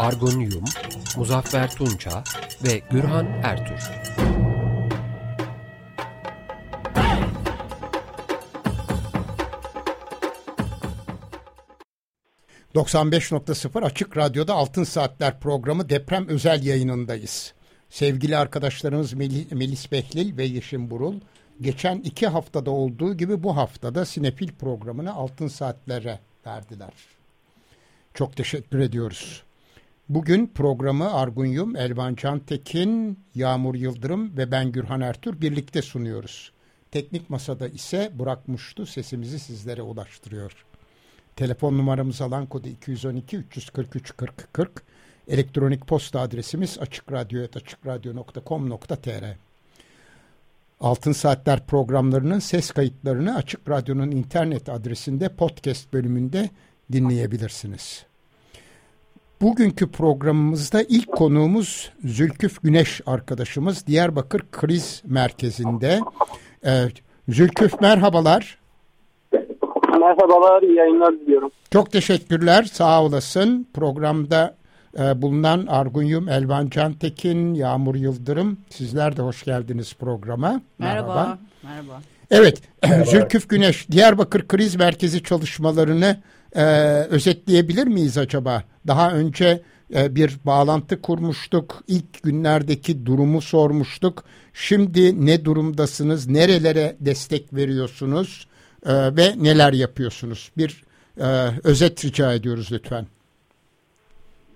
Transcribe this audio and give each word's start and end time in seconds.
Argun 0.00 0.40
Yum, 0.40 0.64
Muzaffer 1.16 1.70
Tunça 1.70 2.24
ve 2.64 2.82
Gürhan 2.90 3.26
Ertür. 3.26 3.90
...95.0 12.74 13.84
Açık 13.84 14.16
Radyo'da 14.16 14.54
Altın 14.54 14.84
Saatler 14.84 15.40
programı 15.40 15.88
deprem 15.88 16.28
özel 16.28 16.64
yayınındayız. 16.64 17.54
Sevgili 17.90 18.36
arkadaşlarımız 18.36 19.12
Melis 19.52 19.92
Behlil 19.92 20.36
ve 20.36 20.44
Yeşim 20.44 20.90
Burul... 20.90 21.14
...geçen 21.60 21.96
iki 21.98 22.26
haftada 22.26 22.70
olduğu 22.70 23.14
gibi 23.16 23.42
bu 23.42 23.56
haftada 23.56 24.04
Sinefil 24.04 24.52
programını 24.52 25.14
Altın 25.14 25.48
Saatlere 25.48 26.20
verdiler. 26.46 26.92
Çok 28.14 28.36
teşekkür 28.36 28.78
ediyoruz. 28.78 29.49
Bugün 30.10 30.46
programı 30.46 31.14
Argun 31.14 31.46
Yum, 31.46 31.76
Elvan 31.76 32.14
Cantekin, 32.14 33.18
Yağmur 33.34 33.74
Yıldırım 33.74 34.36
ve 34.36 34.50
ben 34.50 34.72
Gürhan 34.72 35.00
Ertür 35.00 35.40
birlikte 35.40 35.82
sunuyoruz. 35.82 36.52
Teknik 36.90 37.30
masada 37.30 37.68
ise 37.68 38.10
Burak 38.14 38.48
Muştu 38.48 38.86
sesimizi 38.86 39.38
sizlere 39.38 39.82
ulaştırıyor. 39.82 40.64
Telefon 41.36 41.78
numaramız 41.78 42.20
alan 42.20 42.46
kodu 42.46 42.68
212 42.68 43.36
343 43.36 44.16
40 44.16 44.54
40. 44.54 44.82
Elektronik 45.28 45.86
posta 45.86 46.20
adresimiz 46.20 46.78
açıkradyo.com.tr 46.78 49.24
Altın 50.80 51.12
Saatler 51.12 51.66
programlarının 51.66 52.38
ses 52.38 52.70
kayıtlarını 52.70 53.36
Açık 53.36 53.68
Radyo'nun 53.68 54.10
internet 54.10 54.68
adresinde 54.68 55.28
podcast 55.28 55.92
bölümünde 55.92 56.50
dinleyebilirsiniz. 56.92 58.09
Bugünkü 59.42 59.90
programımızda 59.90 60.82
ilk 60.82 61.12
konuğumuz 61.12 61.92
Zülküf 62.04 62.62
Güneş 62.62 63.00
arkadaşımız 63.06 63.86
Diyarbakır 63.86 64.42
Kriz 64.52 65.02
Merkezi'nde. 65.06 66.00
Evet, 66.62 66.92
Zülküf 67.28 67.80
merhabalar. 67.80 68.58
Merhabalar, 70.00 70.62
iyi 70.62 70.76
yayınlar 70.76 71.12
diliyorum. 71.12 71.50
Çok 71.70 71.92
teşekkürler, 71.92 72.62
sağ 72.62 73.02
olasın. 73.02 73.66
Programda 73.74 74.56
e, 74.98 75.22
bulunan 75.22 75.66
Argunyum 75.66 76.28
Elvan 76.28 76.68
Cantekin, 76.68 77.54
Yağmur 77.54 77.94
Yıldırım, 77.94 78.58
sizler 78.70 79.16
de 79.16 79.22
hoş 79.22 79.44
geldiniz 79.44 79.94
programa. 79.94 80.60
Merhaba. 80.78 81.14
Merhaba. 81.14 81.38
Merhaba. 81.62 82.00
Evet, 82.30 82.62
Zülküf 83.06 83.48
Güneş, 83.48 83.90
Diyarbakır 83.90 84.48
Kriz 84.48 84.76
Merkezi 84.76 85.22
çalışmalarını 85.22 86.16
e, 86.56 86.64
özetleyebilir 87.10 87.86
miyiz 87.86 88.18
acaba? 88.18 88.62
Daha 88.86 89.12
önce 89.12 89.60
e, 89.94 90.14
bir 90.14 90.36
bağlantı 90.46 91.02
kurmuştuk. 91.02 91.82
İlk 91.88 92.22
günlerdeki 92.22 93.06
durumu 93.06 93.40
sormuştuk. 93.40 94.24
Şimdi 94.54 95.26
ne 95.26 95.44
durumdasınız? 95.44 96.28
Nerelere 96.28 96.96
destek 97.00 97.54
veriyorsunuz? 97.54 98.48
E, 98.86 98.92
ve 98.92 99.24
neler 99.42 99.72
yapıyorsunuz? 99.72 100.52
Bir 100.56 100.82
e, 101.20 101.26
özet 101.64 102.04
rica 102.04 102.32
ediyoruz 102.32 102.68
lütfen. 102.72 103.06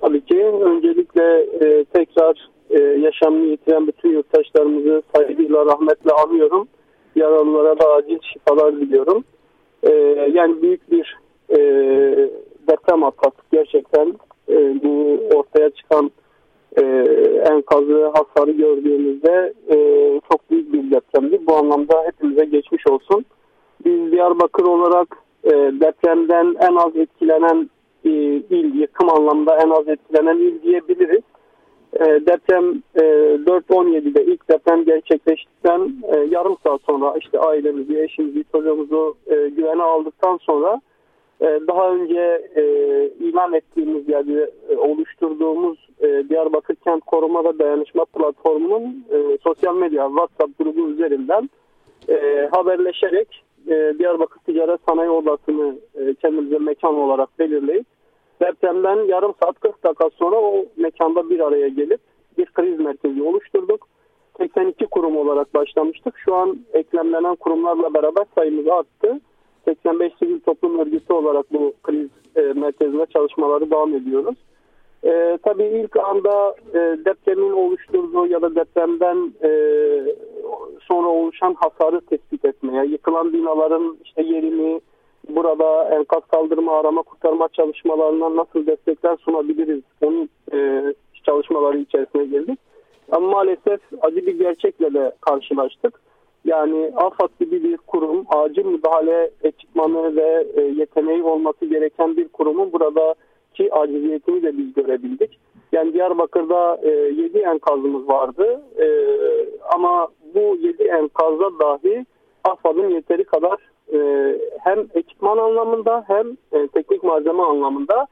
Tabii 0.00 0.25
ki 0.25 0.44
öncelikle 0.44 1.22
e, 1.43 1.84
tekrar 1.84 2.49
e, 2.71 2.78
yaşamını 2.81 3.44
yitiren 3.44 3.87
bütün 3.87 4.09
yurttaşlarımızı 4.09 5.03
saygıyla 5.16 5.66
rahmetle 5.66 6.10
anıyorum. 6.10 6.69
Yaralılara 7.16 7.78
da 7.78 7.88
acil 7.88 8.19
şifalar 8.33 8.77
diliyorum. 8.77 9.25
E, 9.83 9.91
yani 10.34 10.62
büyük 10.62 10.91
bir 10.91 11.16
e, 11.50 11.59
deprem 12.69 13.05
atlattık 13.05 13.50
gerçekten. 13.53 14.15
E, 14.49 14.84
bu 14.84 15.21
ortaya 15.34 15.71
çıkan 15.71 16.10
e, 16.77 16.82
enkazı 17.50 18.12
hasarı 18.15 18.50
gördüğümüzde 18.50 19.53
e, 19.71 19.77
çok 20.31 20.50
büyük 20.50 20.72
bir 20.72 20.91
depremdi. 20.91 21.47
Bu 21.47 21.56
anlamda 21.56 22.03
hepimize 22.06 22.44
geçmiş 22.44 22.87
olsun. 22.87 23.25
Biz 23.84 24.12
Diyarbakır 24.12 24.65
olarak 24.65 25.16
e, 25.44 25.50
depremden 25.81 26.56
en 26.60 26.75
az 26.77 26.97
etkilenen 26.97 27.71
e, 28.04 28.10
il, 28.50 28.81
yıkım 28.81 29.09
anlamda 29.10 29.56
en 29.56 29.71
az 29.71 29.88
etkilenen 29.88 30.37
il 30.37 30.62
diyebiliriz. 30.62 31.22
E, 31.93 32.04
deprem 32.04 32.83
e, 32.94 33.00
4.17'de 33.00 34.25
ilk 34.25 34.49
deprem 34.50 34.84
gerçekleştikten 34.84 35.93
e, 36.03 36.19
yarım 36.31 36.56
saat 36.66 36.81
sonra 36.87 37.15
işte 37.19 37.38
ailemizi, 37.38 38.00
eşimizi, 38.00 38.44
çocuğumuzu 38.53 39.15
e, 39.27 39.34
güvene 39.49 39.83
aldıktan 39.83 40.37
sonra 40.37 40.81
daha 41.41 41.91
önce 41.91 42.49
e, 42.56 42.65
ilan 43.21 43.53
ettiğimiz 43.53 44.09
yani 44.09 44.47
e, 44.69 44.77
oluşturduğumuz 44.77 45.89
e, 46.00 46.28
Diyarbakır 46.28 46.75
Kent 46.75 47.05
Koruma 47.05 47.45
ve 47.45 47.59
Dayanışma 47.59 48.05
Platformu'nun 48.05 49.05
e, 49.12 49.39
sosyal 49.43 49.77
medya 49.77 50.09
WhatsApp 50.09 50.59
grubu 50.59 50.89
üzerinden 50.89 51.50
e, 52.09 52.49
haberleşerek 52.53 53.45
e, 53.69 53.95
Diyarbakır 53.99 54.41
Ticaret 54.41 54.81
Sanayi 54.89 55.11
Odası'nı 55.11 55.77
e, 55.95 56.15
kendimize 56.15 56.59
mekan 56.59 56.95
olarak 56.95 57.39
belirleyip 57.39 57.87
depremden 58.41 59.09
yarım 59.09 59.34
saat 59.43 59.61
40 59.61 59.84
dakika 59.84 60.11
sonra 60.11 60.37
o 60.37 60.65
mekanda 60.77 61.31
bir 61.31 61.41
araya 61.41 61.69
gelip 61.69 62.01
bir 62.39 62.47
kriz 62.47 62.81
merkezi 62.81 63.22
oluşturduk. 63.22 63.89
82 64.39 64.87
kurum 64.87 65.16
olarak 65.16 65.55
başlamıştık. 65.55 66.19
Şu 66.19 66.34
an 66.34 66.59
eklemlenen 66.72 67.37
kurumlarla 67.37 67.95
beraber 67.95 68.25
sayımız 68.34 68.69
arttı. 68.69 69.21
85 69.64 70.12
sivil 70.19 70.41
toplum 70.41 70.78
örgütü 70.78 71.12
olarak 71.12 71.52
bu 71.52 71.75
kriz 71.82 72.08
e, 72.36 72.41
merkezinde 72.41 73.06
çalışmaları 73.06 73.70
devam 73.70 73.94
ediyoruz. 73.94 74.36
E, 75.04 75.38
tabii 75.42 75.64
ilk 75.64 75.97
anda 75.97 76.54
e, 76.75 76.78
depremin 77.04 77.52
oluşturduğu 77.52 78.26
ya 78.26 78.42
da 78.42 78.54
depremden 78.54 79.32
e, 79.42 79.50
sonra 80.80 81.08
oluşan 81.08 81.54
hasarı 81.54 82.00
tespit 82.00 82.44
etmeye, 82.44 82.84
yıkılan 82.86 83.32
binaların 83.32 83.97
işte 84.04 84.22
yerini, 84.22 84.80
burada 85.28 85.88
enkaz 85.94 86.22
kaldırma, 86.32 86.78
arama, 86.78 87.03
kurtarma 87.03 87.48
çalışmalarına 87.48 88.36
nasıl 88.36 88.66
destekler 88.66 89.16
sunabiliriz? 89.16 89.82
Onun 90.00 90.28
e, 90.53 90.82
çalışmaları 91.24 91.78
içerisine 91.78 92.24
girdik. 92.24 92.58
Ama 93.12 93.30
maalesef 93.30 93.80
acı 94.03 94.26
bir 94.26 94.38
gerçekle 94.38 94.94
de 94.94 95.12
karşılaştık. 95.20 96.00
Yani 96.44 96.93
AFAD 96.97 97.28
gibi 97.41 97.65
bir 97.65 97.77
kurum 97.77 98.25
acil 98.28 98.65
müdahale 98.65 99.31
ekipmanı 99.43 100.16
ve 100.16 100.47
e, 100.55 100.60
yeteneği 100.62 101.22
olması 101.22 101.66
gereken 101.66 102.16
bir 102.16 102.28
kurumun 102.28 102.72
buradaki 102.72 103.75
aciliyetini 103.75 104.43
de 104.43 104.59
biz 104.59 104.75
görebildik. 104.75 105.38
Yani 105.72 105.93
Diyarbakır'da 105.93 106.81
e, 106.83 106.91
7 106.91 107.38
enkazımız 107.38 108.09
vardı 108.09 108.62
e, 108.78 108.87
ama 109.75 110.09
bu 110.34 110.56
7 110.60 110.83
enkazda 110.83 111.59
dahi 111.59 112.06
AFAD'ın 112.44 112.91
yeteri 112.91 113.25
kadar 113.25 113.56
e, 113.93 113.99
hem 114.65 114.87
ekipman 114.94 115.38
anlamında 115.38 116.04
hem 116.06 116.37
teknik 116.75 117.03
malzeme 117.03 117.43
anlamında 117.43 118.06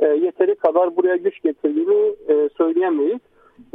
yeteri 0.00 0.54
kadar 0.54 0.96
buraya 0.96 1.16
güç 1.16 1.42
getirdiğini 1.42 2.14
söyleyemeyiz. 2.56 3.18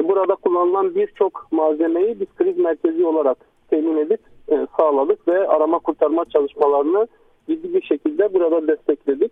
Burada 0.03 0.35
kullanılan 0.35 0.95
birçok 0.95 1.47
malzemeyi 1.51 2.19
biz 2.19 2.27
kriz 2.37 2.57
merkezi 2.57 3.05
olarak 3.05 3.37
temin 3.69 3.97
edip 3.97 4.19
e, 4.51 4.67
sağladık 4.79 5.27
ve 5.27 5.47
arama 5.47 5.79
kurtarma 5.79 6.25
çalışmalarını 6.25 7.07
ciddi 7.49 7.73
bir 7.73 7.81
şekilde 7.81 8.33
burada 8.33 8.67
destekledik. 8.67 9.31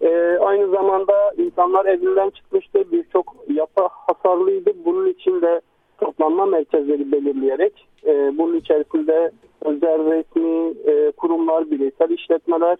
E, 0.00 0.38
aynı 0.40 0.70
zamanda 0.70 1.32
insanlar 1.36 1.86
evinden 1.86 2.30
çıkmıştı. 2.30 2.92
Birçok 2.92 3.36
yapı 3.54 3.82
hasarlıydı. 3.90 4.70
Bunun 4.84 5.06
için 5.06 5.42
de 5.42 5.60
toplanma 6.00 6.46
merkezleri 6.46 7.12
belirleyerek 7.12 7.88
e, 8.06 8.38
bunun 8.38 8.56
içerisinde 8.56 9.30
özel 9.64 9.98
resmi 10.10 10.74
e, 10.92 11.10
kurumlar, 11.10 11.70
bireysel 11.70 12.10
işletmeler 12.10 12.78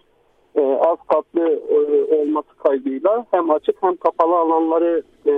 e, 0.55 0.61
az 0.61 0.97
katlı 1.07 1.61
e, 1.69 2.15
olması 2.15 2.57
kaydıyla 2.57 3.25
hem 3.31 3.51
açık 3.51 3.83
hem 3.83 3.95
kapalı 3.95 4.35
alanları 4.35 5.03
e, 5.25 5.31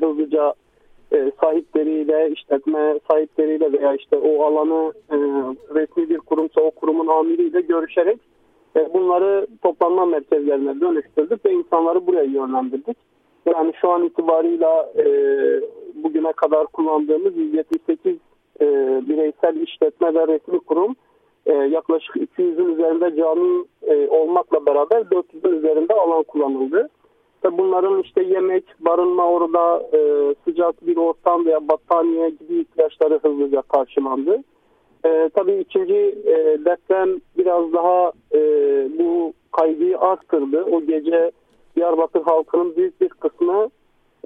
hızlıca 0.00 0.54
e, 1.12 1.32
sahipleriyle, 1.40 2.30
işletme 2.30 2.98
sahipleriyle 3.10 3.72
veya 3.72 3.94
işte 3.94 4.16
o 4.16 4.44
alanı 4.44 4.92
e, 5.10 5.16
resmi 5.74 6.10
bir 6.10 6.18
kurumsa 6.18 6.60
o 6.60 6.70
kurumun 6.70 7.06
amiriyle 7.06 7.60
görüşerek 7.60 8.18
e, 8.76 8.94
bunları 8.94 9.46
toplanma 9.62 10.06
merkezlerine 10.06 10.80
dönüştürdük 10.80 11.44
ve 11.44 11.52
insanları 11.52 12.06
buraya 12.06 12.24
yönlendirdik. 12.24 12.96
Yani 13.46 13.72
şu 13.80 13.90
an 13.90 14.04
itibarıyla 14.04 14.92
e, 14.96 15.04
bugüne 15.94 16.32
kadar 16.32 16.66
kullandığımız 16.66 17.36
178 17.36 18.16
e, 18.60 18.66
bireysel 19.08 19.56
işletme 19.56 20.14
ve 20.14 20.26
resmi 20.26 20.60
kurum 20.60 20.96
yaklaşık 21.70 22.16
200'ün 22.16 22.74
üzerinde 22.74 23.16
cami 23.16 23.64
olmakla 24.08 24.66
beraber 24.66 25.00
400'ün 25.00 25.58
üzerinde 25.58 25.94
alan 25.94 26.22
kullanıldı. 26.22 26.88
Bunların 27.52 28.02
işte 28.02 28.22
yemek, 28.22 28.64
barınma 28.80 29.26
orada 29.26 29.82
e, 29.92 30.34
sıcak 30.44 30.86
bir 30.86 30.96
ortam 30.96 31.46
veya 31.46 31.68
battaniye 31.68 32.30
gibi 32.30 32.60
ihtiyaçları 32.60 33.20
hızlıca 33.22 33.62
karşılandı. 33.62 34.42
E, 35.04 35.30
tabii 35.34 35.54
ikinci 35.54 35.94
e, 36.26 36.64
deprem 36.64 37.20
biraz 37.38 37.72
daha 37.72 38.12
e, 38.34 38.38
bu 38.98 39.32
kaygıyı 39.52 39.98
arttırdı. 39.98 40.64
O 40.64 40.80
gece 40.80 41.32
Diyarbakır 41.76 42.22
halkının 42.22 42.76
büyük 42.76 43.00
bir 43.00 43.08
kısmı 43.08 43.70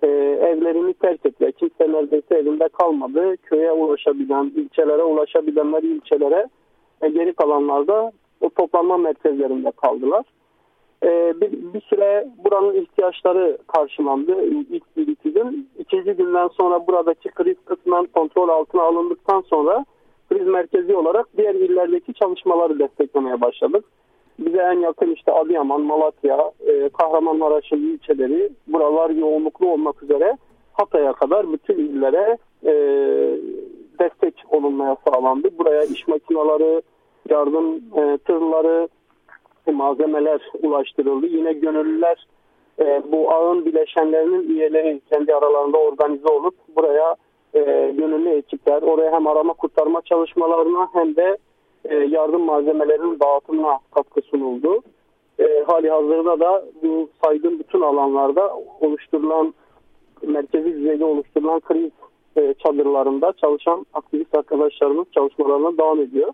e, 0.03 0.07
evlerini 0.43 0.95
terk 0.95 1.27
etti. 1.27 1.53
Kimse 1.59 1.93
neredeyse 1.93 2.35
evinde 2.35 2.69
kalmadı. 2.69 3.37
Köye 3.37 3.73
ulaşabilen, 3.73 4.53
ilçelere 4.57 5.03
ulaşabilenler 5.03 5.83
ilçelere 5.83 6.47
e, 7.03 7.09
geri 7.09 7.33
kalanlarda 7.33 8.12
o 8.41 8.51
toplanma 8.51 8.97
merkezlerinde 8.97 9.71
kaldılar. 9.71 10.25
E, 11.03 11.41
bir, 11.41 11.53
bir 11.75 11.81
süre 11.81 12.29
buranın 12.45 12.75
ihtiyaçları 12.75 13.59
karşılandı 13.67 14.43
ilk 14.45 14.97
bir 14.97 15.07
iki 15.07 15.33
gün. 15.33 15.69
İkinci 15.79 16.13
günden 16.13 16.49
sonra 16.49 16.87
buradaki 16.87 17.29
kriz 17.29 17.57
kısmen 17.65 18.07
kontrol 18.07 18.49
altına 18.49 18.83
alındıktan 18.83 19.41
sonra 19.41 19.85
kriz 20.29 20.47
merkezi 20.47 20.97
olarak 20.97 21.27
diğer 21.37 21.55
illerdeki 21.55 22.15
çalışmaları 22.15 22.79
desteklemeye 22.79 23.41
başladık. 23.41 23.85
Bize 24.39 24.59
en 24.59 24.81
yakın 24.81 25.15
işte 25.15 25.33
Adıyaman, 25.33 25.81
Malatya, 25.81 26.53
e, 26.67 26.89
Kahramanmaraş'ın 26.89 27.77
ilçeleri 27.77 28.51
buralar 28.67 29.11
yoğunluklu 29.11 29.73
olmak 29.73 30.03
üzere 30.03 30.37
Hatay'a 30.73 31.13
kadar 31.13 31.53
bütün 31.53 31.75
illere 31.75 32.39
e, 32.65 32.73
destek 34.01 34.35
olunmaya 34.51 34.97
sağlandı. 35.09 35.49
Buraya 35.59 35.85
iş 35.85 36.09
makineleri, 36.09 36.83
yardım 37.31 37.75
e, 37.75 38.19
tırları, 38.19 38.89
malzemeler 39.73 40.41
ulaştırıldı. 40.63 41.27
Yine 41.27 41.53
gönüllüler 41.53 42.27
e, 42.79 43.03
bu 43.13 43.31
ağın 43.31 43.65
bileşenlerinin 43.65 44.49
üyeleri 44.49 45.01
kendi 45.11 45.35
aralarında 45.35 45.79
organize 45.79 46.29
olup 46.29 46.55
buraya 46.77 47.17
e, 47.55 47.61
gönüllü 47.97 48.29
ekipler 48.29 48.83
oraya 48.83 49.13
hem 49.13 49.27
arama 49.27 49.53
kurtarma 49.53 50.03
çalışmalarına 50.03 50.89
hem 50.93 51.17
de 51.17 51.37
e, 51.85 51.95
yardım 51.95 52.43
malzemelerinin 52.43 53.21
dağıtımına 53.21 53.79
katkı 53.95 54.21
sunuldu. 54.21 54.83
E, 55.39 55.65
hali 55.67 55.91
hazırda 55.91 56.41
da 56.41 56.65
bu 56.83 57.09
saydığım 57.25 57.59
bütün 57.59 57.81
alanlarda 57.81 58.57
oluşturulan 58.81 59.55
merkezi 60.23 60.75
düzeyde 60.75 61.05
oluşturulan 61.05 61.61
kriz 61.61 61.91
e, 62.37 62.55
çadırlarında 62.55 63.33
çalışan 63.33 63.87
aktivist 63.95 64.35
arkadaşlarımız 64.35 65.07
çalışmalarına 65.12 65.79
devam 65.79 66.01
ediyor. 66.01 66.33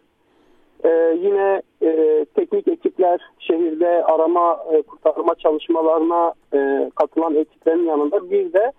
Ee, 0.85 1.19
yine 1.23 1.63
e, 1.83 2.25
teknik 2.35 2.69
ekipler 2.69 3.21
şehirde 3.39 4.05
arama 4.05 4.59
e, 4.73 4.83
kurtarma 4.83 5.35
çalışmalarına 5.35 6.35
e, 6.55 6.91
katılan 6.95 7.35
ekiplerin 7.35 7.87
yanında 7.87 8.31
bir 8.31 8.53
de 8.53 8.73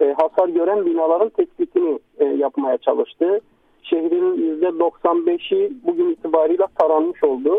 e, 0.00 0.12
hasar 0.12 0.48
gören 0.48 0.86
binaların 0.86 1.28
tespitini 1.28 1.98
e, 2.18 2.24
yapmaya 2.24 2.78
çalıştı. 2.78 3.40
Şehrin 3.82 4.60
%95'i 4.62 5.72
bugün 5.86 6.10
itibariyle 6.10 6.66
taranmış 6.78 7.24
oldu. 7.24 7.58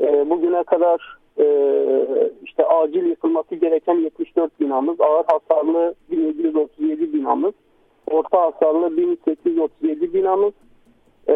E, 0.00 0.30
bugüne 0.30 0.62
kadar 0.62 1.18
e, 1.38 1.46
işte 2.42 2.66
acil 2.66 3.06
yıkılması 3.06 3.54
gereken 3.54 3.94
74 3.94 4.60
binamız, 4.60 5.00
ağır 5.00 5.24
hasarlı 5.24 5.94
1737 6.10 7.12
binamız, 7.12 7.54
orta 8.10 8.42
hasarlı 8.42 8.96
1837 8.96 10.14
binamız, 10.14 10.52
e, 11.28 11.34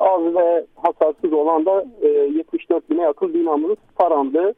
az 0.00 0.34
ve 0.34 0.66
hasarsız 0.76 1.32
olan 1.32 1.66
da 1.66 1.84
e, 2.02 2.08
74 2.08 2.90
bine 2.90 3.02
yakın 3.02 3.34
binamız 3.34 3.76
tarandı. 3.98 4.54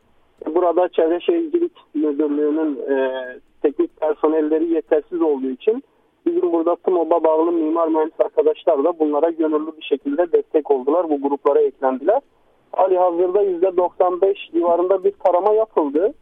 Burada 0.54 0.88
Çevre 0.88 1.20
Şehircilik 1.20 1.72
Müdürlüğü'nün 1.94 2.78
e, 2.90 3.25
teknik 3.62 4.00
personelleri 4.00 4.75
yetersiz 4.75 5.22
olduğu 5.22 5.48
için 5.48 5.82
bizim 6.26 6.52
burada 6.52 6.76
TMOB'a 6.76 7.25
bağlı 7.25 7.52
mimar 7.52 7.88
mühendis 7.88 8.20
arkadaşlar 8.20 8.84
da 8.84 8.98
bunlara 8.98 9.30
gönüllü 9.30 9.76
bir 9.76 9.82
şekilde 9.82 10.32
destek 10.32 10.70
oldular. 10.70 11.10
Bu 11.10 11.22
gruplara 11.22 11.60
eklendiler. 11.60 12.20
Ali 12.72 12.98
hazırda 12.98 13.44
%95 13.44 14.52
civarında 14.52 15.04
bir 15.04 15.12
tarama 15.12 15.52
yapıldı. 15.52 16.14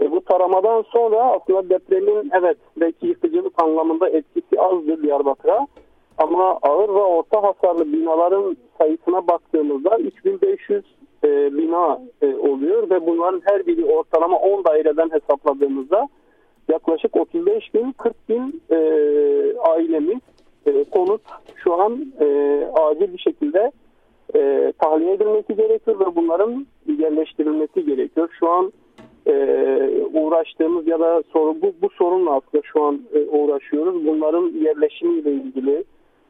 E, 0.00 0.10
bu 0.10 0.20
taramadan 0.20 0.82
sonra 0.82 1.22
aslında 1.22 1.68
depremin 1.70 2.30
evet 2.40 2.56
belki 2.76 3.06
yıkıcılık 3.06 3.62
anlamında 3.62 4.08
etkisi 4.08 4.60
azdı 4.60 5.02
Diyarbakır'a. 5.02 5.66
Ama 6.18 6.58
ağır 6.62 6.88
ve 6.88 7.02
orta 7.02 7.42
hasarlı 7.42 7.92
binaların 7.92 8.56
sayısına 8.78 9.28
baktığımızda 9.28 9.98
3500 9.98 10.84
e, 11.24 11.28
bina 11.56 12.00
e, 12.22 12.34
oluyor 12.34 12.90
ve 12.90 13.06
bunların 13.06 13.42
her 13.44 13.66
biri 13.66 13.84
ortalama 13.84 14.36
10 14.36 14.64
daireden 14.64 15.10
hesapladığımızda 15.10 16.08
yaklaşık 16.68 17.16
35 17.16 17.74
bin 17.74 17.92
40 17.92 18.28
bin 18.28 18.62
e, 18.70 18.76
ailemiz 19.58 20.20
e, 20.66 20.84
konut 20.84 21.20
şu 21.56 21.74
an 21.74 22.12
e, 22.20 22.26
acil 22.72 23.12
bir 23.12 23.18
şekilde 23.18 23.72
e, 24.34 24.72
tahliye 24.78 25.12
edilmesi 25.12 25.56
gerekiyor 25.56 26.00
ve 26.00 26.16
bunların 26.16 26.66
yerleştirilmesi 26.98 27.84
gerekiyor. 27.84 28.28
Şu 28.38 28.50
an 28.50 28.72
e, 29.26 29.32
uğraştığımız 30.14 30.86
ya 30.86 31.00
da 31.00 31.22
soru, 31.32 31.62
bu, 31.62 31.74
bu 31.82 31.88
sorunla 31.88 32.30
aslında 32.30 32.62
şu 32.72 32.84
an 32.84 33.00
e, 33.14 33.18
uğraşıyoruz. 33.18 34.06
Bunların 34.06 34.52
yerleşimiyle 34.64 35.32
ilgili 35.32 35.84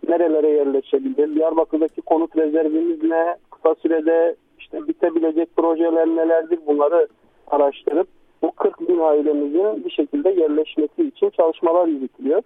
nerelere 0.09 0.49
yerleşebilir? 0.49 1.35
Diyarbakır'daki 1.35 2.01
konut 2.01 2.37
rezervimiz 2.37 3.03
ne? 3.03 3.37
Kısa 3.51 3.75
sürede 3.75 4.37
işte 4.59 4.89
bitebilecek 4.89 5.57
projeler 5.57 6.07
nelerdir? 6.07 6.59
Bunları 6.67 7.09
araştırıp 7.47 8.09
bu 8.43 8.53
40 8.53 8.89
bin 8.89 8.99
ailemizin 8.99 9.85
bir 9.85 9.91
şekilde 9.91 10.31
yerleşmesi 10.31 11.03
için 11.03 11.31
çalışmalar 11.31 11.87
yürütülüyor. 11.87 12.43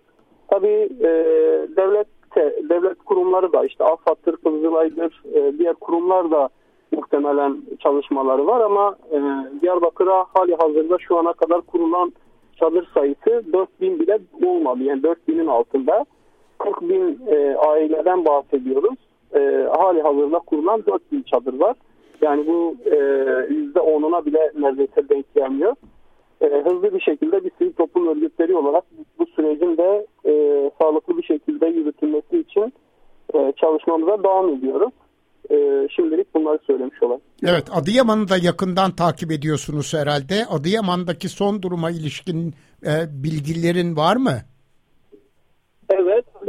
Tabii 0.48 0.88
e, 1.00 1.08
devlet 1.76 2.06
devlet 2.70 2.98
kurumları 2.98 3.52
da 3.52 3.64
işte 3.64 3.84
AFAD'dır, 3.84 4.36
Kızılay'dır, 4.36 5.22
e, 5.34 5.58
diğer 5.58 5.74
kurumlar 5.74 6.30
da 6.30 6.48
muhtemelen 6.92 7.62
çalışmaları 7.78 8.46
var 8.46 8.60
ama 8.60 8.96
e, 9.12 9.18
Diyarbakır'a 9.62 10.24
hali 10.34 10.54
hazırda 10.54 10.98
şu 10.98 11.18
ana 11.18 11.32
kadar 11.32 11.60
kurulan 11.60 12.12
çadır 12.56 12.88
sayısı 12.94 13.52
4 13.52 13.80
bin 13.80 14.00
bile 14.00 14.18
olmadı. 14.44 14.82
Yani 14.82 15.02
4 15.02 15.28
binin 15.28 15.46
altında. 15.46 16.06
40 16.60 16.80
bin 16.82 17.20
e, 17.26 17.56
aileden 17.56 18.24
bahsediyoruz. 18.24 18.98
E, 19.34 19.40
hali 19.78 20.02
hazırda 20.02 20.38
kurulan 20.38 20.86
4 20.86 21.12
bin 21.12 21.22
çadır 21.22 21.60
var. 21.60 21.76
Yani 22.22 22.46
bu 22.46 22.76
e, 22.84 22.96
%10'una 22.96 24.26
bile 24.26 24.52
neredeyse 24.58 25.08
denk 25.08 25.34
gelmiyor. 25.34 25.74
E, 26.40 26.46
hızlı 26.46 26.94
bir 26.94 27.00
şekilde 27.00 27.44
bir 27.44 27.50
sivil 27.58 27.72
toplum 27.72 28.08
örgütleri 28.08 28.56
olarak 28.56 28.84
bu 29.18 29.26
sürecin 29.26 29.76
de 29.76 30.06
e, 30.24 30.32
sağlıklı 30.80 31.18
bir 31.18 31.22
şekilde 31.22 31.66
yürütülmesi 31.66 32.38
için 32.38 32.72
e, 33.34 33.52
çalışmamıza 33.56 34.22
devam 34.22 34.48
ediyoruz. 34.48 34.92
E, 35.50 35.88
şimdilik 35.96 36.34
bunları 36.34 36.58
söylemiş 36.66 37.02
olayım. 37.02 37.22
Evet 37.46 37.64
Adıyaman'ı 37.72 38.28
da 38.28 38.36
yakından 38.36 38.90
takip 38.90 39.32
ediyorsunuz 39.32 39.94
herhalde. 39.94 40.34
Adıyaman'daki 40.50 41.28
son 41.28 41.62
duruma 41.62 41.90
ilişkin 41.90 42.54
e, 42.86 42.92
bilgilerin 43.24 43.96
var 43.96 44.16
mı? 44.16 44.32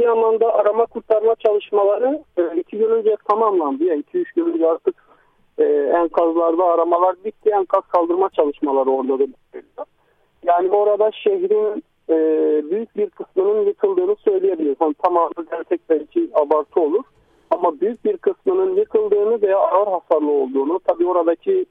Evet, 0.02 0.10
Adıyaman'da 0.10 0.54
arama 0.54 0.86
kurtarma 0.86 1.34
çalışmaları 1.34 2.22
e, 2.36 2.60
iki 2.60 2.78
gün 2.78 2.90
önce 2.90 3.16
tamamlandı. 3.28 3.84
Yani 3.84 4.00
iki 4.00 4.18
üç 4.18 4.32
gün 4.32 4.52
önce 4.52 4.70
artık 4.70 4.94
e, 5.58 5.64
enkazlarda 5.94 6.64
aramalar 6.64 7.16
bitti. 7.24 7.50
Enkaz 7.50 7.82
kaldırma 7.88 8.28
çalışmaları 8.28 8.90
orada 8.90 9.18
da 9.18 9.26
Yani 10.42 10.70
orada 10.70 11.10
şehrin 11.12 11.84
e, 12.10 12.16
büyük 12.70 12.96
bir 12.96 13.10
kısmının 13.10 13.66
yıkıldığını 13.66 14.16
söyleyebiliriz. 14.16 14.76
Yani 14.80 14.94
tamamı 14.94 15.30
dersek 15.50 15.80
belki 15.90 16.30
abartı 16.34 16.80
olur. 16.80 17.04
Ama 17.50 17.80
büyük 17.80 18.04
bir 18.04 18.16
kısmının 18.16 18.76
yıkıldığını 18.76 19.42
veya 19.42 19.58
ağır 19.58 19.88
hasarlı 19.88 20.30
olduğunu, 20.30 20.80
tabii 20.86 21.06
oradaki 21.06 21.66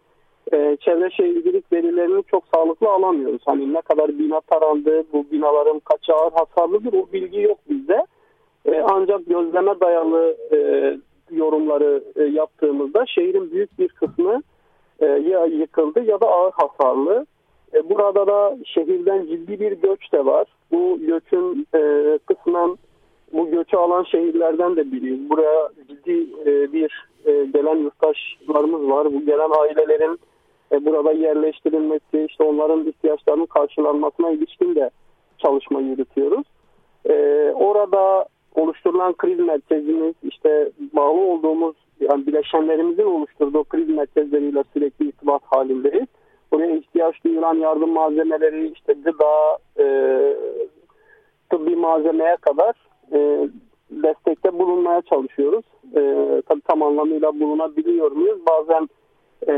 e, 0.54 0.78
çevre 0.80 1.10
şehircilik 1.10 1.74
verilerini 1.74 2.24
çok 2.24 2.44
sağlıklı 2.56 2.90
alamıyoruz. 2.90 3.42
Hani 3.46 3.74
ne 3.74 3.82
kadar 3.82 4.08
bina 4.08 4.42
tarandı, 4.42 5.04
bu 5.14 5.26
binaların 5.32 5.80
kaçı 5.80 6.14
ağır 6.14 6.32
hasarlıdır 6.32 6.94
o 6.94 7.14
bilgi 7.14 7.42
yok 7.42 7.58
bizde. 7.70 8.06
E, 8.66 8.82
ancak 8.82 9.26
gözleme 9.26 9.80
dayalı 9.80 10.38
e, 10.52 10.58
yorumları 11.32 12.04
e, 12.16 12.24
yaptığımızda 12.24 13.06
şehrin 13.06 13.52
büyük 13.52 13.80
bir 13.80 13.88
kısmı 13.88 14.42
e, 15.00 15.06
ya 15.06 15.46
yıkıldı 15.46 16.04
ya 16.04 16.22
da 16.22 16.28
ağır 16.28 16.52
hasarlı. 16.52 17.26
E, 17.74 17.90
burada 17.90 18.28
da 18.28 18.58
şehirden 18.66 19.26
ciddi 19.26 19.60
bir 19.60 19.72
göç 19.72 20.14
de 20.14 20.26
var. 20.26 20.48
Bu 20.72 21.00
göçün 21.00 21.68
e, 21.76 21.80
kısmen 22.26 22.78
bu 23.34 23.52
göçü 23.52 23.78
alan 23.78 24.04
şehirlerden 24.04 24.76
de 24.76 24.92
biriyiz. 24.92 25.30
Buraya 25.30 25.70
ciddi 25.88 26.28
e, 26.46 26.74
bir 26.74 27.08
e, 27.26 27.46
gelen 27.46 27.76
yurttaşlarımız 27.76 28.90
var. 28.90 29.14
Bu 29.14 29.26
gelen 29.26 29.50
ailelerin 29.60 30.20
e, 30.72 30.86
burada 30.86 31.12
yerleştirilmesi, 31.12 32.26
işte 32.30 32.44
onların 32.44 32.88
ihtiyaçlarının 32.88 33.46
karşılanmasına 33.46 34.32
ilişkin 34.32 34.76
de 34.76 34.90
çalışma 35.38 35.82
yürütüyoruz. 35.82 36.48
E, 37.10 37.14
orada 37.56 38.26
oluşturulan 38.56 39.14
kriz 39.14 39.40
merkezimiz 39.40 40.16
işte 40.24 40.70
bağlı 40.94 41.20
olduğumuz 41.20 41.76
yani 42.00 42.28
bileşenlerimizin 42.28 43.04
oluşturduğu 43.04 43.64
kriz 43.64 43.90
merkezleriyle 43.90 44.64
sürekli 44.74 45.08
irtibat 45.08 45.42
halindeyiz. 45.46 46.08
Buraya 46.52 46.76
ihtiyaç 46.76 47.24
duyulan 47.24 47.56
yardım 47.56 47.90
malzemeleri 47.90 48.72
işte 48.72 48.94
gıda, 48.94 49.58
e, 49.80 49.86
tıbbi 51.50 51.76
malzemeye 51.76 52.36
kadar 52.36 52.76
e, 53.14 53.50
destekte 53.92 54.60
bulunmaya 54.60 55.02
çalışıyoruz. 55.02 55.66
E, 55.96 56.02
tabii 56.48 56.62
tam 56.62 56.84
anlamıyla 56.84 57.40
bulunabiliyor 57.40 58.12
muyuz? 58.12 58.40
Bazen 58.50 58.90
e, 59.48 59.54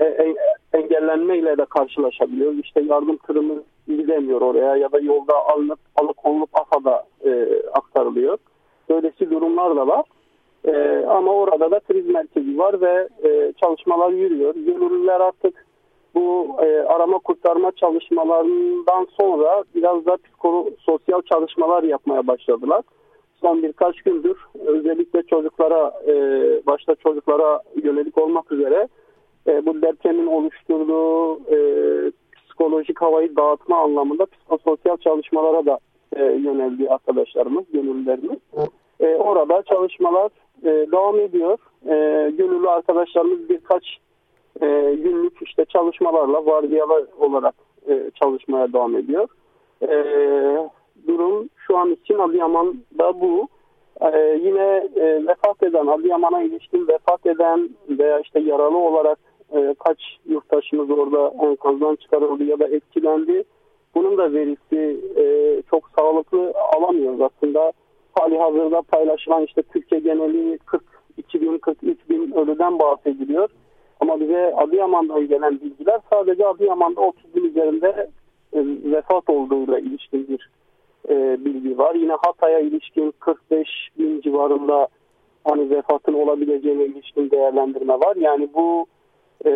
e, 0.00 0.04
e, 0.04 0.34
engellenmeyle 0.72 1.58
de 1.58 1.64
karşılaşabiliyoruz. 1.64 2.58
İşte 2.58 2.80
yardım 2.80 3.16
tırımız 3.16 3.58
gidemiyor 3.96 4.40
oraya 4.40 4.76
ya 4.76 4.92
da 4.92 4.98
yolda 4.98 5.34
alınıp 5.46 5.78
alıkonulup 5.96 6.50
AFAD'a 6.52 7.04
e, 7.24 7.62
aktarılıyor. 7.72 8.38
Böylesi 8.88 9.30
durumlar 9.30 9.76
da 9.76 9.86
var. 9.86 10.04
E, 10.64 11.04
ama 11.06 11.32
orada 11.32 11.70
da 11.70 11.80
kriz 11.80 12.06
merkezi 12.06 12.58
var 12.58 12.80
ve 12.80 13.08
e, 13.24 13.52
çalışmalar 13.60 14.10
yürüyor. 14.10 14.54
Gönüllüler 14.54 15.20
artık 15.20 15.66
bu 16.14 16.56
e, 16.62 16.78
arama 16.78 17.18
kurtarma 17.18 17.72
çalışmalarından 17.72 19.06
sonra 19.20 19.64
biraz 19.74 20.06
da 20.06 20.16
psikososyal 20.16 21.22
çalışmalar 21.22 21.82
yapmaya 21.82 22.26
başladılar. 22.26 22.82
Son 23.40 23.62
birkaç 23.62 24.02
gündür 24.02 24.36
özellikle 24.66 25.22
çocuklara 25.22 25.92
e, 26.06 26.12
başta 26.66 26.94
çocuklara 26.94 27.62
yönelik 27.82 28.18
olmak 28.18 28.52
üzere 28.52 28.88
e, 29.46 29.66
bu 29.66 29.82
depremin 29.82 30.26
oluşturduğu 30.26 31.36
e, 31.36 31.58
psikolojik 32.58 33.02
havayı 33.02 33.36
dağıtma 33.36 33.76
anlamında 33.78 34.26
psikososyal 34.26 34.96
çalışmalara 34.96 35.66
da 35.66 35.78
e, 36.16 36.24
yöneldi 36.24 36.90
arkadaşlarımız, 36.90 37.64
gönüllülerimiz. 37.72 38.38
E, 39.00 39.06
orada 39.14 39.62
çalışmalar 39.62 40.30
e, 40.62 40.92
devam 40.92 41.20
ediyor. 41.20 41.58
E, 41.86 41.94
gönüllü 42.30 42.68
arkadaşlarımız 42.68 43.48
birkaç 43.48 43.84
e, 44.60 44.66
günlük 44.94 45.42
işte 45.42 45.64
çalışmalarla 45.64 46.46
vardiyalı 46.46 47.08
olarak 47.20 47.54
e, 47.88 48.10
çalışmaya 48.14 48.72
devam 48.72 48.96
ediyor. 48.96 49.28
E, 49.82 49.88
durum 51.06 51.48
şu 51.66 51.76
an 51.76 51.90
için 51.92 52.18
Adıyaman'da 52.18 53.20
bu. 53.20 53.48
Ee, 54.00 54.40
yine 54.44 54.88
e, 54.96 55.26
vefat 55.26 55.62
eden, 55.62 55.86
Adıyaman'a 55.86 56.42
ilişkin 56.42 56.88
vefat 56.88 57.26
eden 57.26 57.70
veya 57.88 58.20
işte 58.20 58.40
yaralı 58.40 58.78
olarak 58.78 59.18
e, 59.52 59.74
kaç 59.78 59.98
yurttaşımız 60.26 60.90
orada 60.90 61.46
enkazdan 61.46 61.96
çıkarıldı 61.96 62.44
ya 62.44 62.58
da 62.58 62.66
etkilendi. 62.66 63.44
Bunun 63.94 64.18
da 64.18 64.32
verisi 64.32 65.00
e, 65.16 65.62
çok 65.70 65.90
sağlıklı 65.98 66.52
alamıyoruz 66.76 67.20
aslında. 67.20 67.72
Hali 68.12 68.38
hazırda 68.38 68.82
paylaşılan 68.82 69.44
işte 69.44 69.62
Türkiye 69.62 70.00
geneli 70.00 70.58
42 70.58 71.40
bin, 71.40 71.58
43 71.58 71.98
bin 72.10 72.32
ölüden 72.32 72.78
bahsediliyor. 72.78 73.48
Ama 74.00 74.20
bize 74.20 74.54
Adıyaman'dan 74.56 75.28
gelen 75.28 75.60
bilgiler 75.60 76.00
sadece 76.12 76.46
Adıyaman'da 76.46 77.00
30 77.00 77.34
bin 77.34 77.44
üzerinde 77.44 78.08
e, 78.52 78.60
vefat 78.92 79.30
olduğuyla 79.30 79.78
ilişkin 79.78 80.28
bir 80.28 80.50
e, 81.08 81.44
bilgi 81.44 81.78
var. 81.78 81.94
Yine 81.94 82.12
Hatay'a 82.12 82.58
ilişkin 82.58 83.14
45 83.20 83.68
bin 83.98 84.20
civarında 84.20 84.88
hani 85.44 85.70
vefatın 85.70 86.14
olabileceğine 86.14 86.84
ilişkin 86.84 87.30
değerlendirme 87.30 87.94
var. 87.94 88.16
Yani 88.16 88.48
bu 88.54 88.86
e, 89.46 89.50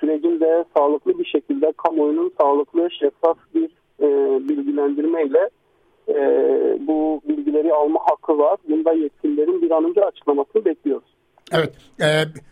sürecin 0.00 0.40
de 0.40 0.64
sağlıklı 0.76 1.18
bir 1.18 1.24
şekilde 1.24 1.72
kamuoyunun 1.76 2.32
sağlıklı 2.40 2.88
şeffaf 3.00 3.38
bir 3.54 3.70
e, 4.00 4.08
bilgilendirmeyle 4.48 5.50
e, 6.08 6.14
bu 6.86 7.20
bilgileri 7.28 7.72
alma 7.72 8.00
hakkı 8.00 8.38
var. 8.38 8.58
Bunda 8.68 8.92
yetkililerin 8.92 9.62
bir 9.62 9.70
an 9.70 9.84
önce 9.84 10.04
açıklamasını 10.04 10.64
bekliyoruz. 10.64 11.08
Evet, 11.52 11.72
e, 12.00 12.06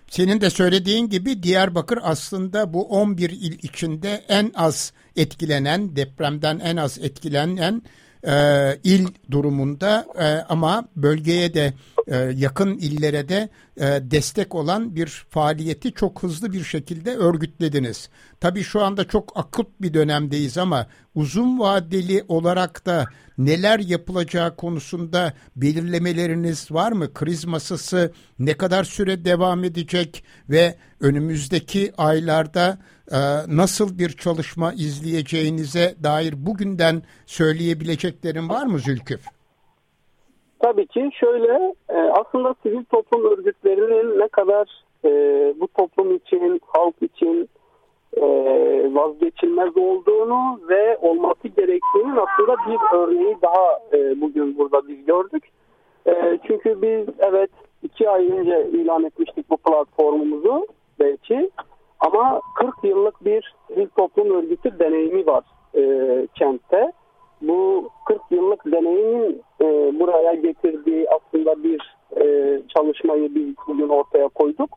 senin 0.06 0.40
de 0.40 0.50
söylediğin 0.50 1.08
gibi 1.08 1.42
Diyarbakır 1.42 1.98
aslında 2.02 2.72
bu 2.72 2.82
11 2.88 3.30
il 3.30 3.52
içinde 3.52 4.08
en 4.28 4.50
az 4.54 4.92
etkilenen, 5.16 5.96
depremden 5.96 6.58
en 6.58 6.76
az 6.76 6.98
etkilenen 7.04 7.82
e, 8.26 8.32
il 8.84 9.08
durumunda 9.30 10.06
e, 10.18 10.24
ama 10.48 10.88
bölgeye 10.96 11.54
de 11.54 11.74
e, 12.06 12.16
yakın 12.16 12.78
illere 12.78 13.28
de 13.28 13.48
e, 13.76 14.10
destek 14.10 14.54
olan 14.54 14.96
bir 14.96 15.06
faaliyeti 15.30 15.92
çok 15.92 16.22
hızlı 16.22 16.52
bir 16.52 16.64
şekilde 16.64 17.16
örgütlediniz. 17.16 18.08
Tabii 18.40 18.62
şu 18.62 18.82
anda 18.82 19.08
çok 19.08 19.32
akut 19.38 19.80
bir 19.80 19.94
dönemdeyiz 19.94 20.58
ama 20.58 20.86
uzun 21.14 21.58
vadeli 21.58 22.24
olarak 22.28 22.86
da 22.86 23.06
neler 23.38 23.78
yapılacağı 23.78 24.56
konusunda 24.56 25.34
belirlemeleriniz 25.56 26.70
var 26.70 26.92
mı? 26.92 27.14
Kriz 27.14 27.44
masası 27.44 28.12
ne 28.38 28.54
kadar 28.54 28.84
süre 28.84 29.24
devam 29.24 29.64
edecek 29.64 30.24
ve 30.48 30.76
önümüzdeki 31.00 31.92
aylarda 31.98 32.78
nasıl 33.48 33.98
bir 33.98 34.08
çalışma 34.08 34.72
izleyeceğinize 34.72 35.94
dair 36.02 36.34
bugünden 36.46 37.02
söyleyebileceklerin 37.26 38.48
var 38.48 38.66
mı 38.66 38.78
Zülküf? 38.78 39.20
Tabii 40.60 40.86
ki 40.86 41.10
şöyle 41.20 41.74
e, 41.88 41.96
aslında 41.96 42.54
sivil 42.62 42.84
toplum 42.84 43.32
örgütlerinin 43.32 44.20
ne 44.20 44.28
kadar 44.28 44.84
e, 45.04 45.10
bu 45.60 45.68
toplum 45.68 46.16
için, 46.16 46.60
halk 46.66 46.94
için 47.02 47.48
e, 48.16 48.22
vazgeçilmez 48.94 49.76
olduğunu 49.76 50.60
ve 50.68 50.96
olması 50.96 51.48
gerektiğinin 51.48 52.16
aslında 52.16 52.56
bir 52.68 52.96
örneği 52.96 53.36
daha 53.42 53.80
bugün 54.20 54.58
burada 54.58 54.88
biz 54.88 55.04
gördük. 55.06 55.44
Çünkü 56.46 56.82
biz 56.82 57.14
evet 57.18 57.50
iki 57.82 58.10
ay 58.10 58.26
önce 58.26 58.68
ilan 58.72 59.04
etmiştik 59.04 59.50
bu 59.50 59.56
platformumuzu 59.56 60.66
belki 61.00 61.50
ama 62.00 62.40
40 62.54 62.84
yıllık 62.84 63.24
bir 63.24 63.54
sivil 63.68 63.88
toplum 63.88 64.30
örgütü 64.30 64.78
deneyimi 64.78 65.26
var 65.26 65.44
e, 65.74 65.82
kentte. 66.34 66.92
Bu 67.42 67.90
40 68.06 68.20
yıllık 68.30 68.64
deneyimin 68.66 69.42
e, 69.60 69.64
buraya 70.00 70.34
getirdiği 70.34 71.06
aslında 71.10 71.62
bir 71.62 71.96
e, 72.20 72.58
çalışmayı 72.68 73.34
biz 73.34 73.54
bugün 73.66 73.88
ortaya 73.88 74.28
koyduk. 74.28 74.70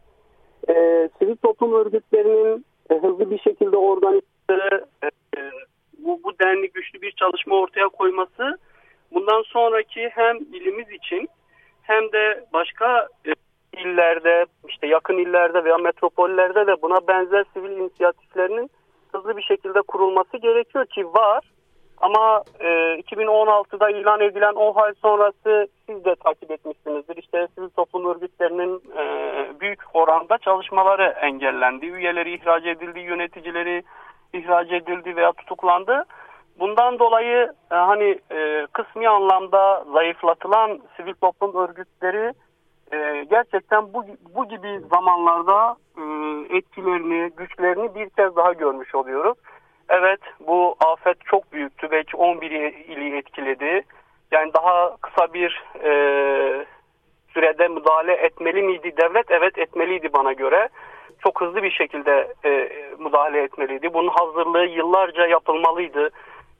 E, 0.70 0.74
sivil 1.20 1.36
toplum 1.36 1.74
örgütlerinin 1.74 2.66
e, 2.90 2.96
hızlı 2.96 3.32
bir 3.32 3.40
şekilde 3.40 3.78
organize 3.78 4.24
e, 5.04 5.40
bu, 5.98 6.20
bu 6.24 6.40
denli 6.40 6.72
güçlü 6.72 7.02
bir 7.02 7.12
çalışma 7.12 7.56
ortaya 7.56 7.90
koyması 7.90 8.58
bundan 9.14 9.42
sonraki 9.42 10.10
hem 10.10 10.38
ilimiz 10.38 10.92
için 10.92 11.30
hem 11.82 12.12
de 12.12 12.46
başka 12.54 13.08
e, 13.28 13.32
illerde 13.74 14.46
işte 14.68 14.88
yakın 14.88 15.18
illerde 15.18 15.64
veya 15.64 15.78
metropollerde 15.78 16.68
de 16.68 16.82
buna 16.82 17.08
benzer 17.08 17.46
sivil 17.54 17.72
inisiyatiflerinin 17.72 18.70
hızlı 19.12 19.38
bir 19.38 19.42
şekilde 19.42 19.82
kurulması 19.82 20.38
gerekiyor 20.38 20.86
ki 20.86 21.06
var. 21.06 21.44
Ama 21.98 22.44
e, 22.60 22.68
2016'da 23.00 23.90
ilan 23.90 24.22
edilen 24.22 24.54
o 24.56 24.76
hal 24.76 24.94
sonrası 25.02 25.68
siz 25.86 26.06
de 26.06 26.16
takip 26.16 26.52
etmişsinizdir. 26.52 27.18
İşte 27.18 27.48
sivil 27.56 27.70
toplum 27.70 28.16
örgütlerinin 28.16 28.82
e, 28.98 29.04
büyük 29.60 29.80
oranda 29.94 30.38
çalışmaları 30.38 31.04
engellendi. 31.04 31.86
Üyeleri 31.86 32.36
ihraç 32.36 32.66
edildi, 32.66 33.00
yöneticileri 33.00 33.84
ihraç 34.34 34.72
edildi 34.72 35.16
veya 35.16 35.32
tutuklandı. 35.32 36.06
Bundan 36.60 37.00
dolayı 37.00 37.52
e, 37.72 37.76
hani 37.76 38.20
e, 38.32 38.68
kısmi 38.74 39.10
anlamda 39.10 39.86
zayıflatılan 39.94 40.80
sivil 40.98 41.14
toplum 41.14 41.56
örgütleri 41.56 42.34
e, 42.94 43.24
gerçekten 43.30 43.94
bu, 43.94 44.06
bu 44.36 44.48
gibi 44.48 44.80
zamanlarda 44.94 45.76
e, 45.98 46.04
etkilerini, 46.58 47.32
güçlerini 47.38 47.96
bir 47.96 48.10
kez 48.10 48.36
daha 48.36 48.54
görmüş 48.54 48.96
oluyoruz. 48.96 49.38
Evet 49.90 50.20
bu 50.48 50.76
afet 50.80 51.18
çok 51.26 51.54
büyüktü. 51.54 51.88
Belki 51.92 52.18
11 52.18 52.52
ili 52.52 53.18
etkiledi. 53.18 53.82
Yani 54.32 54.54
daha 54.54 54.98
kısa 55.02 55.34
bir 55.34 55.64
e, 55.84 55.92
sürede 57.34 57.68
müdahale 57.68 58.14
etmeli 58.14 58.62
miydi 58.62 58.94
devlet? 58.98 59.32
Evet 59.32 59.58
etmeliydi 59.58 60.14
bana 60.14 60.34
göre. 60.34 60.70
Çok 61.24 61.42
hızlı 61.42 61.64
bir 61.64 61.72
şekilde 61.72 62.34
e, 62.46 62.72
müdahale 63.00 63.44
etmeliydi. 63.44 63.94
Bunun 63.94 64.10
hazırlığı 64.10 64.66
yıllarca 64.66 65.28
yapılmalıydı. 65.28 66.10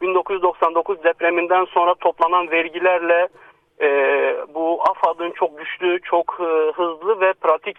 1999 0.02 1.04
depreminden 1.04 1.66
sonra 1.66 1.94
toplanan 1.94 2.52
vergilerle 2.52 3.28
e, 3.84 3.88
bu 4.54 4.82
AFAD'ın 4.90 5.32
çok 5.32 5.58
güçlü, 5.58 6.00
çok 6.02 6.38
e, 6.40 6.72
hızlı 6.76 7.22
ve 7.22 7.34
pratik 7.34 7.78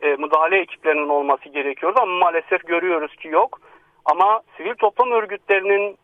e, 0.00 0.08
müdahale 0.08 0.60
ekiplerinin 0.60 1.08
olması 1.08 1.48
gerekiyordu 1.48 1.98
ama 2.02 2.18
maalesef 2.18 2.66
görüyoruz 2.66 3.16
ki 3.16 3.28
yok. 3.28 3.60
Ama 4.04 4.42
sivil 4.56 4.74
toplum 4.74 5.12
örgütlerinin 5.12 5.98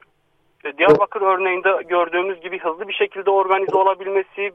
e, 0.65 0.79
Diyarbakır 0.79 1.23
örneğinde 1.23 1.83
gördüğümüz 1.89 2.41
gibi 2.41 2.59
hızlı 2.59 2.89
bir 2.89 2.93
şekilde 2.95 3.31
organize 3.31 3.77
olabilmesi, 3.77 4.53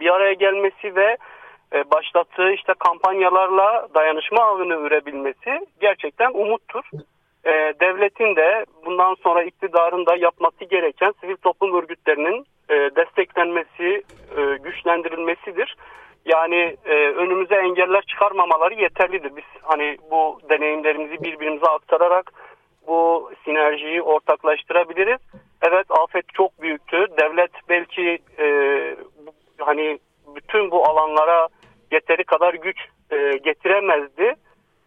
bir 0.00 0.14
araya 0.14 0.32
gelmesi 0.32 0.96
ve 0.96 1.16
e, 1.72 1.90
başlattığı 1.90 2.52
işte 2.52 2.72
kampanyalarla 2.78 3.88
dayanışma 3.94 4.40
ağını 4.42 4.74
ürebilmesi 4.74 5.66
gerçekten 5.80 6.30
umuttur. 6.34 6.84
e, 7.44 7.74
devletin 7.80 8.36
de 8.36 8.64
bundan 8.84 9.14
sonra 9.14 9.42
iktidarın 9.42 10.06
da 10.06 10.16
yapması 10.16 10.64
gereken 10.64 11.14
sivil 11.20 11.36
toplum 11.36 11.74
örgütlerinin 11.74 12.46
e, 12.68 12.74
desteklenmesi, 12.74 14.02
e, 14.36 14.56
güçlendirilmesidir. 14.62 15.76
Yani 16.24 16.76
e, 16.84 16.94
önümüze 16.94 17.54
engeller 17.54 18.02
çıkarmamaları 18.02 18.74
yeterlidir. 18.74 19.36
Biz 19.36 19.44
hani 19.62 19.96
bu 20.10 20.40
deneyimlerimizi 20.50 21.24
birbirimize 21.24 21.66
aktararak 21.66 22.32
bu 22.86 23.30
sinerjiyi 23.44 24.02
ortaklaştırabiliriz. 24.02 25.20
Evet 25.62 25.86
afet 25.90 26.24
çok 26.34 26.62
büyüktü. 26.62 27.06
Devlet 27.20 27.50
belki 27.68 28.18
e, 28.38 28.46
hani 29.58 29.98
bütün 30.36 30.70
bu 30.70 30.88
alanlara 30.88 31.48
yeteri 31.92 32.24
kadar 32.24 32.54
güç 32.54 32.76
e, 33.10 33.38
getiremezdi 33.44 34.34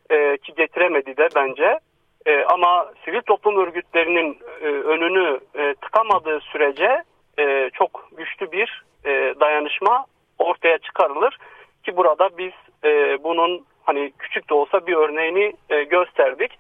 e, 0.09 0.37
ki 0.37 0.53
getiremedi 0.57 1.17
de 1.17 1.27
bence. 1.35 1.79
E, 2.25 2.43
ama 2.43 2.91
sivil 3.05 3.21
toplum 3.21 3.57
örgütlerinin 3.57 4.37
e, 4.61 4.65
önünü 4.65 5.39
e, 5.55 5.73
tıkamadığı 5.73 6.39
sürece 6.39 7.03
e, 7.39 7.69
çok 7.73 8.09
güçlü 8.17 8.51
bir 8.51 8.83
e, 9.05 9.33
dayanışma 9.39 10.05
ortaya 10.39 10.77
çıkarılır 10.77 11.37
ki 11.83 11.97
burada 11.97 12.29
biz 12.37 12.53
e, 12.83 13.23
bunun 13.23 13.65
hani 13.83 14.11
küçük 14.19 14.49
de 14.49 14.53
olsa 14.53 14.87
bir 14.87 14.95
örneğini 14.95 15.53
e, 15.69 15.83
gösterdik. 15.83 16.51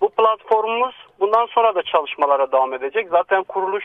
Bu 0.00 0.08
platformumuz 0.08 0.94
bundan 1.20 1.46
sonra 1.46 1.74
da 1.74 1.82
çalışmalara 1.82 2.52
devam 2.52 2.74
edecek. 2.74 3.08
Zaten 3.10 3.42
kuruluş 3.42 3.84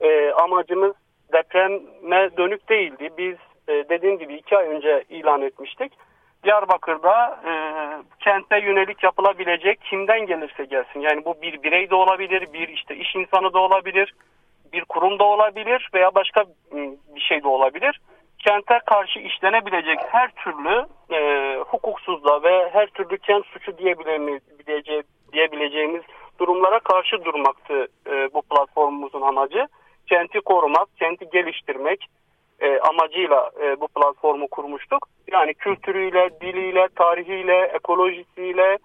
e, 0.00 0.30
amacımız 0.30 0.92
depreme 1.32 2.36
dönük 2.36 2.68
değildi. 2.68 3.10
Biz 3.18 3.36
e, 3.68 3.88
dediğim 3.88 4.18
gibi 4.18 4.34
iki 4.34 4.56
ay 4.56 4.66
önce 4.66 5.04
ilan 5.08 5.42
etmiştik. 5.42 5.92
Diyarbakır'da 6.44 7.40
e, 7.46 7.52
kente 8.20 8.58
yönelik 8.58 9.02
yapılabilecek 9.02 9.80
kimden 9.80 10.26
gelirse 10.26 10.64
gelsin. 10.64 11.00
Yani 11.00 11.24
bu 11.24 11.34
bir 11.42 11.62
birey 11.62 11.90
de 11.90 11.94
olabilir, 11.94 12.52
bir 12.52 12.68
işte 12.68 12.96
iş 12.96 13.14
insanı 13.14 13.52
da 13.52 13.58
olabilir, 13.58 14.14
bir 14.72 14.84
kurum 14.84 15.18
da 15.18 15.24
olabilir 15.24 15.88
veya 15.94 16.14
başka 16.14 16.44
bir 17.14 17.20
şey 17.20 17.42
de 17.42 17.48
olabilir. 17.48 18.00
Kente 18.38 18.80
karşı 18.86 19.18
işlenebilecek 19.18 19.98
her 20.10 20.30
türlü 20.30 20.86
e, 21.10 21.56
hukuksuzluğa 21.58 22.42
ve 22.42 22.70
her 22.72 22.86
türlü 22.86 23.18
kent 23.18 23.46
suçu 23.46 23.78
diyebileceğimiz, 23.78 24.42
diyebileceğimiz 25.32 26.02
durumlara 26.38 26.78
karşı 26.78 27.24
durmaktı 27.24 27.88
e, 28.06 28.34
bu 28.34 28.42
platformumuzun 28.42 29.20
amacı. 29.22 29.68
Kenti 30.06 30.40
korumak, 30.40 30.88
kenti 30.98 31.30
geliştirmek, 31.32 32.06
e, 32.60 32.78
amacıyla 32.78 33.50
e, 33.62 33.80
bu 33.80 33.88
platformu 33.88 34.48
kurmuştuk. 34.48 35.08
Yani 35.32 35.54
kültürüyle, 35.54 36.30
diliyle, 36.40 36.88
tarihiyle, 36.96 37.70
ekolojisiyle, 37.74 38.78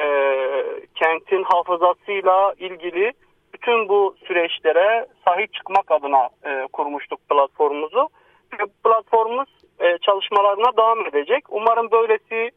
e, 0.00 0.08
kentin 0.94 1.42
hafızasıyla 1.42 2.54
ilgili 2.58 3.12
bütün 3.54 3.88
bu 3.88 4.16
süreçlere 4.26 5.06
sahip 5.24 5.54
çıkmak 5.54 5.90
adına 5.90 6.28
e, 6.44 6.66
kurmuştuk 6.72 7.28
platformumuzu. 7.28 8.08
Ve 8.52 8.64
platformumuz 8.84 9.48
e, 9.80 9.98
çalışmalarına 9.98 10.76
devam 10.76 11.06
edecek. 11.06 11.44
Umarım 11.48 11.90
böylesi 11.90 12.50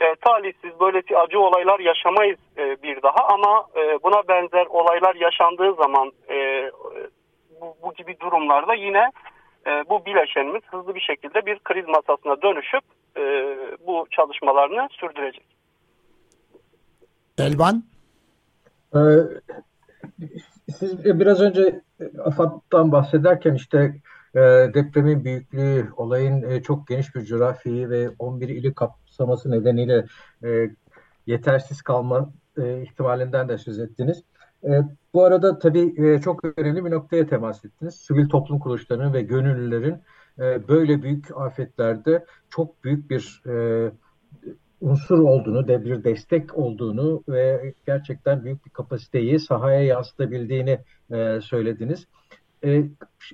e, 0.00 0.14
talihsiz, 0.14 0.80
böylesi 0.80 1.18
acı 1.18 1.40
olaylar 1.40 1.80
yaşamayız 1.80 2.38
e, 2.58 2.82
bir 2.82 3.02
daha 3.02 3.26
ama 3.28 3.66
e, 3.76 4.02
buna 4.02 4.28
benzer 4.28 4.66
olaylar 4.66 5.14
yaşandığı 5.14 5.74
zaman 5.74 6.12
e, 6.30 6.70
bu, 7.60 7.76
bu 7.82 7.94
gibi 7.94 8.20
durumlarda 8.20 8.74
yine 8.74 9.10
e, 9.66 9.70
bu 9.88 10.06
bileşenimiz 10.06 10.62
hızlı 10.66 10.94
bir 10.94 11.00
şekilde 11.00 11.46
bir 11.46 11.58
kriz 11.58 11.88
masasına 11.88 12.42
dönüşüp 12.42 12.84
e, 13.16 13.22
bu 13.86 14.06
çalışmalarını 14.10 14.88
sürdürecek. 14.90 15.46
Elvan? 17.38 17.82
Ee, 18.94 18.98
siz 20.78 21.04
biraz 21.04 21.40
önce 21.40 21.82
AFAD'dan 22.24 22.92
bahsederken 22.92 23.54
işte 23.54 24.00
e, 24.34 24.40
depremin 24.74 25.24
büyüklüğü, 25.24 25.88
olayın 25.96 26.42
e, 26.42 26.62
çok 26.62 26.88
geniş 26.88 27.14
bir 27.14 27.24
coğrafyayı 27.24 27.90
ve 27.90 28.10
11 28.18 28.48
ili 28.48 28.74
kapsaması 28.74 29.50
nedeniyle 29.50 30.06
e, 30.44 30.70
yetersiz 31.26 31.82
kalma 31.82 32.32
e, 32.58 32.82
ihtimalinden 32.82 33.48
de 33.48 33.58
söz 33.58 33.78
ettiniz. 33.78 34.22
E, 34.64 34.82
bu 35.14 35.24
arada 35.24 35.58
tabii 35.58 35.94
e, 36.06 36.20
çok 36.20 36.58
önemli 36.58 36.84
bir 36.84 36.90
noktaya 36.90 37.26
temas 37.26 37.64
ettiniz. 37.64 37.94
Sivil 37.94 38.28
toplum 38.28 38.58
kuruluşlarının 38.58 39.12
ve 39.12 39.22
gönüllülerin 39.22 39.96
e, 40.38 40.68
böyle 40.68 41.02
büyük 41.02 41.36
afetlerde 41.36 42.24
çok 42.50 42.84
büyük 42.84 43.10
bir 43.10 43.42
e, 43.46 43.90
unsur 44.80 45.18
olduğunu, 45.18 45.68
de 45.68 45.84
bir 45.84 46.04
destek 46.04 46.58
olduğunu 46.58 47.22
ve 47.28 47.72
gerçekten 47.86 48.44
büyük 48.44 48.66
bir 48.66 48.70
kapasiteyi 48.70 49.38
sahaya 49.38 49.82
yansıtabildiğini 49.82 50.78
e, 51.12 51.40
söylediniz. 51.40 52.08
E, 52.64 52.82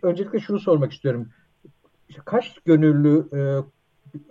öncelikle 0.03 0.39
şunu 0.39 0.59
sormak 0.59 0.93
istiyorum. 0.93 1.29
Kaç 2.25 2.59
gönüllü 2.65 3.25
e, 3.33 3.41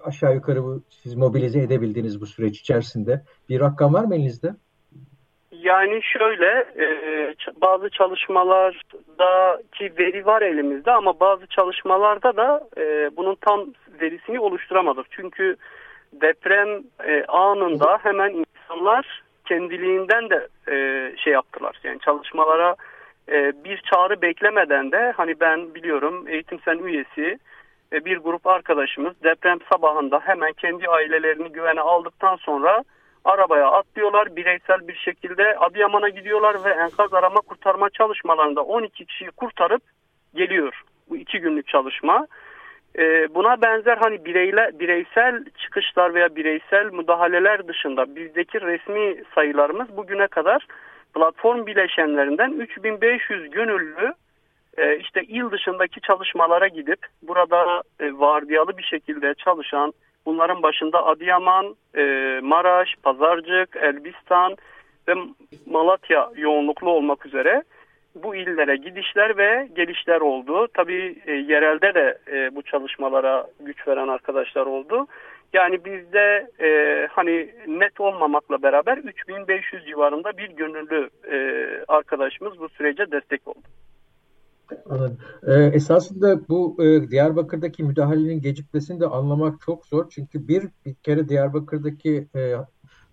aşağı 0.04 0.36
yukarı 0.36 0.64
bu, 0.64 0.82
siz 0.90 1.16
mobilize 1.16 1.60
edebildiniz 1.60 2.22
bu 2.22 2.26
süreç 2.26 2.60
içerisinde? 2.60 3.22
Bir 3.50 3.60
rakam 3.60 3.94
var 3.94 4.04
mı 4.04 4.16
elinizde? 4.16 4.56
Yani 5.52 6.00
şöyle 6.04 6.66
e, 6.80 6.86
bazı 7.62 7.90
çalışmalardaki 7.90 9.94
veri 10.00 10.26
var 10.26 10.42
elimizde 10.42 10.92
ama 10.92 11.20
bazı 11.20 11.48
çalışmalarda 11.48 12.38
da 12.38 12.68
e, 12.78 13.10
bunun 13.18 13.36
tam 13.36 13.74
verisini 14.02 14.40
oluşturamadık. 14.40 15.06
Çünkü 15.12 15.56
deprem 16.14 16.84
e, 17.04 17.26
anında 17.26 18.00
hemen 18.04 18.30
insanlar 18.30 19.24
kendiliğinden 19.46 20.30
de 20.30 20.48
e, 20.72 20.76
şey 21.18 21.34
yaptılar. 21.34 21.80
Yani 21.84 22.00
çalışmalara 22.00 22.76
e, 23.30 23.64
bir 23.64 23.82
çağrı 23.92 24.22
beklemeden 24.22 24.92
de 24.92 25.14
hani 25.18 25.40
ben 25.40 25.76
biliyorum 25.76 26.28
eğitim 26.28 26.60
sen 26.66 26.78
üyesi 26.78 27.40
e, 27.94 28.06
bir 28.06 28.18
grup 28.18 28.48
arkadaşımız 28.48 29.24
deprem 29.24 29.60
sabahında 29.72 30.20
hemen 30.20 30.54
kendi 30.54 30.88
ailelerini 30.88 31.52
güvene 31.52 31.82
aldıktan 31.82 32.36
sonra 32.36 32.84
arabaya 33.26 33.72
atlıyorlar. 33.72 34.36
Bireysel 34.36 34.88
bir 34.88 34.96
şekilde 34.96 35.58
Adıyaman'a 35.58 36.10
gidiyorlar 36.10 36.64
ve 36.64 36.70
enkaz 36.70 37.14
arama 37.14 37.42
kurtarma 37.42 37.90
çalışmalarında 37.90 38.62
12 38.62 39.06
kişiyi 39.06 39.32
kurtarıp 39.32 39.82
geliyor. 40.36 40.82
Bu 41.10 41.18
iki 41.18 41.40
günlük 41.40 41.68
çalışma. 41.68 42.28
Ee, 43.00 43.28
buna 43.36 43.62
benzer 43.62 43.98
hani 43.98 44.26
bireyle, 44.26 44.72
bireysel 44.80 45.46
çıkışlar 45.58 46.14
veya 46.14 46.36
bireysel 46.36 46.86
müdahaleler 46.86 47.68
dışında 47.68 48.16
bizdeki 48.16 48.62
resmi 48.62 49.24
sayılarımız 49.36 49.98
bugüne 49.98 50.28
kadar 50.28 50.68
platform 51.14 51.66
bileşenlerinden 51.66 52.52
3500 52.52 53.50
gönüllü 53.50 54.14
e, 54.78 54.98
işte 54.98 55.24
il 55.24 55.52
dışındaki 55.52 56.02
çalışmalara 56.02 56.68
gidip 56.68 57.00
burada 57.22 57.84
e, 58.00 58.14
vardiyalı 58.14 58.78
bir 58.78 58.84
şekilde 58.84 59.34
çalışan 59.34 59.94
Bunların 60.26 60.64
başında 60.64 61.06
Adıyaman, 61.06 61.76
e, 61.96 62.02
Maraş, 62.44 62.96
Pazarcık, 63.04 63.76
Elbistan 63.76 64.58
ve 65.08 65.14
Malatya 65.66 66.32
yoğunluklu 66.36 66.90
olmak 66.90 67.26
üzere 67.26 67.64
bu 68.16 68.36
illere 68.36 68.76
gidişler 68.76 69.38
ve 69.38 69.70
gelişler 69.76 70.22
oldu. 70.22 70.68
Tabii 70.74 71.16
e, 71.26 71.32
yerelde 71.32 71.94
de 71.94 72.18
e, 72.32 72.56
bu 72.56 72.62
çalışmalara 72.62 73.48
güç 73.60 73.88
veren 73.88 74.08
arkadaşlar 74.08 74.66
oldu. 74.66 75.08
Yani 75.54 75.86
bizde 75.86 76.48
e, 76.60 77.08
hani 77.12 77.50
net 77.68 78.00
olmamakla 78.00 78.62
beraber 78.62 78.98
3500 78.98 79.86
civarında 79.86 80.38
bir 80.38 80.50
gönüllü 80.50 81.10
e, 81.32 81.38
arkadaşımız 81.88 82.60
bu 82.60 82.70
sürece 82.70 83.12
destek 83.12 83.48
oldu. 83.48 83.68
Ee, 85.48 85.54
esasında 85.54 86.48
bu 86.50 86.84
e, 86.84 87.10
Diyarbakır'daki 87.10 87.84
müdahalenin 87.84 88.42
gecikmesini 88.42 89.00
de 89.00 89.08
anlamak 89.08 89.62
çok 89.62 89.86
zor. 89.86 90.10
Çünkü 90.10 90.48
bir, 90.48 90.64
bir 90.86 90.96
kere 90.96 91.30
Diyarbakır'daki 91.30 92.28
e, 92.36 92.56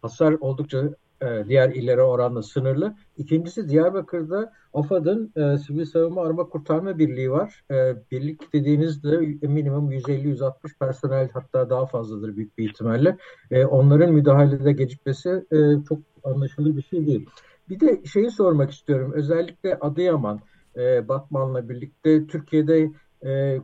hasar 0.03 0.33
oldukça 0.41 0.83
e, 1.23 1.45
diğer 1.49 1.71
illere 1.71 2.03
oranla 2.03 2.43
sınırlı. 2.43 2.95
İkincisi 3.17 3.69
Diyarbakır'da 3.69 4.53
AFAD'ın 4.75 5.33
e, 5.37 5.59
Sivil 5.59 5.85
Savunma 5.85 6.23
Arama 6.23 6.49
Kurtarma 6.49 6.99
Birliği 6.99 7.31
var. 7.31 7.65
E, 7.71 7.95
birlik 8.11 8.53
dediğinizde 8.53 9.17
minimum 9.47 9.93
150-160 9.93 10.53
personel 10.81 11.29
hatta 11.33 11.71
daha 11.71 11.87
fazladır 11.87 12.37
büyük 12.37 12.59
bir 12.59 12.71
ihtimalle. 12.71 13.17
E, 13.51 13.65
onların 13.65 14.13
müdahalede 14.13 14.73
gecikmesi 14.73 15.45
e, 15.53 15.57
çok 15.89 15.99
anlaşılır 16.25 16.77
bir 16.77 16.83
şey 16.83 17.07
değil. 17.07 17.27
Bir 17.69 17.81
de 17.81 18.05
şeyi 18.05 18.31
sormak 18.31 18.71
istiyorum. 18.71 19.13
Özellikle 19.15 19.79
Adıyaman 19.81 20.41
e, 20.77 21.09
Batman'la 21.09 21.69
birlikte 21.69 22.27
Türkiye'de 22.27 22.91
e, 23.25 23.61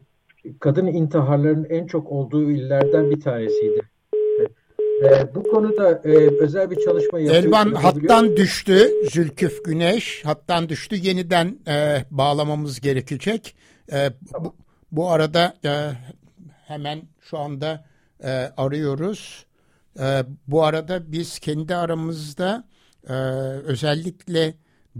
kadın 0.60 0.86
intiharlarının 0.86 1.64
en 1.64 1.86
çok 1.86 2.12
olduğu 2.12 2.50
illerden 2.50 3.10
bir 3.10 3.20
tanesiydi. 3.20 3.93
E, 5.04 5.34
bu 5.34 5.42
konuda 5.42 5.90
e, 6.04 6.10
özel 6.40 6.70
bir 6.70 6.76
çalışma 6.76 7.20
yapıyor. 7.20 7.44
Elvan 7.44 7.72
hattan 7.74 8.36
düştü. 8.36 8.90
Zülküf 9.10 9.64
Güneş 9.64 10.24
hattan 10.24 10.68
düştü. 10.68 10.96
Yeniden 10.96 11.58
e, 11.68 12.04
bağlamamız 12.10 12.80
gerekecek. 12.80 13.56
E, 13.92 14.10
bu, 14.40 14.54
bu 14.92 15.10
arada 15.10 15.54
e, 15.64 15.90
hemen 16.66 17.02
şu 17.20 17.38
anda 17.38 17.84
e, 18.24 18.30
arıyoruz. 18.56 19.46
E, 20.00 20.24
bu 20.46 20.64
arada 20.64 21.12
biz 21.12 21.38
kendi 21.38 21.74
aramızda 21.74 22.64
e, 23.08 23.12
özellikle 23.64 24.54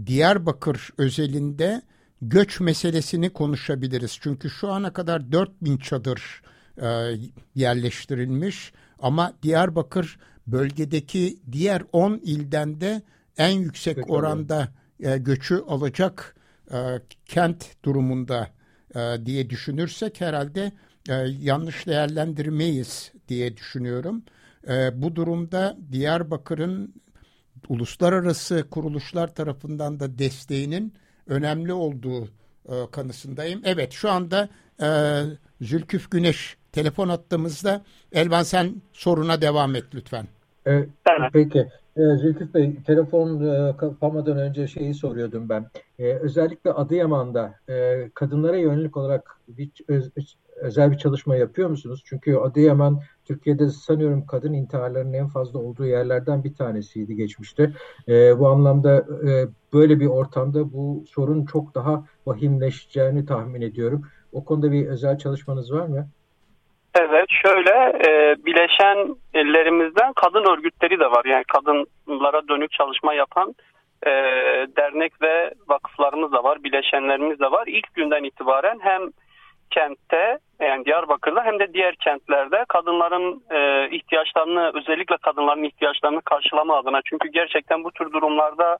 Diyarbakır 0.05 0.89
özelinde 0.97 1.81
göç 2.21 2.59
meselesini 2.59 3.29
konuşabiliriz. 3.29 4.17
Çünkü 4.21 4.49
şu 4.49 4.71
ana 4.71 4.93
kadar 4.93 5.31
4000 5.31 5.77
çadır 5.77 6.41
e, 6.81 6.87
yerleştirilmiş 7.55 8.73
ama 8.99 9.33
Diyarbakır 9.43 10.19
bölgedeki 10.47 11.39
diğer 11.51 11.83
10 11.91 12.19
ilden 12.23 12.81
de 12.81 13.01
en 13.37 13.51
yüksek 13.51 13.95
Peki, 13.95 14.11
oranda 14.11 14.67
e, 14.99 15.17
göçü 15.17 15.55
alacak 15.67 16.35
e, 16.71 16.77
kent 17.25 17.83
durumunda 17.85 18.47
e, 18.95 19.25
diye 19.25 19.49
düşünürsek 19.49 20.21
herhalde 20.21 20.71
e, 21.09 21.13
yanlış 21.41 21.87
değerlendirmeyiz 21.87 23.11
diye 23.27 23.57
düşünüyorum. 23.57 24.23
E, 24.67 25.01
bu 25.01 25.15
durumda 25.15 25.77
Diyarbakır'ın 25.91 26.93
uluslararası 27.69 28.65
kuruluşlar 28.69 29.35
tarafından 29.35 29.99
da 29.99 30.19
desteğinin 30.19 30.93
önemli 31.27 31.73
olduğu 31.73 32.29
e, 32.69 32.73
kanısındayım. 32.91 33.61
Evet 33.63 33.91
şu 33.91 34.09
anda 34.09 34.49
e, 34.81 34.87
Zülküf 35.61 36.11
Güneş 36.11 36.57
telefon 36.71 37.09
attığımızda 37.09 37.81
Elvan 38.11 38.43
sen 38.43 38.81
soruna 38.93 39.41
devam 39.41 39.75
et 39.75 39.83
lütfen. 39.95 40.27
Evet, 40.65 40.89
peki. 41.33 41.67
Ee, 41.97 42.01
Zülküf 42.17 42.53
Bey, 42.53 42.75
telefon 42.87 43.41
e, 43.41 43.77
kapamadan 43.77 44.37
önce 44.37 44.67
şeyi 44.67 44.93
soruyordum 44.93 45.49
ben. 45.49 45.65
Ee, 45.99 46.13
özellikle 46.13 46.71
Adıyaman'da 46.71 47.53
e, 47.69 48.09
kadınlara 48.13 48.57
yönelik 48.57 48.97
olarak 48.97 49.39
bir 49.47 49.69
öz, 49.87 50.11
özel 50.55 50.91
bir 50.91 50.97
çalışma 50.97 51.35
yapıyor 51.35 51.69
musunuz? 51.69 52.03
Çünkü 52.05 52.35
Adıyaman 52.35 53.01
Türkiye'de 53.27 53.69
sanıyorum 53.69 54.25
kadın 54.25 54.53
intiharlarının 54.53 55.13
en 55.13 55.27
fazla 55.27 55.59
olduğu 55.59 55.85
yerlerden 55.85 56.43
bir 56.43 56.55
tanesiydi 56.55 57.15
geçmişte. 57.15 57.71
E, 58.07 58.39
bu 58.39 58.47
anlamda 58.47 58.97
e, 58.97 59.29
böyle 59.73 59.99
bir 59.99 60.07
ortamda 60.07 60.73
bu 60.73 61.03
sorun 61.09 61.45
çok 61.45 61.75
daha 61.75 62.03
vahimleşeceğini 62.25 63.25
tahmin 63.25 63.61
ediyorum. 63.61 64.01
O 64.31 64.45
konuda 64.45 64.71
bir 64.71 64.87
özel 64.87 65.17
çalışmanız 65.17 65.73
var 65.73 65.87
mı? 65.87 66.07
Evet 66.95 67.25
şöyle 67.43 67.71
e, 68.07 68.35
bileşen 68.45 69.15
ellerimizden 69.33 70.13
kadın 70.13 70.53
örgütleri 70.53 70.99
de 70.99 71.05
var. 71.05 71.25
Yani 71.25 71.43
kadınlara 71.43 72.47
dönük 72.47 72.71
çalışma 72.71 73.13
yapan 73.13 73.55
e, 74.03 74.11
dernek 74.77 75.21
ve 75.21 75.53
vakıflarımız 75.67 76.31
da 76.31 76.43
var. 76.43 76.63
Bileşenlerimiz 76.63 77.39
de 77.39 77.51
var. 77.51 77.67
İlk 77.67 77.93
günden 77.93 78.23
itibaren 78.23 78.79
hem 78.81 79.01
kentte 79.71 80.39
yani 80.59 80.85
Diyarbakır'da 80.85 81.43
hem 81.43 81.59
de 81.59 81.73
diğer 81.73 81.95
kentlerde 81.95 82.65
kadınların 82.67 83.43
e, 83.51 83.89
ihtiyaçlarını 83.89 84.71
özellikle 84.75 85.17
kadınların 85.17 85.63
ihtiyaçlarını 85.63 86.21
karşılama 86.21 86.77
adına 86.77 87.01
çünkü 87.05 87.27
gerçekten 87.27 87.83
bu 87.83 87.91
tür 87.91 88.11
durumlarda 88.11 88.77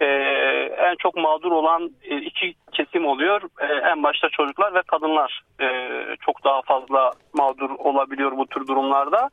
e, 0.00 0.06
en 0.78 0.94
çok 0.98 1.16
mağdur 1.16 1.52
olan 1.52 1.90
e, 2.02 2.16
iki 2.16 2.54
kesim 2.72 3.06
oluyor. 3.06 3.42
E, 3.60 3.66
en 3.66 4.02
başta 4.02 4.28
çocuklar 4.28 4.74
ve 4.74 4.82
kadınlar 4.82 5.42
e, 5.60 5.66
çok 6.20 6.44
daha 6.44 6.62
fazla 6.62 7.12
mağdur 7.32 7.70
olabiliyor 7.70 8.32
bu 8.36 8.46
tür 8.46 8.66
durumlarda. 8.66 9.30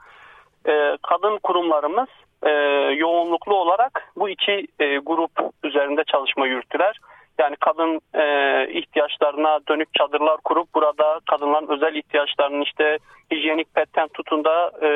E, 0.67 0.97
kadın 1.01 1.37
kurumlarımız 1.43 2.09
e, 2.43 2.49
yoğunluklu 2.95 3.55
olarak 3.55 4.11
bu 4.15 4.29
iki 4.29 4.67
e, 4.79 4.97
grup 4.97 5.31
üzerinde 5.63 6.03
çalışma 6.03 6.47
yürüttüler. 6.47 6.99
Yani 7.39 7.55
kadın 7.55 8.01
e, 8.13 8.23
ihtiyaçlarına 8.71 9.59
dönük 9.69 9.93
çadırlar 9.93 10.37
kurup 10.43 10.75
burada 10.75 11.19
kadınların 11.29 11.67
özel 11.67 11.95
ihtiyaçlarının 11.95 12.61
işte 12.61 12.97
hijyenik 13.31 13.75
petten 13.75 14.07
tutun 14.07 14.43
da 14.43 14.71
e, 14.81 14.89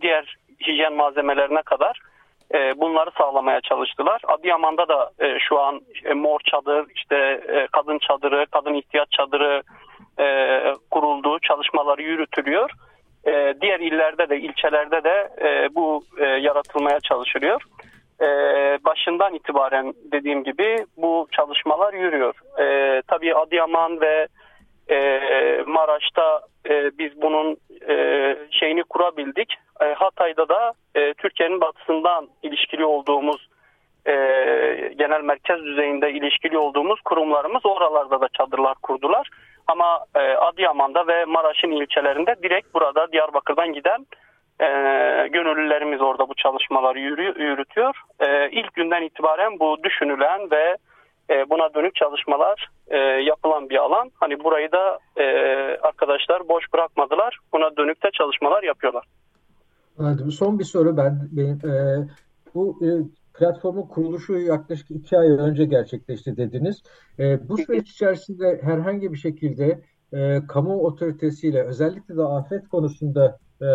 diğer 0.00 0.36
hijyen 0.66 0.92
malzemelerine 0.92 1.62
kadar 1.62 2.00
e, 2.54 2.80
bunları 2.80 3.10
sağlamaya 3.18 3.60
çalıştılar. 3.60 4.20
Adıyaman'da 4.28 4.88
da 4.88 5.10
e, 5.18 5.38
şu 5.38 5.60
an 5.60 5.80
e, 6.04 6.12
mor 6.12 6.40
çadır, 6.44 6.86
işte 6.94 7.16
e, 7.48 7.66
kadın 7.72 7.98
çadırı, 7.98 8.46
kadın 8.50 8.74
ihtiyaç 8.74 9.08
çadırı 9.10 9.62
e, 10.20 10.26
kurulduğu 10.90 11.38
çalışmaları 11.38 12.02
yürütülüyor. 12.02 12.70
E, 13.26 13.54
diğer 13.60 13.80
illerde 13.80 14.28
de 14.28 14.40
ilçelerde 14.40 15.04
de 15.04 15.28
e, 15.42 15.74
bu 15.74 16.04
e, 16.18 16.24
yaratılmaya 16.24 17.00
çalışılıyor 17.00 17.62
e, 18.24 18.28
başından 18.84 19.34
itibaren 19.34 19.94
dediğim 20.12 20.44
gibi 20.44 20.86
bu 20.96 21.28
çalışmalar 21.32 21.94
yürüyor. 21.94 22.34
E, 22.60 23.02
tabii 23.08 23.34
Adıyaman 23.34 24.00
ve 24.00 24.28
e, 24.90 25.20
Maraş'ta 25.66 26.40
e, 26.68 26.98
biz 26.98 27.22
bunun 27.22 27.56
e, 27.88 28.36
şeyini 28.50 28.82
kurabildik. 28.82 29.54
E, 29.80 29.84
Hatay'da 29.84 30.48
da 30.48 30.72
e, 30.94 31.14
Türkiye'nin 31.14 31.60
batısından 31.60 32.28
ilişkili 32.42 32.84
olduğumuz 32.84 33.48
e, 34.06 34.12
genel 34.98 35.20
merkez 35.20 35.64
düzeyinde 35.64 36.12
ilişkili 36.12 36.58
olduğumuz 36.58 37.00
kurumlarımız 37.00 37.66
oralarda 37.66 38.20
da 38.20 38.28
çadırlar 38.38 38.74
kurdular. 38.82 39.28
Ama 39.66 40.04
e, 40.14 40.20
Adıyaman'da 40.20 41.06
ve 41.06 41.24
Maraş'ın 41.24 41.70
ilçelerinde 41.70 42.34
direkt 42.42 42.74
burada 42.74 43.12
Diyarbakır'dan 43.12 43.72
giden 43.72 44.06
e, 44.60 44.68
gönüllülerimiz 45.28 46.00
orada 46.00 46.28
bu 46.28 46.34
çalışmaları 46.34 46.98
yürü, 46.98 47.42
yürütüyor. 47.42 47.94
E, 48.20 48.50
ilk 48.50 48.74
günden 48.74 49.02
itibaren 49.02 49.58
bu 49.60 49.76
düşünülen 49.84 50.50
ve 50.50 50.76
e, 51.30 51.50
buna 51.50 51.74
dönük 51.74 51.94
çalışmalar 51.94 52.70
e, 52.88 52.96
yapılan 52.98 53.70
bir 53.70 53.76
alan. 53.76 54.10
Hani 54.14 54.44
burayı 54.44 54.72
da 54.72 54.98
e, 55.16 55.24
arkadaşlar 55.82 56.48
boş 56.48 56.64
bırakmadılar. 56.74 57.38
Buna 57.52 57.76
dönük 57.76 58.04
de 58.04 58.10
çalışmalar 58.18 58.62
yapıyorlar. 58.62 59.04
Anladım. 59.98 60.30
Son 60.30 60.58
bir 60.58 60.64
soru 60.64 60.96
ben 60.96 61.28
benim, 61.32 61.70
e, 61.70 62.06
bu 62.54 62.78
e, 62.82 62.88
platformun 63.38 63.82
kuruluşu 63.82 64.38
yaklaşık 64.38 64.90
iki 64.90 65.18
ay 65.18 65.30
önce 65.30 65.64
gerçekleşti 65.64 66.36
dediniz. 66.36 66.82
E, 67.18 67.48
bu 67.48 67.58
süreç 67.58 67.90
içerisinde 67.90 68.60
herhangi 68.62 69.12
bir 69.12 69.18
şekilde 69.18 69.80
e, 70.12 70.46
kamu 70.48 70.82
otoritesiyle 70.82 71.62
özellikle 71.62 72.16
de 72.16 72.22
afet 72.22 72.68
konusunda 72.68 73.38
e, 73.62 73.66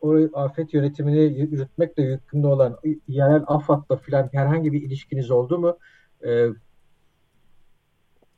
o 0.00 0.16
afet 0.34 0.74
yönetimini 0.74 1.22
yürütmekle 1.22 2.02
yükümlü 2.02 2.46
olan 2.46 2.78
yerel 3.08 3.42
AFAD'la 3.46 3.96
filan 3.96 4.28
herhangi 4.32 4.72
bir 4.72 4.82
ilişkiniz 4.82 5.30
oldu 5.30 5.58
mu? 5.58 5.78
Ee, 6.24 6.46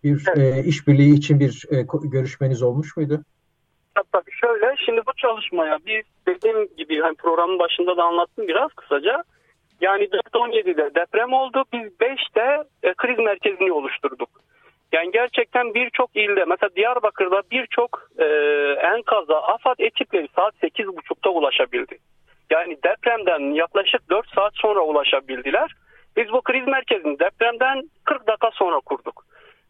bir 0.04 0.24
evet. 0.36 0.56
e, 0.56 0.68
işbirliği 0.68 1.14
için 1.14 1.40
bir 1.40 1.64
e, 1.70 1.86
görüşmeniz 2.04 2.62
olmuş 2.62 2.96
muydu? 2.96 3.24
Tabii 4.12 4.30
şöyle, 4.40 4.76
şimdi 4.86 5.00
bu 5.06 5.12
çalışmaya 5.16 5.78
bir 5.86 6.04
dediğim 6.26 6.76
gibi 6.76 7.00
hani 7.00 7.14
programın 7.14 7.58
başında 7.58 7.96
da 7.96 8.04
anlattım 8.04 8.48
biraz 8.48 8.72
kısaca. 8.72 9.24
Yani 9.80 10.04
4-17'de 10.04 10.94
deprem 10.94 11.32
oldu. 11.32 11.64
Biz 11.72 11.92
5'te 12.00 12.68
e, 12.82 12.94
kriz 12.94 13.18
merkezini 13.18 13.72
oluşturduk. 13.72 14.28
Yani 14.92 15.10
gerçekten 15.10 15.74
birçok 15.74 16.16
ilde 16.16 16.44
mesela 16.44 16.70
Diyarbakır'da 16.76 17.42
birçok 17.50 18.08
e, 18.18 18.24
enkaza 18.96 19.42
AFAD 19.42 19.78
ekipleri 19.78 20.28
saat 20.36 20.54
8.30'da 20.62 21.30
ulaşabildi. 21.30 21.98
Yani 22.50 22.76
depremden 22.84 23.54
yaklaşık 23.54 24.10
4 24.10 24.28
saat 24.34 24.52
sonra 24.54 24.80
ulaşabildiler. 24.80 25.70
Biz 26.16 26.32
bu 26.32 26.40
kriz 26.42 26.66
merkezini 26.66 27.18
depremden 27.18 27.82
40 28.04 28.26
dakika 28.26 28.50
sonra 28.52 28.80
kurduk. 28.80 29.24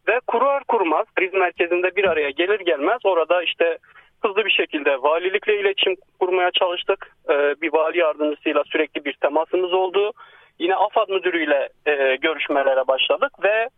Ve 0.07 0.19
kurar 0.27 0.63
kurmaz 0.63 1.05
kriz 1.15 1.33
merkezinde 1.33 1.95
bir 1.95 2.03
araya 2.03 2.29
gelir 2.29 2.59
gelmez 2.59 2.99
orada 3.03 3.43
işte 3.43 3.77
hızlı 4.21 4.45
bir 4.45 4.51
şekilde 4.51 5.01
valilikle 5.01 5.59
iletişim 5.59 5.95
kurmaya 6.19 6.51
çalıştık. 6.51 7.15
Ee, 7.29 7.55
bir 7.61 7.73
vali 7.73 7.97
yardımcısıyla 7.97 8.63
sürekli 8.63 9.05
bir 9.05 9.13
temasımız 9.13 9.73
oldu. 9.73 10.11
Yine 10.59 10.75
AFAD 10.75 11.09
müdürüyle 11.09 11.69
e, 11.85 12.15
görüşmelere 12.15 12.87
başladık 12.87 13.31
ve 13.43 13.69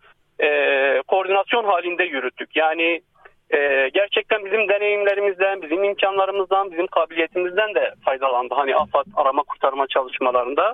e, 0.44 1.02
koordinasyon 1.08 1.64
halinde 1.64 2.04
yürüttük. 2.04 2.56
Yani 2.56 3.02
e, 3.50 3.90
gerçekten 3.94 4.46
bizim 4.46 4.70
deneyimlerimizden, 4.70 5.62
bizim 5.62 5.84
imkanlarımızdan, 5.84 6.72
bizim 6.72 6.88
kabiliyetimizden 6.88 7.76
de 7.76 7.94
faydalandı. 8.06 8.54
Hani 8.54 8.76
AFAD 8.76 9.06
arama 9.16 9.44
kurtarma 9.44 9.88
çalışmalarında. 9.88 10.74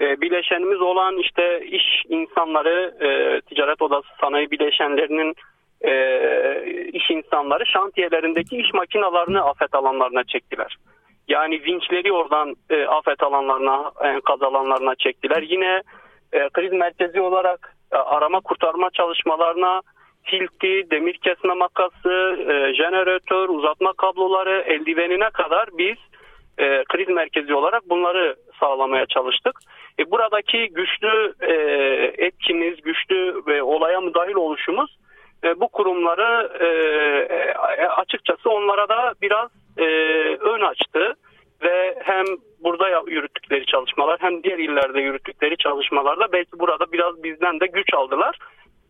E, 0.00 0.20
bileşenimiz 0.20 0.80
olan 0.80 1.18
işte 1.18 1.66
iş 1.66 2.02
insanları, 2.08 2.94
e, 3.00 3.40
ticaret 3.40 3.82
odası 3.82 4.08
sanayi 4.20 4.50
bileşenlerinin 4.50 5.34
e, 5.80 5.92
iş 6.92 7.10
insanları 7.10 7.66
şantiyelerindeki 7.66 8.56
iş 8.56 8.74
makinalarını 8.74 9.44
afet 9.44 9.74
alanlarına 9.74 10.24
çektiler. 10.24 10.76
Yani 11.28 11.64
vinçleri 11.64 12.12
oradan 12.12 12.54
e, 12.70 12.86
afet 12.86 13.22
alanlarına, 13.22 13.92
enkaz 14.04 14.42
alanlarına 14.42 14.94
çektiler. 14.94 15.42
Yine 15.42 15.82
e, 16.32 16.48
kriz 16.48 16.72
merkezi 16.72 17.20
olarak 17.20 17.74
arama 17.98 18.40
kurtarma 18.40 18.90
çalışmalarına 18.90 19.80
tilki, 20.26 20.86
demir 20.90 21.14
kesme 21.14 21.54
makası, 21.54 22.36
e, 22.48 22.74
jeneratör, 22.74 23.48
uzatma 23.48 23.92
kabloları, 23.92 24.64
eldivenine 24.66 25.30
kadar 25.30 25.68
biz 25.78 25.96
e, 26.58 26.84
kriz 26.84 27.08
merkezi 27.08 27.54
olarak 27.54 27.90
bunları 27.90 28.36
sağlamaya 28.60 29.06
çalıştık. 29.06 29.60
E, 29.98 30.10
buradaki 30.10 30.68
güçlü 30.68 31.34
e, 31.40 31.52
etkimiz, 32.26 32.80
güçlü 32.82 33.42
ve 33.46 33.62
olaya 33.62 34.00
müdahil 34.00 34.34
oluşumuz 34.34 34.96
e, 35.44 35.60
bu 35.60 35.68
kurumları 35.68 36.52
e, 36.60 36.66
e, 37.34 37.86
açıkçası 37.86 38.50
onlara 38.50 38.88
da 38.88 39.14
biraz 39.22 39.50
e, 39.78 39.84
ön 40.36 40.60
açtı 40.60 41.13
yürüttükleri 43.54 43.66
çalışmalar 43.66 44.16
hem 44.20 44.42
diğer 44.42 44.58
yerlerde 44.58 45.00
yürüttükleri 45.00 45.56
çalışmalarda 45.56 46.32
belki 46.32 46.58
burada 46.58 46.92
biraz 46.92 47.22
bizden 47.22 47.60
de 47.60 47.66
güç 47.66 47.94
aldılar. 47.94 48.38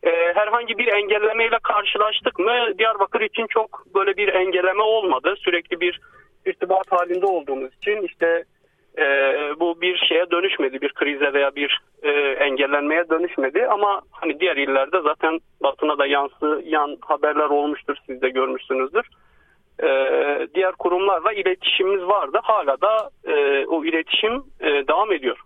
E, 0.02 0.10
herhangi 0.34 0.78
bir 0.78 0.86
engellemeyle 0.86 1.58
karşılaştık 1.62 2.38
mı 2.38 2.78
Diyarbakır 2.78 3.20
için 3.20 3.46
çok 3.46 3.84
böyle 3.94 4.16
bir 4.16 4.28
engelleme 4.28 4.82
olmadı. 4.82 5.34
Sürekli 5.38 5.80
bir 5.80 6.00
irtibat 6.46 6.92
halinde 6.92 7.26
olduğumuz 7.26 7.74
için 7.74 8.02
işte 8.02 8.44
e, 8.98 9.04
bu 9.60 9.80
bir 9.80 9.96
şeye 10.08 10.30
dönüşmedi. 10.30 10.80
Bir 10.80 10.92
krize 10.92 11.32
veya 11.32 11.54
bir 11.54 11.80
e, 12.02 12.10
engellenmeye 12.48 13.08
dönüşmedi. 13.10 13.66
Ama 13.66 14.02
hani 14.10 14.40
diğer 14.40 14.56
illerde 14.56 15.00
zaten 15.00 15.38
basına 15.62 15.98
da 15.98 16.06
yansıyan 16.06 16.96
haberler 17.00 17.50
olmuştur. 17.50 17.96
Siz 18.06 18.22
de 18.22 18.28
görmüşsünüzdür. 18.28 19.06
E, 19.82 19.88
diğer 20.54 20.72
kurumlarla 20.72 21.32
iletişimimiz 21.32 22.08
vardı. 22.08 22.38
Hala 22.42 22.80
da 22.80 23.10
e, 23.24 23.66
o 23.66 23.84
iletişim 23.84 24.42
e, 24.60 24.66
devam 24.88 25.12
ediyor. 25.12 25.38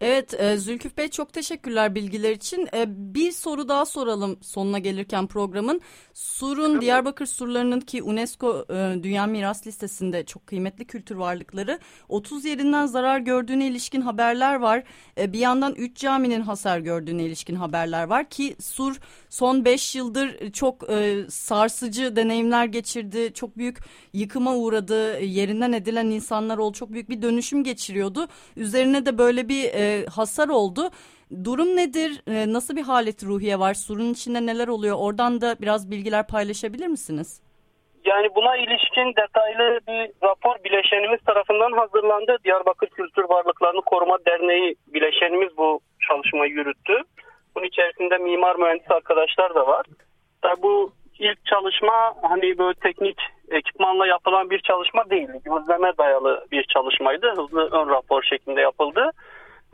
Evet 0.00 0.40
e, 0.40 0.56
Zülküf 0.56 0.96
Bey 0.98 1.08
çok 1.08 1.32
teşekkürler 1.32 1.94
bilgiler 1.94 2.30
için. 2.30 2.68
E, 2.74 2.84
bir 2.88 3.32
soru 3.32 3.68
daha 3.68 3.84
soralım 3.84 4.38
sonuna 4.42 4.78
gelirken 4.78 5.26
programın. 5.26 5.80
Sur'un 6.14 6.80
Diyarbakır 6.80 7.26
surlarının 7.26 7.80
ki 7.80 8.02
UNESCO 8.02 8.64
e, 8.70 9.02
Dünya 9.02 9.26
Miras 9.26 9.66
Listesi'nde 9.66 10.24
çok 10.24 10.46
kıymetli 10.46 10.84
kültür 10.84 11.16
varlıkları 11.16 11.78
30 12.08 12.44
yerinden 12.44 12.86
zarar 12.86 13.18
gördüğüne 13.18 13.66
ilişkin 13.66 14.00
haberler 14.00 14.54
var. 14.54 14.82
E, 15.18 15.32
bir 15.32 15.38
yandan 15.38 15.74
3 15.74 15.96
caminin 15.96 16.40
hasar 16.40 16.78
gördüğüne 16.78 17.24
ilişkin 17.24 17.54
haberler 17.54 18.04
var 18.04 18.28
ki 18.28 18.56
Sur 18.60 18.96
son 19.30 19.64
5 19.64 19.94
yıldır 19.94 20.52
çok 20.52 20.90
e, 20.90 21.26
sarsıcı 21.28 22.16
deneyimler 22.16 22.64
geçirdi. 22.64 23.30
Çok 23.34 23.58
büyük 23.58 23.78
yıkıma 24.12 24.56
uğradı. 24.56 25.20
Yerinden 25.20 25.72
edilen 25.72 26.06
insanlar 26.06 26.58
oldu. 26.58 26.76
Çok 26.76 26.92
büyük 26.92 27.10
bir 27.10 27.22
dönüşüm 27.22 27.64
geçiriyordu. 27.64 28.28
Üzerine 28.56 29.06
de 29.06 29.18
böyle 29.18 29.48
bir 29.48 29.64
e, 29.64 29.83
hasar 30.14 30.48
oldu. 30.48 30.90
Durum 31.44 31.76
nedir? 31.76 32.10
E, 32.26 32.52
nasıl 32.52 32.76
bir 32.76 32.82
halet 32.82 33.24
ruhiye 33.24 33.58
var? 33.58 33.74
Surun 33.74 34.12
içinde 34.12 34.46
neler 34.46 34.68
oluyor? 34.68 34.96
Oradan 35.00 35.40
da 35.40 35.56
biraz 35.60 35.90
bilgiler 35.90 36.26
paylaşabilir 36.26 36.86
misiniz? 36.86 37.40
Yani 38.04 38.28
buna 38.34 38.56
ilişkin 38.56 39.14
detaylı 39.16 39.80
bir 39.88 40.28
rapor 40.28 40.56
bileşenimiz 40.64 41.20
tarafından 41.20 41.72
hazırlandı. 41.72 42.36
Diyarbakır 42.44 42.88
Kültür 42.88 43.24
Varlıklarını 43.24 43.82
Koruma 43.82 44.18
Derneği 44.26 44.74
bileşenimiz 44.86 45.56
bu 45.56 45.80
çalışmayı 46.08 46.52
yürüttü. 46.52 47.02
Bunun 47.54 47.66
içerisinde 47.66 48.18
mimar 48.18 48.56
mühendis 48.56 48.90
arkadaşlar 48.90 49.54
da 49.54 49.66
var. 49.66 49.86
Tabi 50.42 50.62
bu 50.62 50.92
ilk 51.18 51.46
çalışma 51.46 52.14
hani 52.22 52.58
böyle 52.58 52.74
teknik 52.74 53.16
ekipmanla 53.50 54.06
yapılan 54.06 54.50
bir 54.50 54.58
çalışma 54.58 55.10
değil. 55.10 55.28
Gözleme 55.44 55.92
dayalı 55.98 56.46
bir 56.52 56.64
çalışmaydı. 56.64 57.34
Hızlı 57.36 57.70
ön 57.70 57.88
rapor 57.88 58.22
şeklinde 58.22 58.60
yapıldı. 58.60 59.10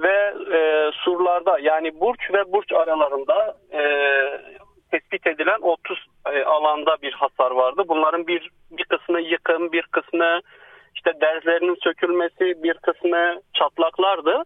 Ve 0.02 0.34
e, 0.56 0.90
surlarda 0.92 1.58
yani 1.58 2.00
burç 2.00 2.30
ve 2.32 2.52
burç 2.52 2.72
aralarında 2.72 3.56
e, 3.72 3.82
tespit 4.90 5.26
edilen 5.26 5.58
30 5.60 6.06
e, 6.32 6.44
alanda 6.44 6.96
bir 7.02 7.12
hasar 7.12 7.50
vardı. 7.50 7.82
Bunların 7.88 8.26
bir 8.26 8.50
bir 8.70 8.84
kısmı 8.84 9.20
yıkım, 9.20 9.72
bir 9.72 9.82
kısmı 9.82 10.40
işte 10.94 11.12
derzlerinin 11.20 11.76
sökülmesi, 11.82 12.62
bir 12.62 12.74
kısmı 12.74 13.40
çatlaklardı. 13.54 14.44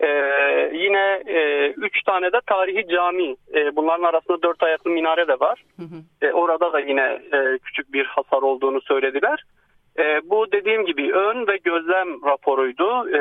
Ee, 0.00 0.70
yine 0.74 1.22
e, 1.26 1.68
üç 1.70 2.02
tane 2.02 2.32
de 2.32 2.40
tarihi 2.46 2.88
cami. 2.88 3.36
E, 3.54 3.76
bunların 3.76 4.04
arasında 4.04 4.42
dört 4.42 4.62
ayaklı 4.62 4.90
minare 4.90 5.28
de 5.28 5.40
var. 5.40 5.64
Hı 5.76 5.82
hı. 5.82 6.26
E, 6.26 6.32
orada 6.32 6.72
da 6.72 6.80
yine 6.80 7.20
e, 7.32 7.58
küçük 7.58 7.92
bir 7.92 8.04
hasar 8.04 8.42
olduğunu 8.42 8.80
söylediler. 8.80 9.44
E, 9.98 10.20
bu 10.30 10.52
dediğim 10.52 10.86
gibi 10.86 11.12
ön 11.12 11.46
ve 11.46 11.56
gözlem 11.56 12.24
raporuydu. 12.26 13.08
E, 13.08 13.20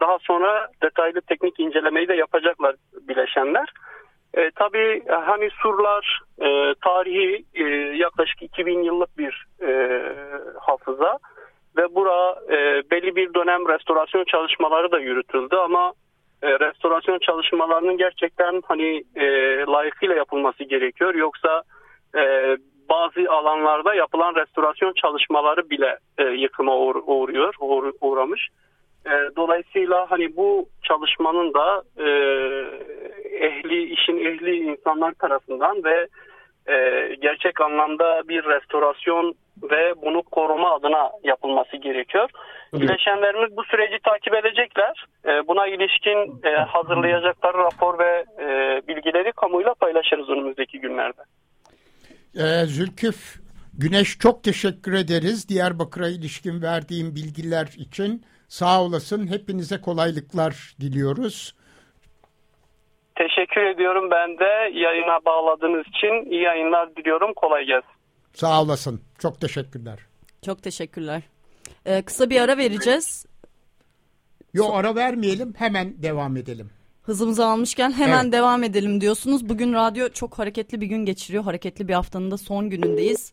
daha 0.00 0.18
sonra 0.20 0.68
detaylı 0.82 1.20
teknik 1.20 1.60
incelemeyi 1.60 2.08
de 2.08 2.14
yapacaklar 2.14 2.76
bileşenler. 3.08 3.72
E, 4.34 4.50
tabii 4.50 5.02
hani 5.08 5.48
surlar 5.62 6.20
e, 6.40 6.74
tarihi 6.84 7.44
e, 7.54 7.64
yaklaşık 7.96 8.42
2000 8.42 8.82
yıllık 8.82 9.18
bir 9.18 9.46
e, 9.62 10.02
hafıza 10.60 11.18
ve 11.76 11.94
bura 11.94 12.36
e, 12.50 12.82
belli 12.90 13.16
bir 13.16 13.34
dönem 13.34 13.68
restorasyon 13.68 14.24
çalışmaları 14.24 14.92
da 14.92 14.98
yürütüldü 14.98 15.56
ama 15.56 15.92
e, 16.42 16.48
restorasyon 16.48 17.18
çalışmalarının 17.18 17.96
gerçekten 17.96 18.62
hani 18.66 19.04
e, 19.16 19.26
layıkıyla 19.58 20.14
yapılması 20.14 20.64
gerekiyor. 20.64 21.14
Yoksa 21.14 21.62
e, 22.16 22.56
bazı 22.88 23.32
alanlarda 23.32 23.94
yapılan 23.94 24.34
restorasyon 24.34 24.92
çalışmaları 24.92 25.70
bile 25.70 25.98
e, 26.18 26.24
yıkıma 26.24 26.76
uğr 26.76 26.96
uğruyor, 27.06 27.54
uğr 27.60 27.92
uğramış. 28.00 28.48
E, 29.06 29.10
dolayısıyla 29.36 30.10
hani 30.10 30.36
bu 30.36 30.66
çalışmanın 30.82 31.54
da 31.54 31.82
e, 31.98 32.08
ehli 33.46 33.92
işin 33.92 34.16
ehli 34.16 34.56
insanlar 34.56 35.12
tarafından 35.12 35.84
ve 35.84 36.08
e, 36.68 37.08
gerçek 37.14 37.60
anlamda 37.60 38.22
bir 38.28 38.44
restorasyon 38.44 39.34
ve 39.62 39.94
bunu 40.02 40.22
koruma 40.22 40.74
adına 40.74 41.10
yapılması 41.24 41.76
gerekiyor. 41.76 42.30
Bileşenlerimiz 42.72 43.56
bu 43.56 43.64
süreci 43.64 43.98
takip 44.04 44.34
edecekler. 44.34 45.04
E, 45.26 45.48
buna 45.48 45.66
ilişkin 45.66 46.40
e, 46.44 46.50
hazırlayacakları 46.54 47.58
rapor 47.58 47.98
ve 47.98 48.24
e, 48.40 48.80
bilgileri 48.88 49.32
kamuyla 49.32 49.74
paylaşırız 49.74 50.28
önümüzdeki 50.28 50.80
günlerde. 50.80 51.22
Ee, 52.36 52.66
Zülküf 52.66 53.38
Güneş 53.78 54.18
çok 54.18 54.44
teşekkür 54.44 54.92
ederiz 54.92 55.48
Diyarbakır'a 55.48 56.08
ilişkin 56.08 56.62
verdiğim 56.62 57.14
bilgiler 57.14 57.66
için. 57.76 58.24
Sağ 58.48 58.82
olasın. 58.82 59.26
Hepinize 59.26 59.80
kolaylıklar 59.80 60.74
diliyoruz. 60.80 61.54
Teşekkür 63.16 63.60
ediyorum 63.60 64.10
ben 64.10 64.38
de 64.38 64.78
yayına 64.78 65.24
bağladığınız 65.24 65.86
için. 65.86 66.30
iyi 66.30 66.42
yayınlar 66.42 66.96
diliyorum. 66.96 67.34
Kolay 67.36 67.64
gelsin. 67.64 67.90
Sağ 68.32 68.62
olasın. 68.62 69.00
Çok 69.18 69.40
teşekkürler. 69.40 69.98
Çok 70.44 70.62
teşekkürler. 70.62 71.22
Ee, 71.86 72.02
kısa 72.02 72.30
bir 72.30 72.40
ara 72.40 72.56
vereceğiz. 72.56 73.26
Yok 74.54 74.70
ara 74.74 74.94
vermeyelim. 74.94 75.54
Hemen 75.58 76.02
devam 76.02 76.36
edelim. 76.36 76.70
Hızımızı 77.08 77.46
almışken 77.46 77.92
hemen 77.92 78.22
evet. 78.24 78.32
devam 78.32 78.62
edelim 78.62 79.00
diyorsunuz. 79.00 79.48
Bugün 79.48 79.72
radyo 79.72 80.08
çok 80.08 80.38
hareketli 80.38 80.80
bir 80.80 80.86
gün 80.86 81.04
geçiriyor. 81.04 81.44
Hareketli 81.44 81.88
bir 81.88 81.92
haftanın 81.92 82.30
da 82.30 82.36
son 82.36 82.70
günündeyiz. 82.70 83.32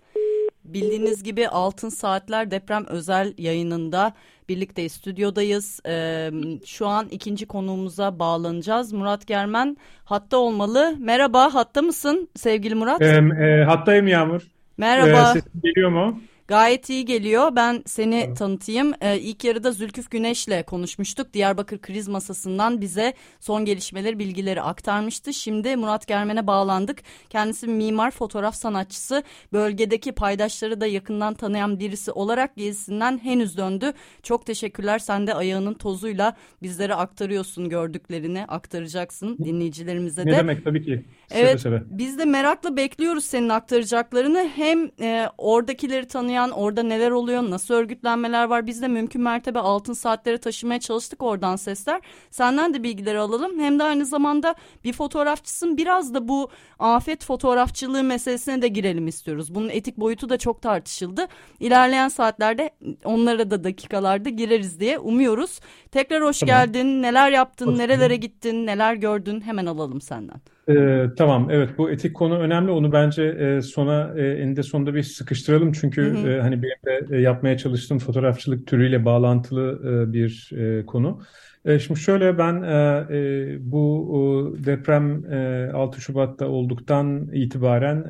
Bildiğiniz 0.64 1.24
gibi 1.24 1.48
Altın 1.48 1.90
Saatler 1.90 2.52
deprem 2.52 2.86
özel 2.86 3.34
yayınında 3.38 4.14
birlikte 4.50 4.90
stüdyodayız. 4.90 5.80
Ee, 5.88 6.32
şu 6.66 6.88
an 6.88 7.08
ikinci 7.12 7.46
konuğumuza 7.46 8.20
bağlanacağız. 8.20 8.94
Murat 8.94 9.28
Germen 9.28 9.78
hatta 10.06 10.38
olmalı. 10.38 10.96
Merhaba 11.00 11.54
hatta 11.54 11.82
mısın 11.82 12.30
sevgili 12.36 12.76
Murat? 12.76 13.02
E, 13.02 13.06
e, 13.06 13.64
hattayım 13.64 14.08
Yağmur. 14.08 14.42
Merhaba. 14.78 15.32
E, 15.32 15.34
sesim 15.34 15.62
geliyor 15.64 15.90
mu? 15.90 16.20
Gayet 16.48 16.90
iyi 16.90 17.06
geliyor. 17.06 17.56
Ben 17.56 17.84
seni 17.86 18.16
evet. 18.16 18.38
tanıtayım. 18.38 18.94
Ee, 19.02 19.20
ilk 19.20 19.44
yarıda 19.44 19.72
Zülküf 19.72 20.12
Güneş'le 20.12 20.66
konuşmuştuk. 20.68 21.34
Diyarbakır 21.34 21.78
kriz 21.78 22.08
masasından 22.08 22.82
bize 22.82 23.14
son 23.40 23.66
gelişmeleri, 23.66 24.20
bilgileri 24.20 24.62
aktarmıştı. 24.62 25.34
Şimdi 25.34 25.76
Murat 25.76 26.08
Germen'e 26.08 26.48
bağlandık. 26.48 27.02
Kendisi 27.30 27.68
mimar, 27.68 28.12
fotoğraf 28.12 28.56
sanatçısı. 28.56 29.24
Bölgedeki 29.54 30.12
paydaşları 30.12 30.82
da 30.82 30.88
yakından 30.88 31.34
tanıyan 31.34 31.80
birisi 31.80 32.12
olarak 32.12 32.56
gezisinden 32.56 33.18
henüz 33.24 33.58
döndü. 33.58 33.94
Çok 34.24 34.46
teşekkürler. 34.46 35.00
Sen 35.00 35.28
de 35.28 35.34
ayağının 35.34 35.74
tozuyla 35.74 36.36
bizlere 36.62 36.96
aktarıyorsun 36.96 37.70
gördüklerini, 37.70 38.46
aktaracaksın 38.48 39.38
dinleyicilerimize 39.38 40.26
de. 40.26 40.32
Ne 40.32 40.38
demek 40.38 40.64
tabii 40.64 40.84
ki. 40.84 41.06
Evet 41.32 41.62
seve. 41.62 41.84
biz 41.86 42.20
de 42.20 42.26
merakla 42.26 42.78
bekliyoruz 42.78 43.26
senin 43.26 43.50
aktaracaklarını. 43.50 44.50
Hem 44.56 44.92
e, 45.02 45.30
oradakileri 45.38 46.08
tanıyan, 46.36 46.52
orada 46.52 46.84
neler 46.84 47.12
oluyor, 47.12 47.50
nasıl 47.50 47.74
örgütlenmeler 47.74 48.46
var. 48.46 48.68
Biz 48.68 48.82
de 48.82 48.88
mümkün 48.88 49.22
mertebe 49.22 49.60
altın 49.60 49.94
saatlere 49.94 50.38
taşımaya 50.38 50.80
çalıştık 50.80 51.24
oradan 51.24 51.56
sesler. 51.56 52.02
Senden 52.32 52.74
de 52.74 52.84
bilgileri 52.84 53.20
alalım. 53.20 53.60
Hem 53.60 53.80
de 53.80 53.84
aynı 53.84 54.06
zamanda 54.06 54.56
bir 54.84 54.94
fotoğrafçısın. 54.94 55.78
Biraz 55.78 56.14
da 56.14 56.28
bu 56.28 56.50
afet 56.80 57.26
fotoğrafçılığı 57.26 58.04
meselesine 58.04 58.62
de 58.62 58.68
girelim 58.68 59.08
istiyoruz. 59.08 59.56
Bunun 59.56 59.70
etik 59.70 59.98
boyutu 59.98 60.30
da 60.30 60.38
çok 60.38 60.62
tartışıldı. 60.62 61.28
İlerleyen 61.60 62.10
saatlerde 62.10 62.70
onlara 63.04 63.52
da 63.52 63.64
dakikalarda 63.64 64.30
gireriz 64.30 64.80
diye 64.80 65.00
umuyoruz. 65.00 65.60
Tekrar 65.92 66.24
hoş 66.24 66.40
tamam. 66.40 66.56
geldin. 66.56 67.02
Neler 67.02 67.32
yaptın, 67.32 67.68
hoş 67.68 67.78
nerelere 67.78 68.16
gittin, 68.16 68.66
neler 68.66 68.96
gördün 68.96 69.42
hemen 69.42 69.66
alalım 69.66 70.02
senden. 70.02 70.55
Ee, 70.70 71.06
tamam 71.18 71.48
evet 71.52 71.78
bu 71.78 71.92
etik 71.92 72.16
konu 72.16 72.40
önemli 72.40 72.72
onu 72.72 72.92
bence 72.92 73.24
e, 73.24 73.62
sona 73.62 74.14
e, 74.18 74.28
eninde 74.28 74.64
sonunda 74.64 74.96
bir 74.96 75.04
sıkıştıralım 75.04 75.72
çünkü 75.72 76.02
hı 76.02 76.18
hı. 76.18 76.30
E, 76.30 76.42
hani 76.42 76.64
benim 76.64 77.10
de 77.10 77.16
e, 77.18 77.22
yapmaya 77.22 77.58
çalıştığım 77.58 78.00
fotoğrafçılık 78.00 78.68
türüyle 78.68 79.06
bağlantılı 79.06 79.80
e, 80.10 80.14
bir 80.14 80.52
e, 80.58 80.86
konu. 80.86 81.22
E, 81.66 81.80
şimdi 81.80 82.00
şöyle 82.00 82.38
ben 82.38 82.62
e, 82.62 83.08
e, 83.18 83.72
bu 83.72 84.56
e, 84.62 84.66
deprem 84.66 85.26
e, 85.34 85.72
6 85.74 86.02
Şubat'ta 86.02 86.48
olduktan 86.48 87.30
itibaren 87.34 88.04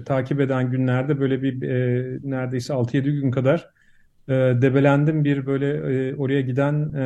e, 0.00 0.04
takip 0.04 0.40
eden 0.40 0.70
günlerde 0.70 1.20
böyle 1.20 1.42
bir 1.42 1.62
e, 1.62 2.18
neredeyse 2.22 2.74
6-7 2.74 3.10
gün 3.10 3.30
kadar 3.30 3.75
e, 4.28 4.32
debelendim 4.34 5.24
bir 5.24 5.46
böyle 5.46 5.68
e, 5.70 6.14
oraya 6.16 6.40
giden 6.40 6.92
e, 6.94 7.02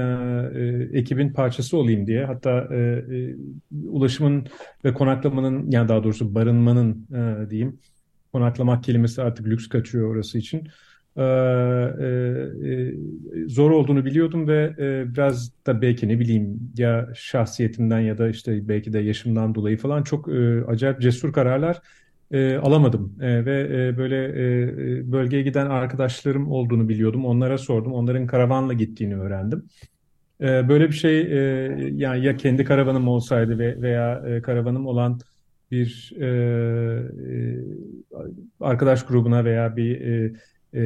e, 0.61 0.99
ekibin 0.99 1.33
parçası 1.33 1.77
olayım 1.77 2.07
diye. 2.07 2.25
Hatta 2.25 2.69
e, 2.71 2.77
e, 2.77 3.37
ulaşımın 3.85 4.47
ve 4.85 4.95
konaklamanın 4.95 5.71
yani 5.71 5.89
daha 5.89 6.05
doğrusu 6.05 6.35
barınmanın 6.35 7.07
e, 7.15 7.51
diyeyim. 7.51 7.79
Konaklamak 8.33 8.85
kelimesi 8.85 9.23
artık 9.23 9.47
lüks 9.47 9.69
kaçıyor 9.69 10.15
orası 10.15 10.39
için. 10.39 10.69
E, 11.17 11.23
e, 11.23 12.07
e, 12.65 12.95
zor 13.49 13.71
olduğunu 13.71 14.05
biliyordum 14.05 14.49
ve 14.49 14.75
e, 14.79 15.15
biraz 15.15 15.53
da 15.67 15.83
belki 15.83 16.09
ne 16.09 16.21
bileyim 16.21 16.73
ya 16.79 17.09
şahsiyetimden 17.15 18.01
ya 18.01 18.19
da 18.19 18.29
işte 18.29 18.69
belki 18.69 18.93
de 18.93 18.99
yaşımdan 18.99 19.55
dolayı 19.55 19.77
falan 19.77 20.03
çok 20.03 20.29
e, 20.29 20.65
acayip 20.65 21.01
cesur 21.01 21.33
kararlar 21.33 21.81
e, 22.31 22.57
alamadım 22.57 23.17
e, 23.21 23.45
ve 23.45 23.61
e, 23.61 23.97
böyle 23.97 24.25
e, 24.25 25.13
bölgeye 25.13 25.43
giden 25.43 25.67
arkadaşlarım 25.67 26.51
olduğunu 26.51 26.89
biliyordum. 26.89 27.25
Onlara 27.27 27.59
sordum. 27.59 27.93
Onların 27.93 28.27
karavanla 28.27 28.73
gittiğini 28.73 29.17
öğrendim. 29.17 29.65
E, 30.41 30.69
böyle 30.69 30.89
bir 30.89 30.95
şey 30.95 31.21
e, 31.21 31.71
yani 31.93 32.25
ya 32.25 32.37
kendi 32.37 32.65
karavanım 32.65 33.09
olsaydı 33.09 33.59
ve, 33.59 33.83
veya 33.83 34.23
e, 34.27 34.43
karavanım 34.43 34.87
olan 34.87 35.21
bir 35.71 36.13
e, 36.21 36.27
e, 36.27 37.57
arkadaş 38.61 39.07
grubuna 39.07 39.45
veya 39.45 39.77
bir 39.77 40.01
e, 40.01 40.33
e, 40.75 40.81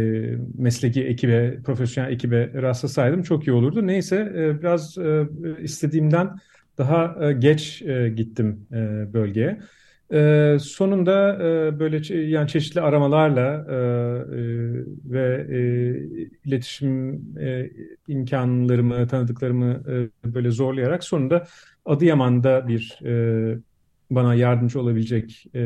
mesleki 0.59 1.05
ekibe, 1.05 1.63
profesyonel 1.65 2.13
ekibe 2.13 2.51
rastlasaydım 2.63 3.23
çok 3.23 3.47
iyi 3.47 3.53
olurdu. 3.53 3.87
Neyse 3.87 4.33
e, 4.37 4.61
biraz 4.61 4.99
e, 4.99 5.27
istediğimden 5.63 6.31
daha 6.79 7.17
e, 7.29 7.33
geç 7.33 7.83
e, 7.83 8.09
gittim 8.09 8.67
e, 8.73 9.13
bölgeye. 9.13 9.61
E, 10.15 10.57
sonunda 10.61 11.35
e, 11.35 11.79
böyle 11.79 12.15
yani 12.17 12.49
çeşitli 12.49 12.81
aramalarla 12.81 13.67
e, 13.69 13.75
e, 13.75 13.79
ve 15.05 15.47
e, 15.51 15.59
iletişim 16.45 17.15
e, 17.39 17.71
imkanlarımı, 18.09 19.07
tanıdıklarımı 19.07 19.83
e, 20.25 20.35
böyle 20.35 20.51
zorlayarak 20.51 21.05
sonunda 21.05 21.47
Adıyaman'da 21.85 22.69
bir 22.69 22.99
e, 23.05 23.59
bana 24.11 24.35
yardımcı 24.35 24.81
olabilecek 24.81 25.47
e, 25.55 25.63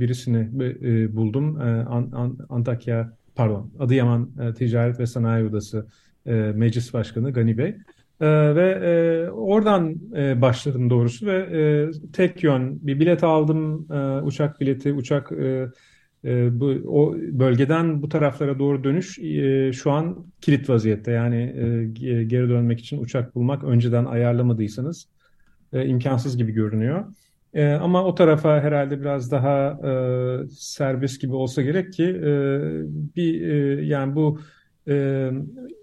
birisini 0.00 0.50
e, 0.82 1.16
buldum. 1.16 1.60
E, 1.60 1.64
An, 1.64 2.10
An, 2.12 2.38
Antakya, 2.48 3.16
pardon, 3.34 3.72
Adıyaman 3.78 4.30
e, 4.40 4.54
Ticaret 4.54 5.00
ve 5.00 5.06
Sanayi 5.06 5.44
Odası 5.44 5.86
e, 6.26 6.32
Meclis 6.32 6.94
Başkanı 6.94 7.32
Gani 7.32 7.58
Bey. 7.58 7.76
Ee, 8.20 8.54
ve 8.54 8.70
e, 8.70 9.30
oradan 9.30 9.96
e, 10.16 10.40
başladım 10.40 10.90
doğrusu 10.90 11.26
ve 11.26 11.36
e, 11.36 11.90
tek 12.12 12.44
yön 12.44 12.86
bir 12.86 13.00
bilet 13.00 13.24
aldım 13.24 13.86
e, 13.92 14.20
uçak 14.20 14.60
bileti 14.60 14.92
uçak 14.92 15.32
e, 15.32 15.68
e, 16.24 16.60
bu 16.60 16.66
o 16.86 17.14
bölgeden 17.16 18.02
bu 18.02 18.08
taraflara 18.08 18.58
doğru 18.58 18.84
dönüş 18.84 19.18
e, 19.18 19.72
şu 19.72 19.90
an 19.90 20.26
kilit 20.40 20.68
vaziyette 20.68 21.10
yani 21.10 21.36
e, 21.36 21.84
geri 22.24 22.48
dönmek 22.48 22.80
için 22.80 23.02
uçak 23.02 23.34
bulmak 23.34 23.64
önceden 23.64 24.04
ayarlamadıysanız 24.04 25.08
e, 25.72 25.86
imkansız 25.86 26.36
gibi 26.36 26.52
görünüyor. 26.52 27.04
E, 27.54 27.66
ama 27.66 28.04
o 28.04 28.14
tarafa 28.14 28.60
herhalde 28.60 29.00
biraz 29.00 29.30
daha 29.30 29.78
e, 29.84 29.92
serbest 30.50 31.20
gibi 31.20 31.34
olsa 31.34 31.62
gerek 31.62 31.92
ki 31.92 32.04
e, 32.04 32.30
bir 33.16 33.48
e, 33.48 33.84
yani 33.84 34.14
bu 34.14 34.40
e, 34.88 35.30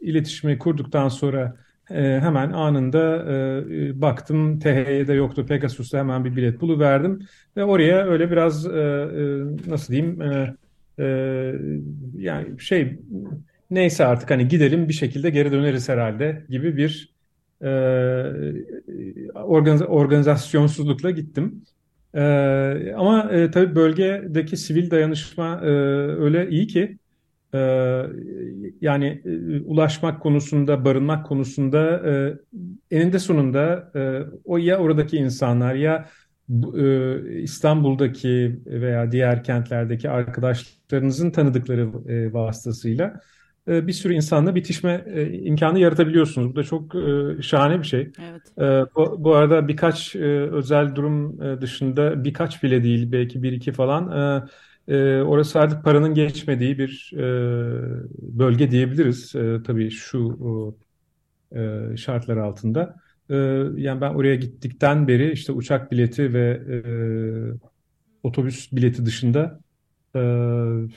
iletişimi 0.02 0.58
kurduktan 0.58 1.10
sonra 1.10 1.56
e, 1.92 2.20
hemen 2.22 2.52
anında 2.52 3.26
e, 3.34 4.02
baktım 4.02 4.60
THY'de 4.60 5.14
yoktu 5.14 5.46
Pegasus'ta 5.46 5.98
hemen 5.98 6.26
bir 6.26 6.36
bilet 6.36 6.62
buluverdim 6.62 7.20
ve 7.58 7.64
oraya 7.64 8.06
öyle 8.06 8.32
biraz 8.32 8.66
e, 8.66 8.70
e, 8.70 9.72
nasıl 9.72 9.94
diyeyim 9.94 10.22
e, 10.22 10.56
e, 11.00 11.06
yani 12.18 12.60
şey 12.60 13.00
neyse 13.72 14.06
artık 14.06 14.32
hani 14.32 14.48
gidelim 14.48 14.88
bir 14.88 14.94
şekilde 14.94 15.30
geri 15.30 15.52
döneriz 15.52 15.90
herhalde 15.90 16.46
gibi 16.50 16.78
bir 16.78 17.14
e, 17.62 17.70
organiz 19.34 19.82
organizasyonsuzlukla 19.82 21.12
gittim. 21.12 21.62
E, 22.14 22.22
ama 22.98 23.32
e, 23.32 23.52
tabii 23.52 23.76
bölgedeki 23.76 24.58
sivil 24.58 24.92
dayanışma 24.92 25.62
e, 25.64 25.70
öyle 26.20 26.50
iyi 26.50 26.68
ki 26.68 26.98
ee, 27.54 28.06
yani 28.82 29.22
e, 29.26 29.62
ulaşmak 29.62 30.22
konusunda, 30.22 30.86
barınmak 30.86 31.26
konusunda 31.26 32.02
e, 32.10 32.38
eninde 32.92 33.20
sonunda 33.20 33.92
e, 33.96 34.22
o 34.46 34.58
ya 34.58 34.78
oradaki 34.78 35.18
insanlar 35.18 35.76
ya 35.76 36.10
İstanbul'daki 37.42 38.60
veya 38.66 39.12
diğer 39.12 39.44
kentlerdeki 39.44 40.10
arkadaşlarınızın 40.10 41.32
tanıdıkları 41.32 41.94
vasıtasıyla 42.34 43.20
bir 43.68 43.94
sürü 43.94 44.14
insanla 44.14 44.56
bitişme 44.56 45.06
imkanı 45.32 45.80
yaratabiliyorsunuz. 45.80 46.52
Bu 46.52 46.56
da 46.56 46.64
çok 46.64 46.96
şahane 47.44 47.80
bir 47.80 47.88
şey. 47.88 48.12
Evet. 48.32 48.42
Bu, 48.96 49.24
bu 49.24 49.36
arada 49.36 49.68
birkaç 49.68 50.16
özel 50.16 50.96
durum 50.96 51.40
dışında 51.62 52.24
birkaç 52.24 52.64
bile 52.64 52.84
değil 52.84 53.12
belki 53.12 53.44
bir 53.44 53.52
iki 53.52 53.72
falan 53.72 54.12
e, 54.12 54.44
orası 55.24 55.60
artık 55.60 55.84
paranın 55.84 56.14
geçmediği 56.14 56.78
bir 56.78 57.12
e, 57.14 57.22
bölge 58.40 58.72
diyebiliriz. 58.72 59.36
E, 59.36 59.58
tabii 59.64 59.90
şu 59.92 60.76
e, 61.56 61.98
şartlar 61.98 62.38
altında. 62.38 62.96
E, 63.30 63.36
yani 63.76 64.02
ben 64.02 64.14
oraya 64.14 64.36
gittikten 64.36 65.08
beri 65.08 65.32
işte 65.32 65.52
uçak 65.52 65.92
bileti 65.92 66.34
ve 66.34 66.62
e, 66.70 66.78
otobüs 68.24 68.72
bileti 68.72 69.06
dışında 69.06 69.60
e, 70.16 70.20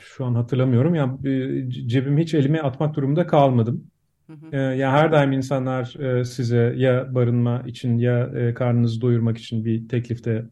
şu 0.01 0.25
an 0.25 0.35
hatırlamıyorum. 0.35 0.95
Yani 0.95 1.27
e, 1.29 1.69
cebimi 1.69 2.21
hiç 2.21 2.33
elime 2.33 2.59
atmak 2.59 2.95
durumunda 2.95 3.27
kalmadım. 3.27 3.83
Hı 4.27 4.33
hı. 4.33 4.55
E, 4.55 4.57
yani 4.57 4.91
her 4.91 5.11
daim 5.11 5.31
insanlar 5.31 5.95
e, 5.99 6.25
size 6.25 6.73
ya 6.77 7.15
barınma 7.15 7.63
için 7.67 7.97
ya 7.97 8.31
e, 8.35 8.53
karnınızı 8.53 9.01
doyurmak 9.01 9.37
için 9.37 9.65
bir 9.65 9.87
teklifte 9.87 10.45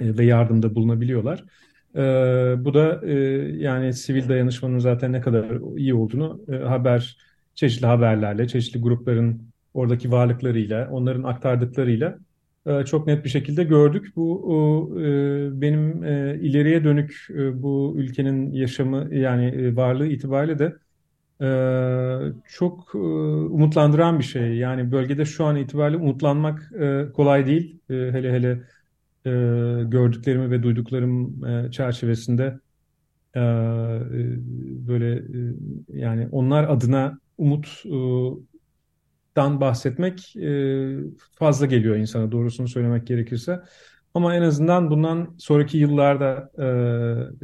e, 0.00 0.18
ve 0.18 0.24
yardımda 0.24 0.74
bulunabiliyorlar. 0.74 1.44
E, 1.96 2.00
bu 2.64 2.74
da 2.74 3.00
e, 3.06 3.14
yani 3.56 3.92
sivil 3.92 4.28
dayanışmanın 4.28 4.78
zaten 4.78 5.12
ne 5.12 5.20
kadar 5.20 5.76
iyi 5.76 5.94
olduğunu 5.94 6.40
e, 6.48 6.56
haber 6.56 7.16
çeşitli 7.54 7.86
haberlerle, 7.86 8.48
çeşitli 8.48 8.80
grupların 8.80 9.42
oradaki 9.74 10.12
varlıklarıyla, 10.12 10.88
onların 10.90 11.22
aktardıklarıyla 11.22 12.18
e, 12.66 12.84
çok 12.84 13.06
net 13.06 13.24
bir 13.24 13.30
şekilde 13.30 13.64
gördük. 13.64 14.12
Bu 14.16 14.94
e, 15.00 15.04
benim 15.60 16.04
e, 16.04 16.38
ileriye 16.40 16.84
dönük 16.84 17.28
bu 17.54 17.94
ülkenin 17.96 18.52
yaşamı 18.52 19.14
yani 19.14 19.76
varlığı 19.76 20.06
itibariyle 20.06 20.58
de 20.58 20.76
çok 22.48 22.94
umutlandıran 22.94 24.18
bir 24.18 24.24
şey. 24.24 24.56
Yani 24.56 24.92
bölgede 24.92 25.24
şu 25.24 25.44
an 25.44 25.56
itibariyle 25.56 25.96
umutlanmak 25.96 26.72
kolay 27.14 27.46
değil. 27.46 27.78
Hele 27.88 28.32
hele 28.32 28.62
e, 29.26 29.30
gördüklerimi 29.84 30.50
ve 30.50 30.62
duyduklarım 30.62 31.44
e, 31.44 31.70
çerçevesinde 31.70 32.58
e, 33.34 33.40
e, 33.40 33.42
böyle 34.88 35.14
e, 35.14 35.54
yani 35.88 36.28
onlar 36.32 36.64
adına 36.64 37.18
umuttan 37.38 38.46
bahsetmek 39.36 40.36
e, 40.36 40.96
fazla 41.38 41.66
geliyor 41.66 41.96
insana 41.96 42.32
doğrusunu 42.32 42.68
söylemek 42.68 43.06
gerekirse. 43.06 43.60
Ama 44.14 44.36
en 44.36 44.42
azından 44.42 44.90
bundan 44.90 45.34
sonraki 45.38 45.78
yıllarda 45.78 46.50
e, 46.58 46.64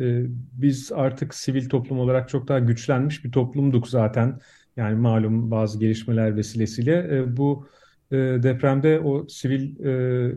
e, 0.05 0.27
biz 0.53 0.93
artık 0.95 1.35
sivil 1.35 1.69
toplum 1.69 1.99
olarak 1.99 2.29
çok 2.29 2.49
daha 2.49 2.59
güçlenmiş 2.59 3.25
bir 3.25 3.33
toplumduk 3.33 3.89
zaten. 3.89 4.39
Yani 4.77 4.95
malum 4.95 5.51
bazı 5.51 5.81
gelişmeler 5.81 6.37
vesilesiyle 6.37 7.17
e, 7.17 7.37
bu 7.37 7.69
e, 8.13 8.17
depremde 8.17 9.01
o 9.01 9.29
sivil 9.29 9.81
e, 9.81 10.35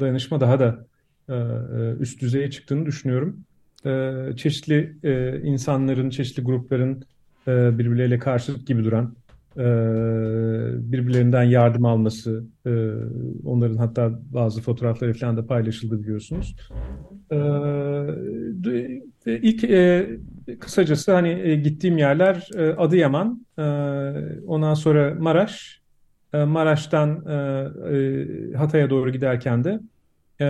dayanışma 0.00 0.40
daha 0.40 0.60
da 0.60 0.86
e, 1.28 1.34
e, 1.34 1.92
üst 2.00 2.20
düzeye 2.20 2.50
çıktığını 2.50 2.86
düşünüyorum. 2.86 3.40
E, 3.86 4.20
çeşitli 4.36 4.96
e, 5.02 5.40
insanların, 5.42 6.10
çeşitli 6.10 6.42
grupların 6.42 7.04
e, 7.48 7.78
birbirleriyle 7.78 8.18
karşılık 8.18 8.66
gibi 8.66 8.84
duran, 8.84 9.14
e, 9.56 9.64
birbirlerinden 10.92 11.42
yardım 11.42 11.84
alması, 11.84 12.44
e, 12.66 12.70
onların 13.44 13.76
hatta 13.76 14.20
bazı 14.30 14.60
fotoğrafları 14.60 15.14
falan 15.14 15.36
da 15.36 15.46
paylaşıldı 15.46 16.02
biliyorsunuz. 16.02 16.56
E, 17.32 17.38
ilk 19.26 19.64
e, 19.64 20.10
kısacası 20.60 21.12
hani 21.12 21.28
e, 21.28 21.56
gittiğim 21.56 21.98
yerler 21.98 22.48
e, 22.56 22.72
Adıyaman, 22.72 23.46
e, 23.58 23.62
ondan 24.46 24.74
sonra 24.74 25.16
Maraş, 25.18 25.81
Maraş'tan 26.32 27.24
Hatay'a 28.56 28.90
doğru 28.90 29.10
giderken 29.10 29.64
de 29.64 29.80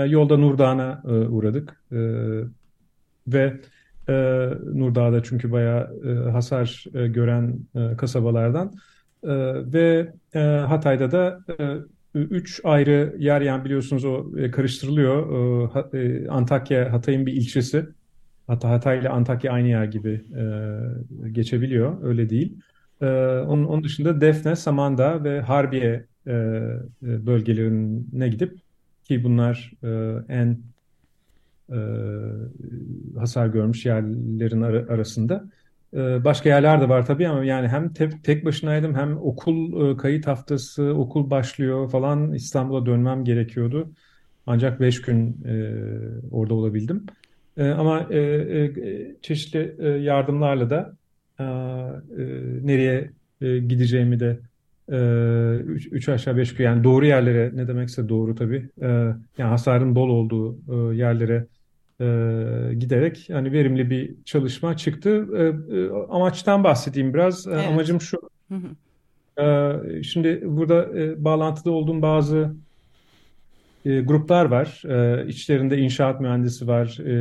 yolda 0.07 0.37
Nurdağ'a 0.37 1.03
uğradık 1.28 1.83
ve 3.26 3.61
Nurdağ'da 4.74 5.22
çünkü 5.22 5.53
bayağı 5.53 6.01
hasar 6.30 6.85
gören 7.09 7.59
kasabalardan 7.99 8.72
ve 9.72 10.12
Hatay'da 10.66 11.11
da 11.11 11.41
üç 12.14 12.61
ayrı 12.64 13.16
yer 13.18 13.41
yani 13.41 13.64
biliyorsunuz 13.64 14.05
o 14.05 14.26
karıştırılıyor. 14.53 15.70
Antakya 16.28 16.93
Hatay'ın 16.93 17.26
bir 17.26 17.33
ilçesi. 17.33 17.87
Hatta 18.47 18.70
Hatay 18.70 18.99
ile 18.99 19.09
Antakya 19.09 19.53
aynı 19.53 19.68
yer 19.68 19.85
gibi 19.85 20.24
geçebiliyor 21.33 22.03
öyle 22.03 22.30
değil. 22.30 22.59
Onun, 23.48 23.64
onun 23.64 23.84
dışında 23.84 24.20
Defne, 24.20 24.57
Samandağ 24.57 25.24
ve 25.24 25.40
Harbiye 25.40 26.05
bölgelerine 27.03 28.28
gidip 28.28 28.59
ki 29.05 29.24
bunlar 29.24 29.72
en 30.28 30.59
hasar 33.18 33.46
görmüş 33.46 33.86
yerlerin 33.86 34.62
arasında. 34.62 35.44
Başka 36.24 36.48
yerler 36.48 36.80
de 36.80 36.88
var 36.88 37.07
tabii 37.07 37.28
ama 37.28 37.44
yani 37.44 37.68
hem 37.68 37.92
tek, 37.92 38.24
tek 38.24 38.44
başınaydım 38.44 38.94
hem 38.94 39.16
okul 39.16 39.96
kayıt 39.96 40.26
haftası, 40.26 40.82
okul 40.82 41.30
başlıyor 41.30 41.90
falan 41.90 42.32
İstanbul'a 42.32 42.86
dönmem 42.86 43.24
gerekiyordu. 43.24 43.92
Ancak 44.46 44.80
beş 44.80 45.03
gün 45.03 45.44
e, 45.44 45.74
orada 46.30 46.55
olabildim. 46.55 47.07
E, 47.57 47.68
ama 47.68 48.07
e, 48.11 48.18
e, 48.18 49.16
çeşitli 49.22 49.76
e, 49.78 49.88
yardımlarla 49.88 50.70
da 50.70 50.96
e, 51.43 52.22
e, 52.22 52.26
nereye 52.66 53.11
e, 53.40 53.59
gideceğimi 53.59 54.20
de 54.20 54.38
e, 54.93 54.99
üç, 55.57 55.88
üç 55.93 56.09
aşağı 56.09 56.36
beş 56.36 56.51
yukarı 56.51 56.62
yani 56.62 56.84
doğru 56.84 57.07
yerlere 57.07 57.51
ne 57.55 57.68
demekse 57.68 58.09
doğru 58.09 58.34
tabii. 58.34 58.68
E, 58.82 58.86
yani 59.38 59.49
hasarın 59.49 59.95
bol 59.95 60.09
olduğu 60.09 60.57
e, 60.57 60.97
yerlere 60.97 61.47
e, 62.01 62.07
giderek 62.74 63.28
hani 63.32 63.53
verimli 63.53 63.90
bir 63.90 64.14
çalışma 64.24 64.76
çıktı. 64.76 65.26
E, 65.36 65.43
e, 65.76 65.90
amaçtan 66.11 66.64
bahsedeyim 66.64 67.14
biraz. 67.14 67.47
Evet. 67.47 67.68
Amacım 67.68 68.01
şu. 68.01 68.18
Hı 68.49 68.55
hı. 68.55 68.68
E, 69.43 70.03
şimdi 70.03 70.43
burada 70.45 70.99
e, 70.99 71.24
bağlantıda 71.24 71.70
olduğum 71.70 72.03
bazı 72.03 72.55
e, 73.85 74.01
gruplar 74.01 74.45
var. 74.45 74.83
E, 74.89 75.26
içlerinde 75.26 75.78
inşaat 75.78 76.20
mühendisi 76.20 76.66
var, 76.66 76.99
e, 77.05 77.12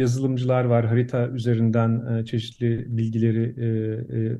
yazılımcılar 0.00 0.64
var. 0.64 0.86
Harita 0.86 1.28
üzerinden 1.28 2.16
e, 2.16 2.24
çeşitli 2.24 2.96
bilgileri 2.96 3.54
e, 3.58 3.66
e, 4.18 4.36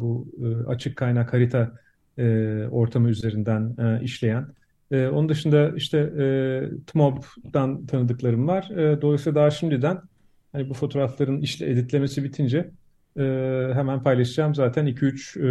bu 0.00 0.28
e, 0.42 0.68
açık 0.68 0.96
kaynak 0.96 1.32
harita 1.32 1.72
e, 2.18 2.24
ortamı 2.70 3.08
üzerinden 3.08 3.76
e, 3.78 4.04
işleyen. 4.04 4.46
E, 4.90 5.06
onun 5.06 5.28
dışında 5.28 5.72
işte 5.76 5.98
e, 5.98 6.26
TMOB'dan 6.86 7.86
tanıdıklarım 7.86 8.48
var. 8.48 8.70
E, 8.70 9.02
dolayısıyla 9.02 9.40
daha 9.40 9.50
şimdiden 9.50 9.98
hani 10.52 10.70
bu 10.70 10.74
fotoğrafların 10.74 11.40
işte 11.40 11.66
editlemesi 11.70 12.24
bitince 12.24 12.70
e, 13.18 13.22
hemen 13.74 14.02
paylaşacağım. 14.02 14.54
Zaten 14.54 14.86
2-3 14.86 15.38
e, 15.38 15.42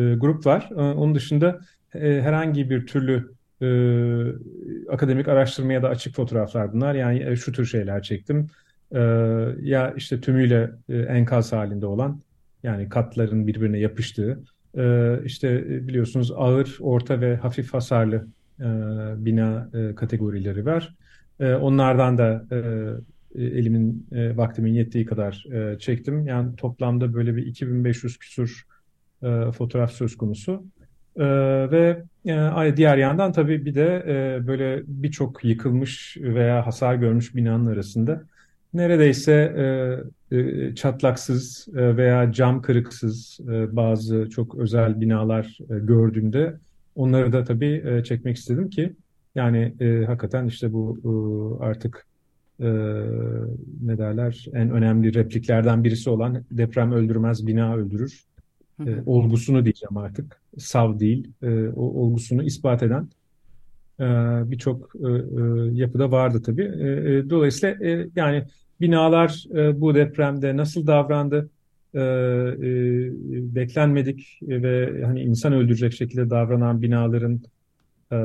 e, 0.00 0.14
grup 0.14 0.46
var. 0.46 0.68
E, 0.70 0.74
onun 0.74 1.14
dışında 1.14 1.60
e, 1.94 2.22
herhangi 2.22 2.70
bir 2.70 2.86
türlü 2.86 3.34
e, 3.64 4.90
akademik 4.90 5.28
araştırmaya 5.28 5.82
da 5.82 5.88
açık 5.88 6.14
fotoğraflar 6.14 6.72
bunlar. 6.72 6.94
Yani 6.94 7.24
e, 7.26 7.36
şu 7.36 7.52
tür 7.52 7.66
şeyler 7.66 8.02
çektim. 8.02 8.46
E, 8.92 9.00
ya 9.62 9.94
işte 9.96 10.20
tümüyle 10.20 10.70
e, 10.88 10.98
enkaz 10.98 11.52
halinde 11.52 11.86
olan 11.86 12.20
yani 12.62 12.88
katların 12.88 13.46
birbirine 13.46 13.78
yapıştığı 13.78 14.40
e, 14.76 15.14
işte 15.24 15.48
e, 15.48 15.88
biliyorsunuz 15.88 16.32
ağır, 16.36 16.78
orta 16.80 17.20
ve 17.20 17.36
hafif 17.36 17.74
hasarlı 17.74 18.26
e, 18.60 18.64
bina 19.16 19.70
e, 19.74 19.94
kategorileri 19.94 20.66
var. 20.66 20.94
E, 21.40 21.54
onlardan 21.54 22.18
da 22.18 22.44
e, 22.52 22.58
elimin 23.34 24.06
e, 24.12 24.36
vaktimin 24.36 24.72
yettiği 24.72 25.04
kadar 25.04 25.44
e, 25.52 25.78
çektim. 25.78 26.26
Yani 26.26 26.56
toplamda 26.56 27.14
böyle 27.14 27.36
bir 27.36 27.46
2500 27.46 28.18
küsur 28.18 28.66
e, 29.22 29.52
fotoğraf 29.52 29.92
söz 29.92 30.16
konusu. 30.16 30.64
E, 31.16 31.24
ve 31.70 32.02
diğer 32.76 32.96
yandan 32.96 33.32
tabii 33.32 33.64
bir 33.64 33.74
de 33.74 34.04
e, 34.06 34.46
böyle 34.46 34.82
birçok 34.86 35.44
yıkılmış 35.44 36.16
veya 36.20 36.66
hasar 36.66 36.94
görmüş 36.94 37.34
binanın 37.34 37.66
arasında 37.66 38.22
neredeyse 38.74 39.32
e, 40.30 40.36
e, 40.36 40.74
çatlaksız 40.74 41.68
veya 41.72 42.32
cam 42.32 42.62
kırıksız 42.62 43.40
bazı 43.72 44.30
çok 44.30 44.54
özel 44.54 45.00
binalar 45.00 45.58
gördüğümde 45.68 46.54
onları 46.94 47.32
da 47.32 47.44
tabii 47.44 48.02
çekmek 48.04 48.36
istedim 48.36 48.70
ki 48.70 48.92
yani 49.34 49.74
hakikaten 50.06 50.46
işte 50.46 50.72
bu 50.72 51.58
artık 51.60 52.06
ne 53.82 53.98
derler 53.98 54.46
en 54.52 54.70
önemli 54.70 55.14
repliklerden 55.14 55.84
birisi 55.84 56.10
olan 56.10 56.44
deprem 56.50 56.92
öldürmez 56.92 57.46
bina 57.46 57.76
öldürür 57.76 58.24
e, 58.86 59.02
olgusunu 59.06 59.64
diyeceğim 59.64 59.96
artık. 59.96 60.40
Sav 60.58 60.98
değil, 60.98 61.30
e, 61.42 61.68
o 61.68 61.82
olgusunu 61.82 62.42
ispat 62.42 62.82
eden 62.82 63.08
e, 64.00 64.04
birçok 64.50 64.92
e, 64.96 65.08
e, 65.08 65.20
yapıda 65.72 66.10
vardı 66.10 66.42
tabii. 66.42 66.62
E, 66.62 66.88
e, 66.88 67.30
dolayısıyla 67.30 67.88
e, 67.88 68.08
yani 68.16 68.44
binalar 68.80 69.44
e, 69.54 69.80
bu 69.80 69.94
depremde 69.94 70.56
nasıl 70.56 70.86
davrandı? 70.86 71.50
E, 71.94 72.00
e, 72.00 72.04
beklenmedik 73.54 74.38
ve 74.42 75.02
hani 75.04 75.20
insan 75.22 75.52
öldürecek 75.52 75.92
şekilde 75.92 76.30
davranan 76.30 76.82
binaların 76.82 77.40
e, 78.12 78.16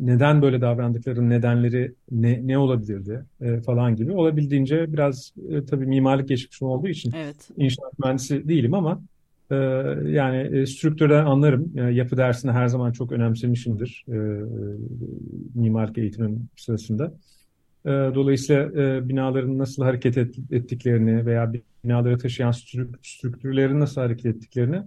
neden 0.00 0.42
böyle 0.42 0.60
davrandıkları 0.60 1.30
nedenleri 1.30 1.92
ne, 2.10 2.40
ne 2.46 2.58
olabilirdi 2.58 3.24
e, 3.40 3.60
falan 3.60 3.96
gibi 3.96 4.12
olabildiğince 4.12 4.92
biraz 4.92 5.32
e, 5.50 5.64
tabii 5.64 5.86
mimarlık 5.86 6.28
geçmişim 6.28 6.68
olduğu 6.68 6.88
için 6.88 7.12
evet. 7.16 7.48
inşaat 7.56 7.98
mühendisi 7.98 8.48
değilim 8.48 8.74
ama 8.74 9.02
e, 9.50 9.54
yani 10.06 10.58
e, 10.58 10.66
strüktürden 10.66 11.26
anlarım. 11.26 11.72
Yani 11.74 11.94
yapı 11.94 12.16
dersini 12.16 12.52
her 12.52 12.66
zaman 12.68 12.92
çok 12.92 13.12
önemsemişimdir 13.12 14.04
e, 14.08 14.12
e, 14.12 14.16
mimarlık 15.54 15.98
eğitimim 15.98 16.48
sırasında. 16.56 17.12
E, 17.84 17.90
dolayısıyla 17.90 18.62
e, 18.62 19.08
binaların 19.08 19.58
nasıl 19.58 19.82
hareket 19.82 20.18
et, 20.18 20.34
ettiklerini 20.50 21.26
veya 21.26 21.52
binaları 21.84 22.18
taşıyan 22.18 22.52
strüktürlerin 23.02 23.80
nasıl 23.80 24.00
hareket 24.00 24.26
ettiklerini 24.26 24.82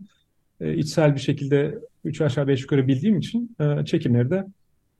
e, 0.62 0.74
içsel 0.76 1.16
bir 1.16 1.20
şekilde 1.20 1.80
üç 2.06 2.22
aşağı 2.22 2.48
beş 2.48 2.62
yukarı 2.62 2.88
bildiğim 2.88 3.18
için 3.18 3.56
e, 3.60 3.86
çekimleri 3.86 4.30
de 4.30 4.36
e, 4.36 4.46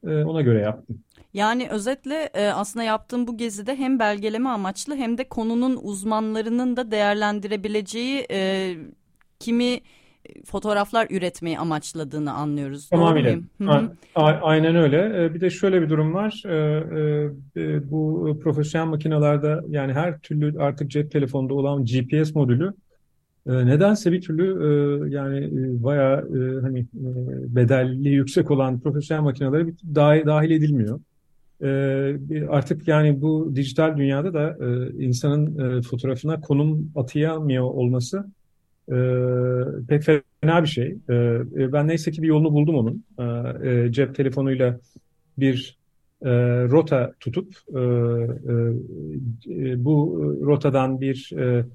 ona 0.04 0.42
göre 0.42 0.62
yaptım. 0.62 1.04
Yani 1.34 1.70
özetle 1.70 2.30
e, 2.34 2.48
aslında 2.48 2.84
yaptığım 2.84 3.28
bu 3.28 3.38
gezide 3.38 3.76
hem 3.76 4.00
belgeleme 4.00 4.50
amaçlı 4.50 4.96
hem 4.96 5.18
de 5.18 5.24
konunun 5.24 5.80
uzmanlarının 5.84 6.78
da 6.78 6.92
değerlendirebileceği 6.92 8.26
e, 8.32 8.74
kimi 9.40 9.80
fotoğraflar 10.46 11.08
üretmeyi 11.10 11.60
amaçladığını 11.60 12.34
anlıyoruz. 12.34 12.90
Tamamıyla. 12.90 13.32
aynen 14.42 14.76
öyle. 14.76 15.34
Bir 15.34 15.42
de 15.42 15.50
şöyle 15.50 15.82
bir 15.82 15.90
durum 15.90 16.14
var. 16.14 16.44
Bu 17.92 18.40
profesyonel 18.44 18.88
makinalarda 18.88 19.62
yani 19.68 19.94
her 19.94 20.20
türlü 20.20 20.60
artık 20.60 20.92
cep 20.92 21.12
telefonunda 21.12 21.54
olan 21.54 21.86
GPS 21.86 22.36
modülü 22.36 22.68
e, 22.68 22.91
nedense 23.46 24.12
bir 24.12 24.22
türlü 24.22 24.44
e, 24.44 25.10
yani 25.10 25.46
e, 25.46 25.84
bayağı 25.84 26.20
e, 26.20 26.62
hani 26.62 26.86
bedelli 27.56 28.10
yüksek 28.10 28.52
olan 28.52 28.80
profesyonel 28.80 29.24
makinelere 29.24 29.68
dahil, 29.96 30.52
edilmiyor. 30.52 31.00
E, 31.64 32.48
artık 32.48 32.88
yani 32.88 33.22
bu 33.22 33.52
dijital 33.56 33.98
dünyada 33.98 34.34
da 34.34 34.58
insanın 35.00 35.82
fotoğrafına 35.82 36.42
konum 36.42 36.92
atayamıyor 36.96 37.64
olması 37.64 38.26
pek 39.88 40.04
fena 40.04 40.64
bir 40.64 40.68
şey. 40.68 40.98
Ben 41.74 41.88
neyse 41.88 42.12
ki 42.12 42.22
bir 42.22 42.28
yolunu 42.28 42.54
buldum 42.54 42.76
onun. 42.76 43.04
Cep 43.92 44.16
telefonuyla 44.16 44.80
bir 45.38 45.78
rota 46.72 47.14
tutup 47.20 47.54
bu 49.78 50.22
rotadan 50.42 51.02
bir 51.02 51.32
e, 51.38 51.66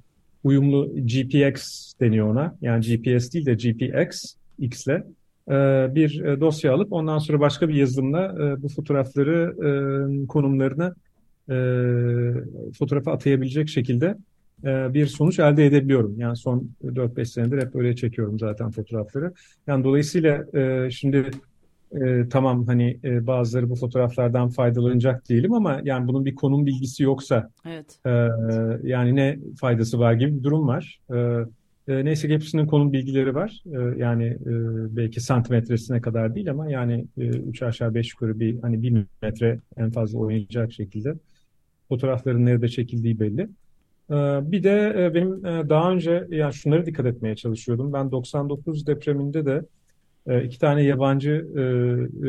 uyumlu 0.44 0.92
GPX 0.94 1.92
deniyor 2.00 2.28
ona. 2.28 2.56
Yani 2.60 2.80
GPS 2.80 3.32
değil 3.32 3.46
de 3.46 3.54
GPX 3.54 4.34
X'le 4.58 5.02
e, 5.48 5.54
bir 5.94 6.24
e, 6.24 6.40
dosya 6.40 6.74
alıp 6.74 6.92
ondan 6.92 7.18
sonra 7.18 7.40
başka 7.40 7.68
bir 7.68 7.74
yazılımla 7.74 8.24
e, 8.24 8.62
bu 8.62 8.68
fotoğrafları 8.68 9.56
konumlarını 10.26 10.94
fotoğrafa 12.78 13.12
atayabilecek 13.12 13.68
şekilde 13.68 14.16
bir 14.64 15.06
sonuç 15.06 15.38
elde 15.38 15.66
edebiliyorum. 15.66 16.14
Yani 16.18 16.36
son 16.36 16.70
4-5 16.84 17.24
senedir 17.24 17.62
hep 17.62 17.76
öyle 17.76 17.96
çekiyorum 17.96 18.38
zaten 18.38 18.70
fotoğrafları. 18.70 19.32
Yani 19.66 19.84
dolayısıyla 19.84 20.44
şimdi 20.90 21.24
e, 21.96 22.28
tamam 22.28 22.66
hani 22.66 23.00
e, 23.04 23.26
bazıları 23.26 23.70
bu 23.70 23.76
fotoğraflardan 23.76 24.48
faydalanacak 24.48 25.28
diyelim 25.28 25.52
ama 25.52 25.80
yani 25.84 26.08
bunun 26.08 26.24
bir 26.24 26.34
konum 26.34 26.66
bilgisi 26.66 27.02
yoksa 27.02 27.50
evet. 27.66 27.98
e, 28.06 28.10
yani 28.88 29.16
ne 29.16 29.38
faydası 29.60 29.98
var 29.98 30.12
gibi 30.12 30.38
bir 30.38 30.42
durum 30.42 30.68
var. 30.68 31.00
E, 31.14 31.16
e, 31.88 32.04
neyse 32.04 32.28
hepsinin 32.28 32.66
konum 32.66 32.92
bilgileri 32.92 33.34
var. 33.34 33.62
E, 33.66 33.98
yani 33.98 34.24
e, 34.24 34.52
belki 34.96 35.20
santimetresine 35.20 36.00
kadar 36.00 36.34
değil 36.34 36.50
ama 36.50 36.70
yani 36.70 37.06
e, 37.18 37.28
3 37.28 37.62
aşağı 37.62 37.94
5 37.94 38.12
yukarı 38.12 38.40
bir 38.40 38.60
hani 38.62 38.82
1 38.82 39.04
metre 39.22 39.60
en 39.76 39.90
fazla 39.90 40.18
oynayacak 40.18 40.72
şekilde 40.72 41.14
fotoğrafların 41.88 42.46
nerede 42.46 42.68
çekildiği 42.68 43.20
belli. 43.20 43.42
E, 44.10 44.14
bir 44.52 44.62
de 44.62 44.94
e, 44.98 45.14
benim 45.14 45.46
e, 45.46 45.68
daha 45.68 45.92
önce 45.92 46.26
yani 46.30 46.54
şunları 46.54 46.86
dikkat 46.86 47.06
etmeye 47.06 47.36
çalışıyordum. 47.36 47.92
Ben 47.92 48.10
99 48.10 48.86
depreminde 48.86 49.46
de 49.46 49.62
e, 50.26 50.44
iki 50.44 50.58
tane 50.58 50.82
yabancı 50.82 51.46
e, 51.56 51.60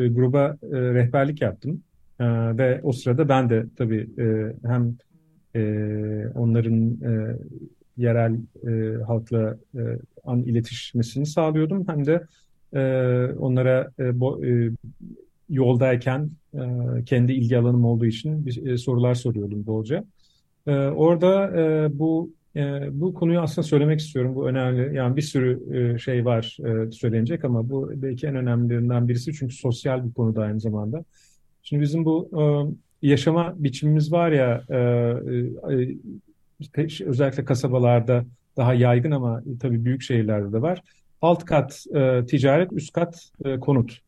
e, 0.02 0.08
gruba 0.08 0.56
e, 0.62 0.76
rehberlik 0.76 1.42
yaptım. 1.42 1.82
E, 2.20 2.24
ve 2.58 2.80
o 2.82 2.92
sırada 2.92 3.28
ben 3.28 3.50
de 3.50 3.66
tabii 3.76 4.08
e, 4.18 4.52
hem 4.68 4.96
e, 5.54 5.62
onların 6.34 6.90
e, 6.90 7.36
yerel 7.96 8.36
e, 8.66 9.02
halkla 9.02 9.56
e, 9.74 9.80
an 10.24 10.42
iletişmesini 10.42 11.26
sağlıyordum 11.26 11.88
hem 11.88 12.06
de 12.06 12.26
e, 12.74 12.80
onlara 13.38 13.90
e, 13.98 14.20
bo, 14.20 14.44
e, 14.44 14.70
yoldayken 15.48 16.30
e, 16.54 16.60
kendi 17.06 17.32
ilgi 17.32 17.58
alanım 17.58 17.84
olduğu 17.84 18.06
için 18.06 18.46
bir, 18.46 18.66
e, 18.66 18.78
sorular 18.78 19.14
soruyordum 19.14 19.66
bolca. 19.66 20.04
E, 20.66 20.72
orada 20.72 21.60
e, 21.60 21.98
bu 21.98 22.30
e, 22.56 22.60
bu 23.00 23.14
konuyu 23.14 23.40
aslında 23.40 23.66
söylemek 23.66 24.00
istiyorum. 24.00 24.34
Bu 24.34 24.48
önemli. 24.48 24.96
Yani 24.96 25.16
bir 25.16 25.22
sürü 25.22 25.60
e, 25.94 25.98
şey 25.98 26.24
var 26.24 26.56
e, 26.60 26.90
söylenecek 26.90 27.44
ama 27.44 27.70
bu 27.70 27.92
belki 27.94 28.26
en 28.26 28.36
önemlilerinden 28.36 29.08
birisi 29.08 29.32
çünkü 29.32 29.54
sosyal 29.54 30.06
bir 30.06 30.12
konuda 30.12 30.42
aynı 30.42 30.60
zamanda. 30.60 31.04
Şimdi 31.62 31.82
bizim 31.82 32.04
bu 32.04 32.30
e, 32.32 32.42
yaşama 33.08 33.54
biçimimiz 33.56 34.12
var 34.12 34.32
ya 34.32 34.62
e, 34.70 34.76
özellikle 37.04 37.44
kasabalarda 37.44 38.24
daha 38.56 38.74
yaygın 38.74 39.10
ama 39.10 39.42
tabii 39.60 39.84
büyük 39.84 40.02
şehirlerde 40.02 40.52
de 40.52 40.62
var. 40.62 40.82
Alt 41.22 41.44
kat 41.44 41.84
ticaret, 42.28 42.72
üst 42.72 42.92
kat 42.92 43.30
konut. 43.60 44.00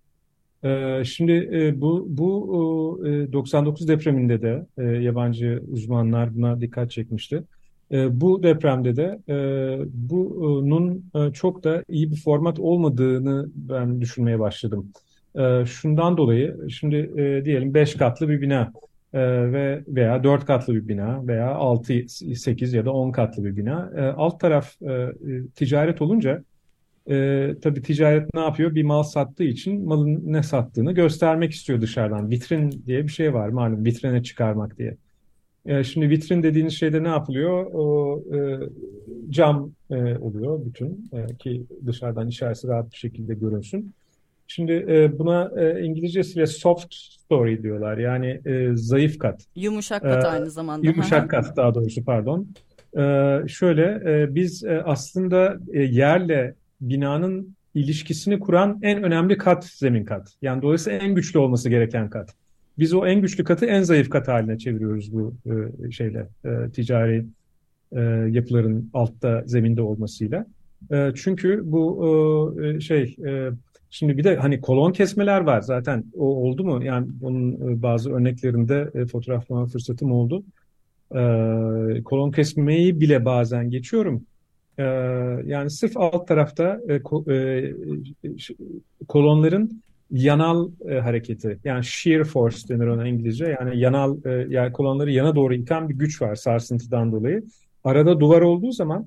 Şimdi 1.04 1.74
bu 1.76 2.06
bu 2.08 3.02
e, 3.06 3.32
99 3.32 3.88
depreminde 3.88 4.42
de 4.42 4.66
yabancı 5.00 5.62
uzmanlar 5.72 6.36
buna 6.36 6.60
dikkat 6.60 6.90
çekmişti. 6.90 7.42
E, 7.92 8.20
bu 8.20 8.42
depremde 8.42 8.96
de 8.96 9.20
e, 9.28 9.36
bunun 9.92 11.04
e, 11.14 11.32
çok 11.32 11.64
da 11.64 11.84
iyi 11.88 12.10
bir 12.10 12.16
format 12.16 12.58
olmadığını 12.58 13.48
ben 13.54 14.00
düşünmeye 14.00 14.38
başladım. 14.38 14.92
E, 15.38 15.64
şundan 15.66 16.16
dolayı 16.16 16.70
şimdi 16.70 16.96
e, 16.96 17.44
diyelim 17.44 17.74
5 17.74 17.94
katlı 17.94 18.28
bir 18.28 18.40
bina 18.40 18.72
ve 19.14 19.84
veya 19.88 20.24
4 20.24 20.46
katlı 20.46 20.74
bir 20.74 20.88
bina 20.88 21.26
veya 21.26 21.54
6, 21.54 22.08
8 22.08 22.72
ya 22.72 22.84
da 22.84 22.92
10 22.92 23.12
katlı 23.12 23.44
bir 23.44 23.56
bina. 23.56 23.92
Alt 24.16 24.40
taraf 24.40 24.72
ticaret 25.54 26.02
olunca 26.02 26.44
e, 27.10 27.54
tabii 27.62 27.82
ticaret 27.82 28.34
ne 28.34 28.40
yapıyor? 28.40 28.74
Bir 28.74 28.82
mal 28.82 29.02
sattığı 29.02 29.44
için 29.44 29.84
malın 29.84 30.22
ne 30.24 30.42
sattığını 30.42 30.92
göstermek 30.92 31.52
istiyor 31.52 31.80
dışarıdan. 31.80 32.30
Vitrin 32.30 32.84
diye 32.86 33.02
bir 33.02 33.12
şey 33.12 33.34
var 33.34 33.48
malum 33.48 33.84
vitrine 33.84 34.22
çıkarmak 34.22 34.78
diye. 34.78 34.96
E, 35.66 35.84
şimdi 35.84 36.10
vitrin 36.10 36.42
dediğiniz 36.42 36.72
şeyde 36.72 37.02
ne 37.02 37.08
yapılıyor? 37.08 37.66
O 37.72 38.18
e, 38.34 38.58
cam 39.30 39.72
e, 39.90 40.16
oluyor 40.16 40.60
bütün 40.64 41.10
e, 41.12 41.36
ki 41.36 41.66
dışarıdan 41.86 42.28
içerisi 42.28 42.68
rahat 42.68 42.92
bir 42.92 42.96
şekilde 42.96 43.34
görünsün. 43.34 43.92
Şimdi 44.46 44.72
e, 44.72 45.18
buna 45.18 45.50
e, 45.56 45.82
İngilizcesiyle 45.82 46.46
soft 46.46 46.94
story 46.94 47.62
diyorlar. 47.62 47.98
Yani 47.98 48.40
e, 48.46 48.70
zayıf 48.74 49.18
kat. 49.18 49.44
Yumuşak 49.56 50.02
kat 50.02 50.24
e, 50.24 50.28
aynı 50.28 50.50
zamanda. 50.50 50.86
Yumuşak 50.86 51.30
kat 51.30 51.56
daha 51.56 51.74
doğrusu 51.74 52.04
pardon. 52.04 52.46
E, 52.96 53.02
şöyle 53.48 54.02
e, 54.06 54.34
biz 54.34 54.64
e, 54.64 54.82
aslında 54.84 55.58
e, 55.72 55.82
yerle 55.82 56.54
binanın 56.80 57.56
ilişkisini 57.74 58.40
kuran 58.40 58.78
en 58.82 59.02
önemli 59.02 59.38
kat 59.38 59.64
zemin 59.64 60.04
kat. 60.04 60.34
Yani 60.42 60.62
dolayısıyla 60.62 60.98
en 60.98 61.14
güçlü 61.14 61.38
olması 61.38 61.68
gereken 61.68 62.10
kat. 62.10 62.34
Biz 62.80 62.94
o 62.94 63.06
en 63.06 63.20
güçlü 63.20 63.44
katı 63.44 63.66
en 63.66 63.82
zayıf 63.82 64.08
kat 64.08 64.28
haline 64.28 64.58
çeviriyoruz 64.58 65.12
bu 65.12 65.34
e, 65.46 65.90
şeyle 65.90 66.26
e, 66.44 66.70
ticari 66.72 67.26
e, 67.92 68.00
yapıların 68.30 68.90
altta 68.94 69.42
zeminde 69.46 69.82
olmasıyla. 69.82 70.46
E, 70.92 71.12
çünkü 71.14 71.60
bu 71.64 72.56
e, 72.62 72.80
şey 72.80 73.16
e, 73.26 73.50
şimdi 73.90 74.18
bir 74.18 74.24
de 74.24 74.36
hani 74.36 74.60
kolon 74.60 74.92
kesmeler 74.92 75.40
var 75.40 75.60
zaten 75.60 76.04
o 76.16 76.24
oldu 76.24 76.64
mu? 76.64 76.84
Yani 76.84 77.06
onun 77.22 77.52
e, 77.52 77.82
bazı 77.82 78.12
örneklerinde 78.12 78.90
e, 78.94 79.06
fotoğraflama 79.06 79.66
fırsatım 79.66 80.12
oldu. 80.12 80.42
E, 81.14 81.22
kolon 82.04 82.30
kesmeyi 82.30 83.00
bile 83.00 83.24
bazen 83.24 83.70
geçiyorum. 83.70 84.22
E, 84.78 84.82
yani 85.46 85.70
sırf 85.70 85.96
alt 85.96 86.28
tarafta 86.28 86.80
e, 86.88 86.94
e, 87.34 87.74
kolonların 89.08 89.82
yanal 90.10 90.68
e, 90.88 90.94
hareketi. 90.94 91.58
Yani 91.64 91.84
shear 91.84 92.24
force 92.24 92.68
denir 92.68 92.86
ona 92.86 93.08
İngilizce. 93.08 93.56
Yani 93.60 93.78
yanal 93.78 94.16
e, 94.24 94.46
yani 94.48 94.72
kolonları 94.72 95.10
yana 95.10 95.34
doğru 95.34 95.54
iten 95.54 95.88
bir 95.88 95.94
güç 95.94 96.22
var 96.22 96.34
sarsıntıdan 96.34 97.12
dolayı. 97.12 97.42
Arada 97.84 98.20
duvar 98.20 98.40
olduğu 98.40 98.72
zaman 98.72 99.06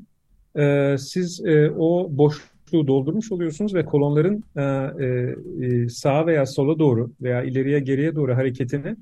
e, 0.58 0.96
siz 1.00 1.46
e, 1.46 1.72
o 1.72 2.08
boşluğu 2.12 2.88
doldurmuş 2.88 3.32
oluyorsunuz 3.32 3.76
ve 3.76 3.86
kolonların 3.86 4.44
e, 4.56 4.62
e, 5.06 5.90
sağa 5.90 6.26
veya 6.26 6.46
sola 6.46 6.80
doğru 6.80 7.12
veya 7.22 7.44
ileriye 7.44 7.80
geriye 7.80 8.16
doğru 8.16 8.36
hareketini 8.36 8.96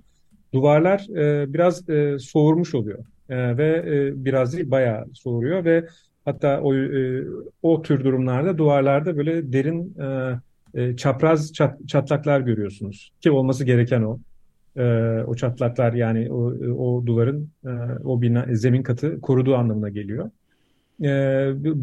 duvarlar 0.53 1.07
e, 1.17 1.53
biraz 1.53 1.89
e, 1.89 2.19
soğurmuş 2.19 2.75
oluyor. 2.75 2.99
E, 3.29 3.57
ve 3.57 3.85
e, 3.87 4.25
biraz 4.25 4.53
değil 4.53 4.71
bayağı 4.71 5.05
soğuruyor 5.13 5.65
ve 5.65 5.87
hatta 6.25 6.61
o, 6.61 6.75
e, 6.75 7.23
o 7.61 7.81
tür 7.81 8.03
durumlarda 8.03 8.57
duvarlarda 8.57 9.17
böyle 9.17 9.53
derin 9.53 9.97
e, 9.99 10.35
e, 10.73 10.95
çapraz 10.95 11.53
çat, 11.53 11.87
çatlaklar 11.87 12.41
görüyorsunuz. 12.41 13.11
Ki 13.21 13.31
olması 13.31 13.65
gereken 13.65 14.01
o. 14.01 14.19
E, 14.75 14.83
o 15.27 15.35
çatlaklar 15.35 15.93
yani 15.93 16.31
o, 16.31 16.53
o 16.77 17.05
duvarın 17.05 17.49
e, 17.65 17.69
o 18.03 18.21
bina, 18.21 18.45
zemin 18.51 18.83
katı 18.83 19.21
koruduğu 19.21 19.55
anlamına 19.55 19.89
geliyor. 19.89 20.31
E, 21.01 21.09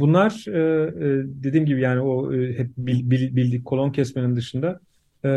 bunlar 0.01 0.45
e, 0.49 0.93
dediğim 1.25 1.67
gibi 1.67 1.81
yani 1.81 2.01
o 2.01 2.35
e, 2.35 2.59
hep 2.59 2.71
bil, 2.79 3.11
bil, 3.11 3.37
bildik 3.37 3.65
kolon 3.65 3.91
kesmenin 3.91 4.37
dışında 4.37 4.81
e, 5.25 5.31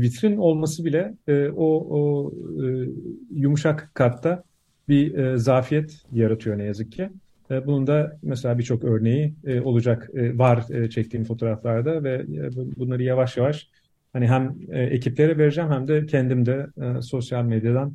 vitrin 0.00 0.36
olması 0.36 0.84
bile 0.84 1.14
e, 1.28 1.48
o, 1.48 1.66
o 1.90 2.32
e, 2.64 2.88
yumuşak 3.30 3.90
katta 3.94 4.44
bir 4.88 5.14
e, 5.14 5.38
zafiyet 5.38 6.02
yaratıyor 6.12 6.58
ne 6.58 6.64
yazık 6.64 6.92
ki. 6.92 7.10
E, 7.52 7.66
bunun 7.66 7.86
da 7.86 8.18
mesela 8.22 8.58
birçok 8.58 8.84
örneği 8.84 9.34
e, 9.46 9.60
olacak, 9.60 10.10
e, 10.14 10.38
var 10.38 10.64
çektiğim 10.90 11.24
fotoğraflarda 11.24 12.04
ve 12.04 12.26
bunları 12.76 13.02
yavaş 13.02 13.36
yavaş 13.36 13.68
hani 14.12 14.28
hem 14.28 14.56
ekiplere 14.72 15.38
vereceğim 15.38 15.70
hem 15.70 15.88
de 15.88 16.06
kendim 16.06 16.46
de 16.46 16.66
sosyal 17.02 17.44
medyadan 17.44 17.94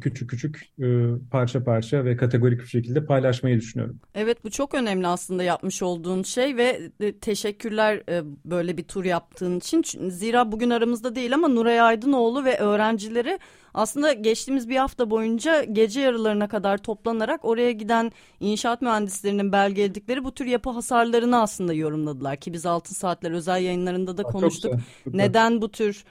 küçük 0.00 0.30
küçük 0.30 0.72
parça 1.30 1.64
parça 1.64 2.04
ve 2.04 2.16
kategorik 2.16 2.60
bir 2.60 2.66
şekilde 2.66 3.06
paylaşmayı 3.06 3.56
düşünüyorum. 3.56 4.00
Evet 4.14 4.44
bu 4.44 4.50
çok 4.50 4.74
önemli 4.74 5.06
aslında 5.06 5.42
yapmış 5.42 5.82
olduğun 5.82 6.22
şey 6.22 6.56
ve 6.56 6.90
teşekkürler 7.20 8.02
böyle 8.44 8.76
bir 8.76 8.84
tur 8.84 9.04
yaptığın 9.04 9.58
için. 9.58 10.10
Zira 10.10 10.52
bugün 10.52 10.70
aramızda 10.70 11.14
değil 11.14 11.34
ama 11.34 11.48
Nuray 11.48 11.80
Aydınoğlu 11.80 12.44
ve 12.44 12.58
öğrencileri 12.58 13.38
aslında 13.74 14.12
geçtiğimiz 14.12 14.68
bir 14.68 14.76
hafta 14.76 15.10
boyunca 15.10 15.64
gece 15.64 16.00
yarılarına 16.00 16.48
kadar 16.48 16.78
toplanarak 16.78 17.44
oraya 17.44 17.72
giden 17.72 18.12
inşaat 18.40 18.82
mühendislerinin 18.82 19.52
belgeledikleri 19.52 20.24
bu 20.24 20.34
tür 20.34 20.46
yapı 20.46 20.70
hasarlarını 20.70 21.42
aslında 21.42 21.72
yorumladılar 21.72 22.36
ki 22.36 22.52
biz 22.52 22.66
Altın 22.66 22.94
Saatler 22.94 23.30
özel 23.30 23.62
yayınlarında 23.62 24.16
da 24.16 24.22
konuştuk. 24.22 24.74
Neden 25.06 25.62
bu 25.62 25.70
tür 25.70 26.04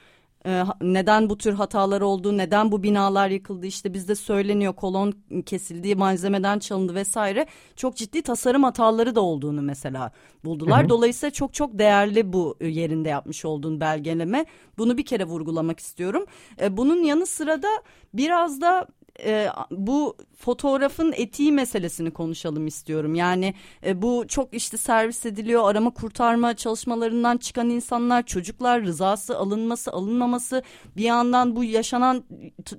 ee, 0.47 0.63
neden 0.81 1.29
bu 1.29 1.37
tür 1.37 1.53
hatalar 1.53 2.01
oldu, 2.01 2.37
neden 2.37 2.71
bu 2.71 2.83
binalar 2.83 3.29
yıkıldı 3.29 3.65
işte 3.65 3.93
bizde 3.93 4.15
söyleniyor 4.15 4.73
kolon 4.73 5.13
kesildiği 5.45 5.95
malzemeden 5.95 6.59
çalındı 6.59 6.95
vesaire 6.95 7.45
çok 7.75 7.95
ciddi 7.95 8.21
tasarım 8.21 8.63
hataları 8.63 9.15
da 9.15 9.21
olduğunu 9.21 9.61
mesela 9.61 10.11
buldular. 10.45 10.81
Hı 10.81 10.85
hı. 10.85 10.89
Dolayısıyla 10.89 11.31
çok 11.31 11.53
çok 11.53 11.79
değerli 11.79 12.33
bu 12.33 12.57
yerinde 12.61 13.09
yapmış 13.09 13.45
olduğun 13.45 13.79
belgeleme. 13.79 14.45
Bunu 14.77 14.97
bir 14.97 15.05
kere 15.05 15.25
vurgulamak 15.25 15.79
istiyorum. 15.79 16.25
Ee, 16.61 16.77
bunun 16.77 17.03
yanı 17.03 17.25
sıra 17.25 17.63
da 17.63 17.69
biraz 18.13 18.61
da 18.61 18.87
e, 19.25 19.49
bu 19.71 20.17
fotoğrafın 20.37 21.13
etiği 21.17 21.51
meselesini 21.51 22.11
konuşalım 22.11 22.67
istiyorum. 22.67 23.15
Yani 23.15 23.53
e, 23.85 24.01
bu 24.01 24.25
çok 24.27 24.53
işte 24.53 24.77
servis 24.77 25.25
ediliyor 25.25 25.69
arama 25.69 25.89
kurtarma 25.89 26.55
çalışmalarından 26.55 27.37
çıkan 27.37 27.69
insanlar 27.69 28.25
çocuklar 28.25 28.83
rızası 28.83 29.37
alınması 29.37 29.91
alınmaması 29.91 30.63
bir 30.97 31.03
yandan 31.03 31.55
bu 31.55 31.63
yaşanan 31.63 32.23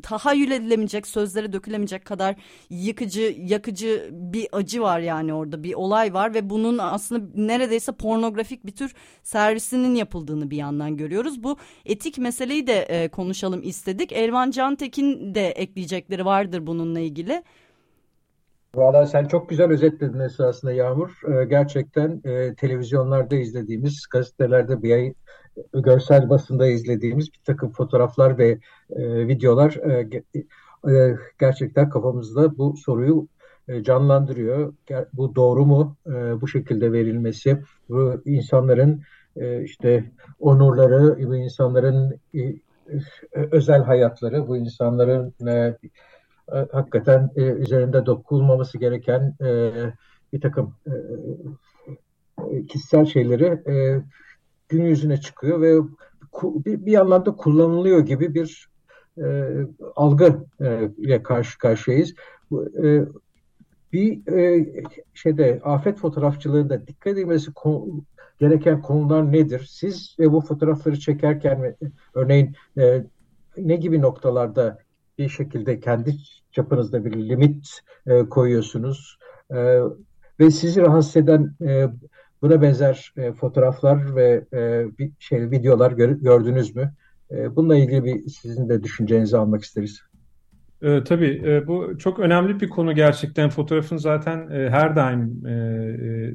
tahayyül 0.03 0.51
edilemeyecek 0.51 1.07
sözlere 1.07 1.53
dökülemeyecek 1.53 2.05
kadar 2.05 2.36
yıkıcı 2.70 3.36
yakıcı 3.39 4.09
bir 4.12 4.49
acı 4.53 4.82
var 4.82 5.01
yani 5.01 5.34
orada 5.34 5.62
bir 5.62 5.74
olay 5.74 6.14
var 6.14 6.34
ve 6.34 6.51
bunun 6.51 6.78
aslında 6.78 7.26
neredeyse 7.34 7.93
pornografik 7.93 8.66
bir 8.66 8.72
tür 8.72 8.95
servisinin 9.22 9.95
yapıldığını 9.95 10.51
bir 10.51 10.57
yandan 10.57 10.97
görüyoruz. 10.97 11.43
Bu 11.43 11.57
etik 11.84 12.18
meseleyi 12.18 12.66
de 12.66 12.82
e, 12.82 13.09
konuşalım 13.09 13.62
istedik. 13.62 14.12
Elvan 14.12 14.51
Cantekin 14.51 15.34
de 15.34 15.51
ekleyecekleri 15.51 16.24
vardır 16.29 16.66
bununla 16.66 17.01
ilgili. 17.01 17.43
Valla 18.74 19.07
sen 19.07 19.24
çok 19.24 19.49
güzel 19.49 19.70
özetledin 19.70 20.20
esasında 20.20 20.72
Yağmur. 20.72 21.20
Ee, 21.29 21.45
gerçekten 21.45 22.20
e, 22.24 22.55
televizyonlarda 22.55 23.37
izlediğimiz, 23.37 24.07
gazetelerde 24.11 24.83
bir 24.83 24.93
ay, 24.93 25.14
görsel 25.72 26.29
basında 26.29 26.66
izlediğimiz 26.66 27.33
bir 27.33 27.41
takım 27.45 27.72
fotoğraflar 27.72 28.39
ve 28.39 28.59
e, 28.91 29.29
videolar 29.29 29.72
e, 29.72 30.22
e, 30.93 31.16
gerçekten 31.41 31.91
kafamızda 31.91 32.59
bu 32.59 32.76
soruyu 32.76 33.29
e, 33.68 33.83
canlandırıyor. 33.83 34.74
Bu 35.12 35.35
doğru 35.35 35.66
mu 35.66 35.97
e, 36.07 36.41
bu 36.41 36.49
şekilde 36.49 36.93
verilmesi? 36.93 37.59
Bu 37.89 38.22
insanların 38.24 39.03
e, 39.37 39.62
işte 39.62 40.05
onurları, 40.41 41.29
bu 41.29 41.37
insanların 41.37 42.20
e, 42.35 42.55
özel 43.33 43.83
hayatları, 43.83 44.49
bu 44.49 44.57
insanların 44.57 45.35
e, 45.47 45.76
hakikaten 46.72 47.30
üzerinde 47.36 48.07
dokunulmaması 48.07 48.78
gereken 48.78 49.34
bir 50.32 50.40
takım 50.40 50.74
kişisel 52.68 53.07
şeyleri 53.07 53.62
gün 54.68 54.84
yüzüne 54.84 55.20
çıkıyor 55.20 55.61
ve 55.61 55.80
bir, 56.44 56.86
bir 56.86 57.01
anlamda 57.01 57.36
kullanılıyor 57.36 58.01
gibi 58.01 58.34
bir 58.34 58.68
e, 59.18 59.51
algı 59.96 60.46
e, 60.61 60.90
ile 60.96 61.22
karşı 61.22 61.59
karşıyayız. 61.59 62.14
E, 62.84 63.05
bir 63.92 64.32
e, 64.32 64.66
şeyde 65.14 65.61
afet 65.64 65.99
fotoğrafçılığında 65.99 66.86
dikkat 66.86 67.12
edilmesi 67.12 67.53
konu, 67.53 68.05
gereken 68.38 68.82
konular 68.82 69.32
nedir? 69.32 69.66
Siz 69.70 70.16
ve 70.18 70.32
bu 70.32 70.40
fotoğrafları 70.40 70.99
çekerken 70.99 71.76
örneğin 72.14 72.55
e, 72.78 73.05
ne 73.57 73.76
gibi 73.76 74.01
noktalarda 74.01 74.78
bir 75.19 75.29
şekilde 75.29 75.81
kendi 75.81 76.16
çapınızda 76.53 77.05
bir 77.05 77.12
limit 77.12 77.81
e, 78.07 78.23
koyuyorsunuz? 78.23 79.19
E, 79.51 79.81
ve 80.41 80.51
sizi 80.51 80.81
rahatsız 80.81 81.16
eden 81.16 81.55
e, 81.61 81.87
buna 82.43 82.62
benzer 82.62 83.12
e, 83.16 83.33
fotoğraflar 83.33 84.16
ve 84.16 84.45
e, 84.53 84.87
bir 84.99 85.11
şey 85.19 85.51
videolar 85.51 85.93
gör, 85.93 86.11
gördünüz 86.11 86.77
mü? 86.77 86.93
E, 87.31 87.57
bununla 87.57 87.77
ilgili 87.77 88.05
bir 88.05 88.29
sizin 88.29 88.69
de 88.69 88.83
düşüncenizi 88.83 89.37
almak 89.37 89.62
isteriz. 89.62 90.03
E, 90.83 91.05
tabii 91.05 91.43
e, 91.47 91.66
bu 91.66 91.99
çok 91.99 92.19
önemli 92.19 92.61
bir 92.61 92.69
konu 92.69 92.95
gerçekten. 92.95 93.51
Fotoğrafın 93.51 93.97
zaten 93.97 94.51
e, 94.51 94.71
her 94.71 94.97
daim 94.97 95.47
e, 95.47 95.51
e 95.51 95.55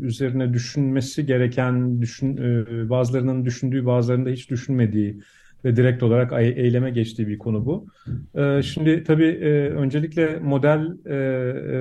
üzerine 0.02 0.54
düşünmesi 0.54 1.26
gereken, 1.26 2.02
düşün, 2.02 2.38
e, 2.38 2.90
bazılarının 2.90 3.46
düşündüğü, 3.46 3.86
bazılarının 3.86 4.26
da 4.26 4.30
hiç 4.30 4.50
düşünmediği 4.50 5.22
ve 5.66 5.76
direkt 5.76 6.04
olarak 6.04 6.34
eyleme 6.34 6.92
geçtiği 6.92 7.28
bir 7.28 7.38
konu 7.38 7.66
bu. 7.66 7.88
E, 8.36 8.62
şimdi 8.62 9.04
tabii 9.04 9.28
e, 9.28 9.70
öncelikle 9.70 10.40
model 10.40 10.98
e, 11.06 11.16
e, 11.16 11.80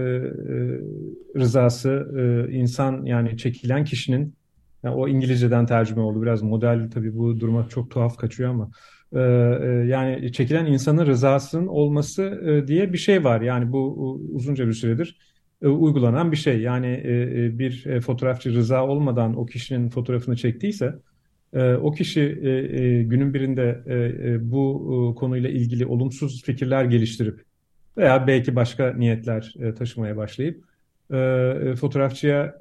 rızası, 1.37 2.09
insan 2.53 3.05
yani 3.05 3.37
çekilen 3.39 3.85
kişinin, 3.85 4.35
yani 4.83 4.95
o 4.95 5.09
İngilizceden 5.09 5.67
tercüme 5.67 6.03
oldu 6.03 6.23
biraz 6.23 6.43
model 6.43 6.91
tabii 6.91 7.17
bu 7.17 7.41
duruma 7.41 7.69
çok 7.69 7.91
tuhaf 7.91 8.17
kaçıyor 8.17 8.51
ama 8.51 8.71
yani 9.87 10.33
çekilen 10.33 10.67
insanın 10.67 11.07
rızasının 11.07 11.67
olması 11.67 12.43
diye 12.67 12.93
bir 12.93 12.99
şey 12.99 13.25
var. 13.25 13.41
Yani 13.41 13.73
bu 13.73 14.21
uzunca 14.33 14.67
bir 14.67 14.73
süredir 14.73 15.19
uygulanan 15.63 16.33
bir 16.33 16.37
şey. 16.37 16.61
Yani 16.61 17.03
bir 17.59 18.01
fotoğrafçı 18.01 18.55
rıza 18.55 18.87
olmadan 18.87 19.37
o 19.37 19.47
kişinin 19.47 19.89
fotoğrafını 19.89 20.37
çektiyse 20.37 20.95
o 21.57 21.91
kişi 21.91 22.39
günün 23.07 23.35
birinde 23.35 23.83
bu 24.41 25.15
konuyla 25.19 25.51
ilgili 25.51 25.87
olumsuz 25.87 26.43
fikirler 26.43 26.85
geliştirip 26.85 27.45
veya 27.97 28.27
belki 28.27 28.57
başka 28.57 28.93
niyetler 28.93 29.55
taşımaya 29.79 30.17
başlayıp 30.17 30.65
fotoğrafçıya 31.81 32.55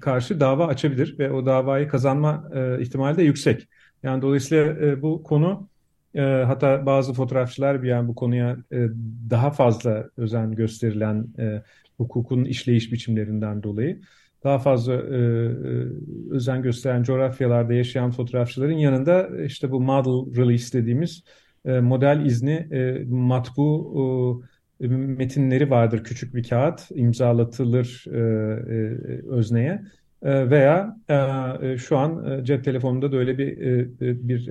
karşı 0.00 0.40
dava 0.40 0.66
açabilir 0.66 1.18
ve 1.18 1.32
o 1.32 1.46
davayı 1.46 1.88
kazanma 1.88 2.50
ihtimali 2.80 3.16
de 3.16 3.22
yüksek. 3.22 3.68
Yani 4.02 4.22
dolayısıyla 4.22 5.02
bu 5.02 5.22
konu 5.22 5.68
e, 6.14 6.20
hatta 6.20 6.86
bazı 6.86 7.12
fotoğrafçılar 7.12 7.82
bir 7.82 7.88
yani 7.88 8.08
bu 8.08 8.14
konuya 8.14 8.56
e, 8.72 8.86
daha 9.30 9.50
fazla 9.50 10.10
özen 10.16 10.54
gösterilen 10.54 11.26
e, 11.38 11.62
hukukun 11.96 12.44
işleyiş 12.44 12.92
biçimlerinden 12.92 13.62
dolayı 13.62 14.00
daha 14.44 14.58
fazla 14.58 14.94
e, 14.94 14.96
e, 14.96 15.86
özen 16.30 16.62
gösteren 16.62 17.02
coğrafyalarda 17.02 17.74
yaşayan 17.74 18.10
fotoğrafçıların 18.10 18.78
yanında 18.78 19.44
işte 19.44 19.70
bu 19.70 19.80
model 19.80 20.36
release 20.36 20.78
dediğimiz 20.78 21.24
e, 21.64 21.80
model 21.80 22.24
izni 22.26 22.68
e, 22.72 23.04
matbu 23.08 24.44
e, 24.80 24.86
metinleri 24.88 25.70
vardır. 25.70 26.04
Küçük 26.04 26.34
bir 26.34 26.48
kağıt 26.48 26.80
imzalatılır 26.90 28.04
e, 28.06 28.18
e, 28.18 29.28
özneye 29.28 29.82
ee, 30.22 30.50
veya 30.50 30.96
e, 31.08 31.14
e, 31.62 31.78
şu 31.78 31.98
an 31.98 32.32
e, 32.32 32.44
cep 32.44 32.64
telefonunda 32.64 33.12
da 33.12 33.16
öyle 33.16 33.38
bir 33.38 33.58
bir 34.00 34.48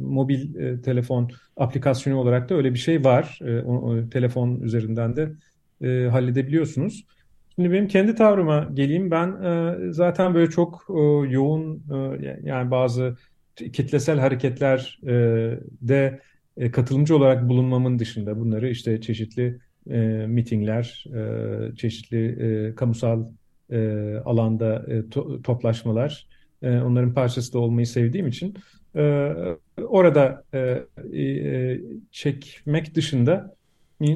mobil 0.00 0.48
telefon 0.82 1.30
aplikasyonu 1.56 2.18
olarak 2.18 2.48
da 2.48 2.54
öyle 2.54 2.74
bir 2.74 2.78
şey 2.78 3.04
var. 3.04 3.38
O, 3.66 4.08
telefon 4.10 4.60
üzerinden 4.60 5.16
de 5.16 5.30
halledebiliyorsunuz. 6.10 7.06
Şimdi 7.58 7.72
benim 7.72 7.88
kendi 7.88 8.14
tavrıma 8.14 8.68
geleyim. 8.74 9.10
Ben 9.10 9.36
zaten 9.90 10.34
böyle 10.34 10.50
çok 10.50 10.84
yoğun 11.28 11.82
yani 12.42 12.70
bazı 12.70 13.16
kitlesel 13.56 14.18
hareketler 14.18 15.00
de 15.82 16.20
katılımcı 16.72 17.16
olarak 17.16 17.48
bulunmamın 17.48 17.98
dışında 17.98 18.40
bunları 18.40 18.68
işte 18.68 19.00
çeşitli 19.00 19.60
mitingler, 20.26 21.04
çeşitli 21.76 22.74
kamusal 22.76 23.24
e, 23.70 24.14
alanda 24.24 24.84
e, 24.88 25.08
to, 25.08 25.42
toplaşmalar, 25.42 26.26
e, 26.62 26.70
onların 26.70 27.14
parçası 27.14 27.52
da 27.52 27.58
olmayı 27.58 27.86
sevdiğim 27.86 28.26
için 28.26 28.54
e, 28.96 29.32
orada 29.82 30.44
e, 30.54 30.58
e, 31.20 31.80
çekmek 32.10 32.94
dışında 32.94 33.56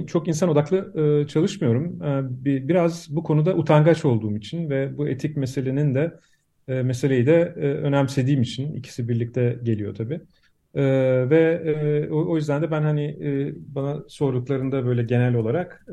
çok 0.06 0.28
insan 0.28 0.48
odaklı 0.48 0.92
e, 1.22 1.28
çalışmıyorum. 1.28 2.02
E, 2.02 2.44
bir, 2.44 2.68
biraz 2.68 3.16
bu 3.16 3.22
konuda 3.22 3.54
utangaç 3.54 4.04
olduğum 4.04 4.36
için 4.36 4.70
ve 4.70 4.98
bu 4.98 5.08
etik 5.08 5.36
meselenin 5.36 5.94
de 5.94 6.18
e, 6.68 6.82
meseleyi 6.82 7.26
de 7.26 7.54
e, 7.56 7.60
önemsediğim 7.60 8.42
için 8.42 8.72
ikisi 8.74 9.08
birlikte 9.08 9.58
geliyor 9.62 9.94
tabii. 9.94 10.20
Ve 11.30 12.08
o, 12.10 12.36
yüzden 12.36 12.62
de 12.62 12.70
ben 12.70 12.82
hani 12.82 13.16
bana 13.68 14.02
sorduklarında 14.08 14.86
böyle 14.86 15.02
genel 15.02 15.34
olarak 15.34 15.86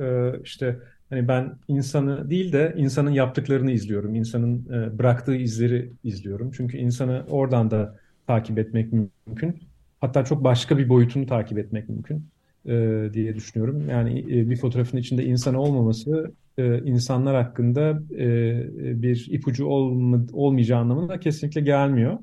işte 0.43 0.79
Hani 1.09 1.27
ben 1.27 1.57
insanı 1.67 2.29
değil 2.29 2.53
de 2.53 2.73
insanın 2.77 3.11
yaptıklarını 3.11 3.71
izliyorum. 3.71 4.15
İnsanın 4.15 4.65
bıraktığı 4.99 5.35
izleri 5.35 5.91
izliyorum. 6.03 6.51
Çünkü 6.51 6.77
insanı 6.77 7.25
oradan 7.29 7.71
da 7.71 7.97
takip 8.27 8.57
etmek 8.59 8.93
mümkün. 8.93 9.59
Hatta 10.01 10.25
çok 10.25 10.43
başka 10.43 10.77
bir 10.77 10.89
boyutunu 10.89 11.25
takip 11.25 11.57
etmek 11.57 11.89
mümkün 11.89 12.29
e, 12.69 13.09
diye 13.13 13.35
düşünüyorum. 13.35 13.89
Yani 13.89 14.19
e, 14.19 14.49
bir 14.49 14.57
fotoğrafın 14.57 14.97
içinde 14.97 15.25
insan 15.25 15.55
olmaması 15.55 16.31
e, 16.57 16.83
insanlar 16.83 17.35
hakkında 17.35 18.01
e, 18.17 19.01
bir 19.01 19.27
ipucu 19.31 19.65
olma, 19.65 20.19
olmayacağı 20.33 20.79
anlamına 20.79 21.19
kesinlikle 21.19 21.61
gelmiyor. 21.61 22.17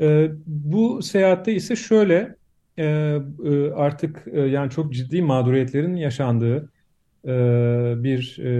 E, 0.00 0.30
bu 0.46 1.02
seyahatte 1.02 1.54
ise 1.54 1.76
şöyle 1.76 2.36
e, 2.78 2.84
e, 2.84 3.70
artık 3.70 4.24
e, 4.32 4.40
yani 4.40 4.70
çok 4.70 4.92
ciddi 4.92 5.22
mağduriyetlerin 5.22 5.96
yaşandığı 5.96 6.72
e, 7.24 7.28
bir 7.96 8.38
e, 8.38 8.50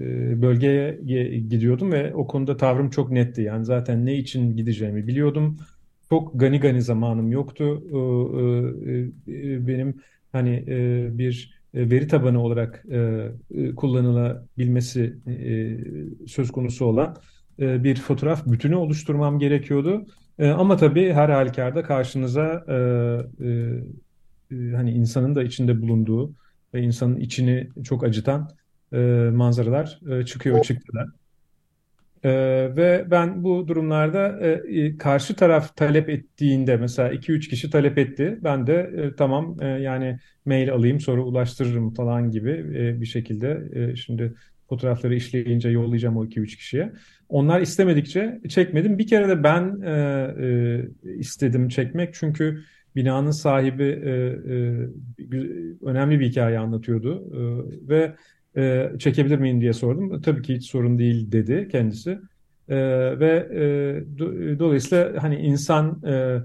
e, 0.00 0.42
bölgeye 0.42 0.98
gidiyordum 1.38 1.92
ve 1.92 2.14
o 2.14 2.26
konuda 2.26 2.56
tavrım 2.56 2.90
çok 2.90 3.10
netti. 3.10 3.42
Yani 3.42 3.64
zaten 3.64 4.06
ne 4.06 4.14
için 4.14 4.56
gideceğimi 4.56 5.06
biliyordum. 5.06 5.56
Çok 6.10 6.40
gani 6.40 6.60
gani 6.60 6.82
zamanım 6.82 7.32
yoktu. 7.32 7.82
Benim 9.66 9.94
hani 10.38 10.64
bir 11.18 11.58
veri 11.74 12.06
tabanı 12.06 12.42
olarak 12.42 12.84
kullanılabilmesi 13.76 15.16
söz 16.26 16.50
konusu 16.50 16.84
olan 16.84 17.16
bir 17.58 17.96
fotoğraf 17.96 18.46
bütünü 18.46 18.74
oluşturmam 18.74 19.38
gerekiyordu. 19.38 20.06
Ama 20.38 20.76
tabii 20.76 21.12
her 21.12 21.28
halükarda 21.28 21.82
karşınıza 21.82 22.64
hani 24.50 24.90
insanın 24.90 25.34
da 25.34 25.42
içinde 25.42 25.82
bulunduğu 25.82 26.32
ve 26.74 26.82
insanın 26.82 27.16
içini 27.16 27.68
çok 27.84 28.04
acıtan 28.04 28.48
e, 28.92 28.98
manzaralar 29.32 30.00
e, 30.10 30.24
çıkıyor, 30.24 30.62
çıktılar. 30.62 31.08
E, 32.24 32.30
ve 32.76 33.06
ben 33.10 33.44
bu 33.44 33.68
durumlarda 33.68 34.46
e, 34.46 34.96
karşı 34.98 35.36
taraf 35.36 35.76
talep 35.76 36.08
ettiğinde 36.08 36.76
mesela 36.76 37.12
2-3 37.12 37.48
kişi 37.48 37.70
talep 37.70 37.98
etti. 37.98 38.38
Ben 38.42 38.66
de 38.66 38.90
e, 38.96 39.16
tamam 39.16 39.56
e, 39.60 39.66
yani 39.66 40.18
mail 40.44 40.72
alayım 40.72 41.00
sonra 41.00 41.22
ulaştırırım 41.22 41.94
falan 41.94 42.30
gibi 42.30 42.50
e, 42.50 43.00
bir 43.00 43.06
şekilde 43.06 43.68
e, 43.72 43.96
şimdi 43.96 44.34
fotoğrafları 44.68 45.14
işleyince 45.14 45.68
yollayacağım 45.68 46.16
o 46.16 46.24
2-3 46.24 46.56
kişiye. 46.56 46.92
Onlar 47.28 47.60
istemedikçe 47.60 48.40
çekmedim. 48.48 48.98
Bir 48.98 49.06
kere 49.06 49.28
de 49.28 49.42
ben 49.42 49.80
e, 49.82 49.90
e, 50.46 51.18
istedim 51.18 51.68
çekmek 51.68 52.14
çünkü 52.14 52.64
binanın 52.96 53.30
sahibi 53.30 53.84
e, 53.84 54.10
e, 54.10 54.78
önemli 55.82 56.20
bir 56.20 56.30
hikaye 56.30 56.58
anlatıyordu 56.58 57.30
e, 57.32 57.40
ve 57.88 58.14
e, 58.56 58.90
çekebilir 58.98 59.38
miyim 59.38 59.60
diye 59.60 59.72
sordum. 59.72 60.20
Tabii 60.20 60.42
ki 60.42 60.54
hiç 60.54 60.70
sorun 60.70 60.98
değil 60.98 61.32
dedi 61.32 61.68
kendisi. 61.72 62.18
E, 62.68 62.76
ve 63.20 63.48
e, 63.52 64.18
do, 64.18 64.58
dolayısıyla 64.58 65.22
hani 65.22 65.36
insan 65.36 66.02
e, 66.06 66.38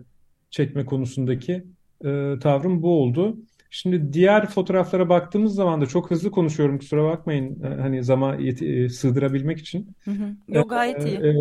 çekme 0.50 0.86
konusundaki 0.86 1.64
e, 2.06 2.34
tavrım 2.42 2.82
bu 2.82 3.02
oldu. 3.02 3.38
Şimdi 3.70 4.14
diğer 4.14 4.50
fotoğraflara 4.50 5.10
baktığımız 5.10 5.56
zaman 5.56 5.82
da 5.82 5.86
çok 5.86 6.12
hızlı 6.12 6.32
konuşuyorum 6.32 6.78
kusura 6.78 7.04
bakmayın 7.04 7.64
e, 7.64 7.68
hani 7.68 8.04
zaman 8.04 8.40
yeti, 8.40 8.66
e, 8.66 8.90
sığdırabilmek 8.90 9.60
için. 9.60 9.88
Hı 10.04 10.12
hı. 10.12 10.36
Yok 10.48 10.70
gayet 10.70 11.06
iyi. 11.06 11.18
E, 11.18 11.34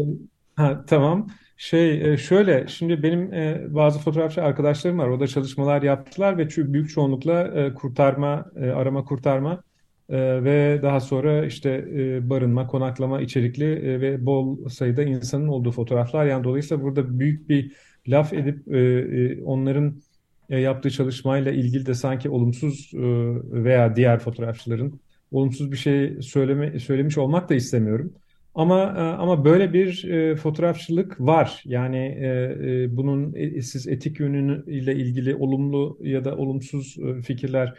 Ha, 0.57 0.85
tamam. 0.87 1.27
Şey 1.57 2.17
şöyle 2.17 2.69
şimdi 2.69 3.03
benim 3.03 3.31
bazı 3.75 3.99
fotoğrafçı 3.99 4.43
arkadaşlarım 4.43 4.99
var. 4.99 5.09
O 5.09 5.21
da 5.21 5.27
çalışmalar 5.27 5.83
yaptılar 5.83 6.39
ve 6.39 6.49
büyük 6.73 6.91
çoğunlukla 6.91 7.75
kurtarma, 7.75 8.47
arama 8.57 9.05
kurtarma 9.05 9.63
ve 10.13 10.81
daha 10.83 11.01
sonra 11.01 11.47
işte 11.47 11.85
barınma, 12.31 12.67
konaklama 12.67 13.21
içerikli 13.21 14.01
ve 14.01 14.27
bol 14.27 14.69
sayıda 14.69 15.03
insanın 15.03 15.49
olduğu 15.49 15.71
fotoğraflar. 15.71 16.27
Yani 16.27 16.45
dolayısıyla 16.45 16.85
burada 16.85 17.19
büyük 17.19 17.49
bir 17.49 17.73
laf 18.09 18.33
edip 18.33 18.59
onların 19.47 20.03
yaptığı 20.49 20.91
çalışmayla 20.91 21.53
ilgili 21.53 21.87
de 21.87 21.95
sanki 21.95 22.31
olumsuz 22.31 22.91
veya 23.53 23.97
diğer 23.97 24.19
fotoğrafçıların 24.19 25.01
olumsuz 25.33 25.73
bir 25.73 25.77
şey 25.77 26.23
söyleme, 26.23 26.79
söylemiş 26.79 27.19
olmak 27.19 27.49
da 27.49 27.55
istemiyorum. 27.55 28.13
Ama 28.55 28.81
e, 28.83 29.01
ama 29.01 29.45
böyle 29.45 29.73
bir 29.73 30.05
e, 30.05 30.37
fotoğrafçılık 30.37 31.21
var. 31.21 31.63
Yani 31.65 31.99
e, 31.99 32.27
e, 32.29 32.97
bunun 32.97 33.35
e, 33.35 33.63
siz 33.63 33.89
etik 33.89 34.21
yönüyle 34.21 34.95
ilgili 34.95 35.35
olumlu 35.35 35.99
ya 36.03 36.25
da 36.25 36.37
olumsuz 36.37 36.97
e, 36.99 37.23
fikirler 37.23 37.75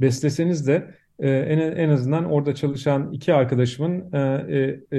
besleseniz 0.00 0.66
de 0.66 0.94
e, 1.18 1.30
en, 1.30 1.58
en 1.58 1.88
azından 1.88 2.24
orada 2.24 2.54
çalışan 2.54 3.12
iki 3.12 3.34
arkadaşımın 3.34 4.12
e, 4.12 4.18
e, 4.48 4.98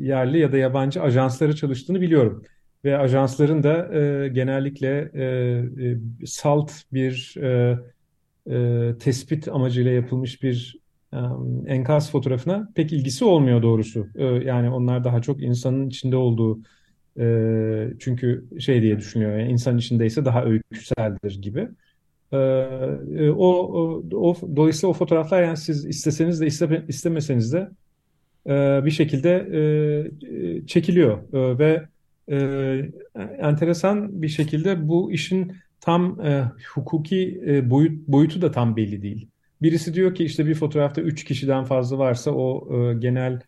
yerli 0.00 0.38
ya 0.38 0.52
da 0.52 0.56
yabancı 0.56 1.02
ajansları 1.02 1.56
çalıştığını 1.56 2.00
biliyorum. 2.00 2.42
Ve 2.84 2.98
ajansların 2.98 3.62
da 3.62 3.94
e, 3.94 4.28
genellikle 4.28 5.10
e, 5.14 5.24
e, 5.24 6.26
salt 6.26 6.72
bir 6.92 7.34
e, 7.42 7.78
e, 8.50 8.98
tespit 8.98 9.48
amacıyla 9.48 9.90
yapılmış 9.90 10.42
bir 10.42 10.86
enkaz 11.66 12.10
fotoğrafına 12.10 12.68
pek 12.74 12.92
ilgisi 12.92 13.24
olmuyor 13.24 13.62
doğrusu. 13.62 14.06
Yani 14.44 14.70
onlar 14.70 15.04
daha 15.04 15.22
çok 15.22 15.42
insanın 15.42 15.88
içinde 15.88 16.16
olduğu 16.16 16.60
çünkü 17.98 18.44
şey 18.60 18.82
diye 18.82 18.98
düşünüyor 18.98 19.38
yani 19.38 19.52
insan 19.52 19.78
içindeyse 19.78 20.24
daha 20.24 20.44
öyküseldir 20.44 21.42
gibi. 21.42 21.68
O, 22.32 23.38
o, 23.38 24.02
o 24.12 24.36
dolayısıyla 24.56 24.90
o 24.90 24.92
fotoğraflar 24.92 25.42
yani 25.42 25.56
siz 25.56 25.86
isteseniz 25.86 26.40
de 26.40 26.46
iste, 26.46 26.84
istemeseniz 26.88 27.52
de 27.52 27.70
bir 28.84 28.90
şekilde 28.90 29.46
çekiliyor 30.66 31.18
ve 31.58 31.88
enteresan 33.38 34.22
bir 34.22 34.28
şekilde 34.28 34.88
bu 34.88 35.12
işin 35.12 35.52
tam 35.80 36.18
hukuki 36.74 37.42
boyut, 37.64 38.08
boyutu 38.08 38.42
da 38.42 38.50
tam 38.50 38.76
belli 38.76 39.02
değil. 39.02 39.28
Birisi 39.62 39.94
diyor 39.94 40.14
ki 40.14 40.24
işte 40.24 40.46
bir 40.46 40.54
fotoğrafta 40.54 41.00
3 41.00 41.24
kişiden 41.24 41.64
fazla 41.64 41.98
varsa 41.98 42.30
o 42.30 42.74
e, 42.74 42.94
genel 42.94 43.40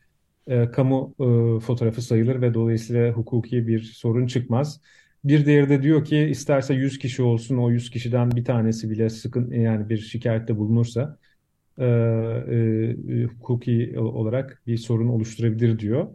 e, 0.47 0.71
kamu 0.71 1.15
e, 1.21 1.61
fotoğrafı 1.61 2.03
sayılır 2.03 2.43
ve 2.43 2.55
dolayısıyla 2.55 3.13
hukuki 3.13 3.67
bir 3.67 3.83
sorun 3.83 4.27
çıkmaz. 4.27 4.81
Bir 5.25 5.47
diğeri 5.47 5.69
de 5.69 5.83
diyor 5.83 6.05
ki 6.05 6.19
isterse 6.19 6.75
100 6.75 6.99
kişi 6.99 7.23
olsun 7.23 7.57
o 7.57 7.71
100 7.71 7.91
kişiden 7.91 8.31
bir 8.31 8.45
tanesi 8.45 8.91
bile 8.91 9.11
sıkın 9.11 9.51
yani 9.51 9.89
bir 9.89 9.99
şikayette 9.99 10.57
bulunursa 10.57 11.19
e, 11.79 11.85
e, 11.85 13.25
hukuki 13.25 13.95
olarak 13.99 14.63
bir 14.67 14.77
sorun 14.77 15.09
oluşturabilir 15.09 15.79
diyor. 15.79 16.09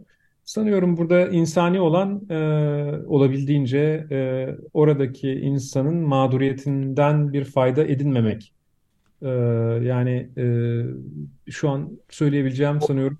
Sanıyorum 0.44 0.96
burada 0.96 1.28
insani 1.28 1.80
olan 1.80 2.30
e, 2.30 2.36
olabildiğince 3.06 4.06
e, 4.10 4.48
oradaki 4.72 5.30
insanın 5.32 5.96
mağduriyetinden 5.96 7.32
bir 7.32 7.44
fayda 7.44 7.84
edinmemek 7.84 8.54
ee, 9.24 9.28
yani 9.82 10.28
e, 10.36 10.46
şu 11.50 11.70
an 11.70 11.98
söyleyebileceğim 12.10 12.80
sanıyorum 12.80 13.18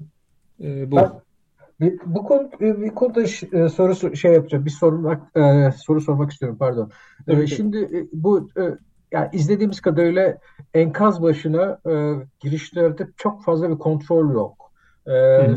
e, 0.62 0.90
bu. 0.90 0.96
Ben, 0.96 1.10
bu 2.06 2.24
konu 2.24 2.50
bir 2.60 2.90
konuda 2.90 3.22
e, 3.22 3.68
soru 3.68 4.16
şey 4.16 4.32
yapacağım. 4.32 4.64
Bir 4.64 4.70
sormak 4.70 5.36
e, 5.36 5.70
soru 5.76 6.00
sormak 6.00 6.32
istiyorum 6.32 6.58
pardon. 6.58 6.90
E, 7.28 7.46
şimdi 7.46 7.78
e, 7.78 8.06
bu 8.12 8.50
e, 8.58 8.62
yani 9.12 9.28
izlediğimiz 9.32 9.80
kadarıyla 9.80 10.38
enkaz 10.74 11.22
başına 11.22 11.78
e, 11.90 12.14
girişlerde 12.40 13.08
çok 13.16 13.44
fazla 13.44 13.70
bir 13.70 13.78
kontrol 13.78 14.34
yok. 14.34 14.72
E, 15.08 15.54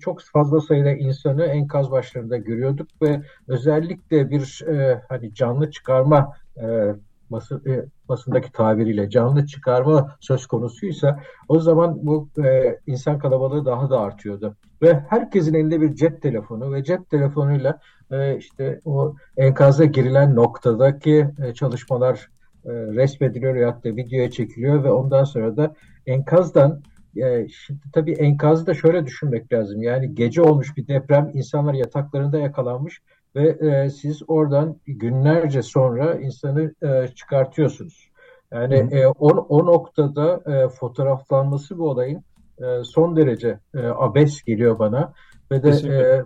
çok 0.00 0.20
fazla 0.22 0.60
sayıda 0.60 0.90
insanı 0.90 1.44
enkaz 1.44 1.90
başlarında 1.90 2.36
görüyorduk 2.36 2.88
ve 3.02 3.22
özellikle 3.48 4.30
bir 4.30 4.64
e, 4.68 5.02
hani 5.08 5.34
canlı 5.34 5.70
çıkarma 5.70 6.32
e, 6.56 6.94
basın, 7.30 7.62
e, 7.66 7.84
basındaki 8.08 8.52
tabiriyle 8.52 9.10
canlı 9.10 9.46
çıkarma 9.46 10.16
söz 10.20 10.46
konusuysa 10.46 11.20
o 11.48 11.60
zaman 11.60 12.06
bu 12.06 12.28
e, 12.44 12.78
insan 12.86 13.18
kalabalığı 13.18 13.64
daha 13.64 13.90
da 13.90 14.00
artıyordu. 14.00 14.56
Ve 14.82 15.00
herkesin 15.08 15.54
elinde 15.54 15.80
bir 15.80 15.94
cep 15.94 16.22
telefonu 16.22 16.72
ve 16.72 16.84
cep 16.84 17.10
telefonuyla 17.10 17.78
e, 18.10 18.36
işte 18.36 18.80
o 18.84 19.14
enkaza 19.36 19.84
girilen 19.84 20.34
noktadaki 20.34 21.28
e, 21.44 21.54
çalışmalar 21.54 22.28
e, 22.64 22.70
resmediliyor 22.72 23.56
ya 23.56 23.82
da 23.84 23.96
videoya 23.96 24.30
çekiliyor 24.30 24.84
ve 24.84 24.90
ondan 24.90 25.24
sonra 25.24 25.56
da 25.56 25.74
enkazdan 26.06 26.82
e, 27.16 27.48
şimdi 27.48 27.80
tabii 27.92 28.12
enkazı 28.12 28.66
da 28.66 28.74
şöyle 28.74 29.06
düşünmek 29.06 29.52
lazım. 29.52 29.82
Yani 29.82 30.14
gece 30.14 30.42
olmuş 30.42 30.76
bir 30.76 30.86
deprem, 30.86 31.30
insanlar 31.34 31.74
yataklarında 31.74 32.38
yakalanmış 32.38 33.00
ve 33.38 33.70
e, 33.70 33.90
siz 33.90 34.22
oradan 34.28 34.76
günlerce 34.86 35.62
sonra 35.62 36.14
insanı 36.14 36.74
e, 36.82 37.08
çıkartıyorsunuz. 37.08 38.10
Yani 38.52 38.74
e, 38.74 39.06
o, 39.06 39.28
o 39.28 39.66
noktada 39.66 40.40
e, 40.52 40.68
fotoğraflanması 40.68 41.78
bu 41.78 41.88
olayın 41.90 42.24
e, 42.58 42.84
son 42.84 43.16
derece 43.16 43.58
e, 43.74 43.86
abes 43.86 44.42
geliyor 44.42 44.78
bana 44.78 45.12
ve 45.52 45.62
de 45.62 45.70
e, 45.70 46.24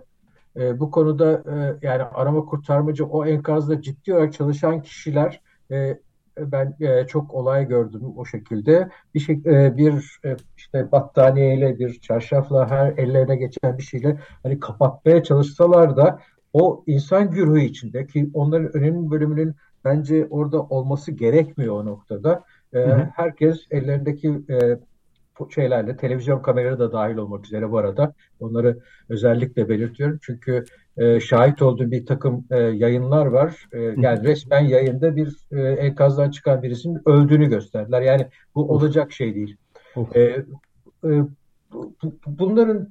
e, 0.63 0.79
bu 0.79 0.91
konuda 0.91 1.31
e, 1.31 1.87
yani 1.87 2.03
arama 2.03 2.45
kurtarmacı 2.45 3.05
o 3.05 3.25
enkazda 3.25 3.81
ciddi 3.81 4.13
olarak 4.13 4.33
çalışan 4.33 4.81
kişiler 4.81 5.41
e, 5.71 5.99
ben 6.37 6.75
e, 6.79 7.07
çok 7.07 7.33
olay 7.33 7.67
gördüm 7.67 8.01
o 8.17 8.25
şekilde. 8.25 8.89
Bir 9.13 9.19
şey 9.19 9.35
e, 9.45 9.77
bir 9.77 10.19
e, 10.25 10.35
işte 10.57 10.91
battaniyeyle 10.91 11.79
bir 11.79 11.99
çarşafla 11.99 12.71
her 12.71 12.97
ellerine 12.97 13.35
geçen 13.35 13.77
bir 13.77 13.83
şeyle 13.83 14.19
hani 14.43 14.59
kapatmaya 14.59 15.23
çalışsalar 15.23 15.97
da 15.97 16.19
o 16.53 16.83
insan 16.87 17.31
güruhu 17.31 17.57
içinde 17.57 18.07
ki 18.07 18.29
onların 18.33 18.77
önemli 18.77 19.11
bölümünün 19.11 19.55
bence 19.85 20.27
orada 20.29 20.61
olması 20.61 21.11
gerekmiyor 21.11 21.75
o 21.75 21.85
noktada. 21.85 22.43
E, 22.73 22.79
hı 22.79 22.83
hı. 22.83 23.09
Herkes 23.15 23.57
ellerindeki 23.71 24.41
e, 24.49 24.77
şeylerle 25.49 25.97
televizyon 25.97 26.41
kameraları 26.41 26.79
da 26.79 26.91
dahil 26.91 27.15
olmak 27.17 27.45
üzere 27.45 27.71
bu 27.71 27.77
arada 27.77 28.13
onları 28.39 28.79
özellikle 29.09 29.69
belirtiyorum. 29.69 30.19
Çünkü 30.21 30.65
e, 30.97 31.19
şahit 31.19 31.61
olduğum 31.61 31.91
bir 31.91 32.05
takım 32.05 32.45
e, 32.51 32.57
yayınlar 32.57 33.25
var. 33.25 33.67
E, 33.71 33.79
yani 33.81 34.23
resmen 34.23 34.61
yayında 34.65 35.15
bir 35.15 35.37
e, 35.51 35.61
enkazdan 35.61 36.31
çıkan 36.31 36.63
birisinin 36.63 37.01
öldüğünü 37.05 37.49
gösterdiler. 37.49 38.01
Yani 38.01 38.27
bu 38.55 38.71
olacak 38.71 39.11
şey 39.11 39.35
değil. 39.35 39.57
E, 40.15 40.21
e, 41.05 41.23
bunların 42.27 42.89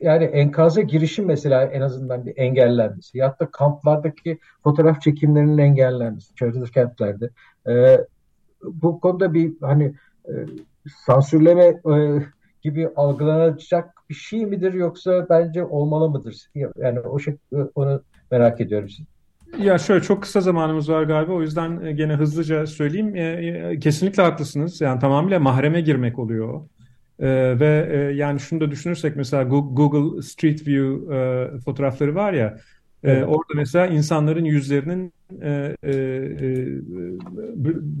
yani 0.00 0.24
enkaza 0.24 0.80
girişim 0.80 1.24
mesela 1.24 1.64
en 1.64 1.80
azından 1.80 2.26
bir 2.26 2.36
engellenmesi. 2.36 3.18
Ya 3.18 3.36
da 3.40 3.50
kamplardaki 3.50 4.38
fotoğraf 4.62 5.02
çekimlerinin 5.02 5.58
engellenmesi. 5.58 6.34
Çadır 6.34 6.68
kentlerde. 6.68 7.30
E, 7.68 7.98
bu 8.64 9.00
konuda 9.00 9.34
bir 9.34 9.52
hani 9.60 9.94
e, 10.28 10.32
sansürleme 11.06 11.64
e, 11.64 12.22
gibi 12.62 12.88
algılanacak 12.96 13.94
bir 14.10 14.14
şey 14.14 14.46
midir 14.46 14.74
yoksa 14.74 15.26
bence 15.30 15.64
olmalı 15.64 16.10
mıdır? 16.10 16.50
Yani 16.76 17.00
o 17.00 17.18
şey 17.18 17.36
onu 17.74 18.02
merak 18.30 18.60
ediyorum. 18.60 18.88
Ya 19.58 19.78
şöyle 19.78 20.02
çok 20.02 20.22
kısa 20.22 20.40
zamanımız 20.40 20.88
var 20.88 21.02
galiba 21.02 21.32
o 21.32 21.42
yüzden 21.42 21.80
e, 21.84 21.92
gene 21.92 22.14
hızlıca 22.14 22.66
söyleyeyim. 22.66 23.16
E, 23.16 23.78
kesinlikle 23.80 24.22
haklısınız. 24.22 24.80
Yani 24.80 25.00
tamamıyla 25.00 25.40
mahreme 25.40 25.80
girmek 25.80 26.18
oluyor. 26.18 26.60
Ee, 27.24 27.60
ve 27.60 27.88
e, 27.92 28.16
yani 28.16 28.40
şunu 28.40 28.60
da 28.60 28.70
düşünürsek 28.70 29.16
mesela 29.16 29.42
Google 29.42 30.22
Street 30.22 30.66
View 30.68 31.16
e, 31.16 31.48
fotoğrafları 31.58 32.14
var 32.14 32.32
ya 32.32 32.58
e, 33.04 33.22
orada 33.22 33.54
mesela 33.56 33.86
insanların 33.86 34.44
yüzlerinin 34.44 35.12
e, 35.42 35.76
e, 35.84 35.92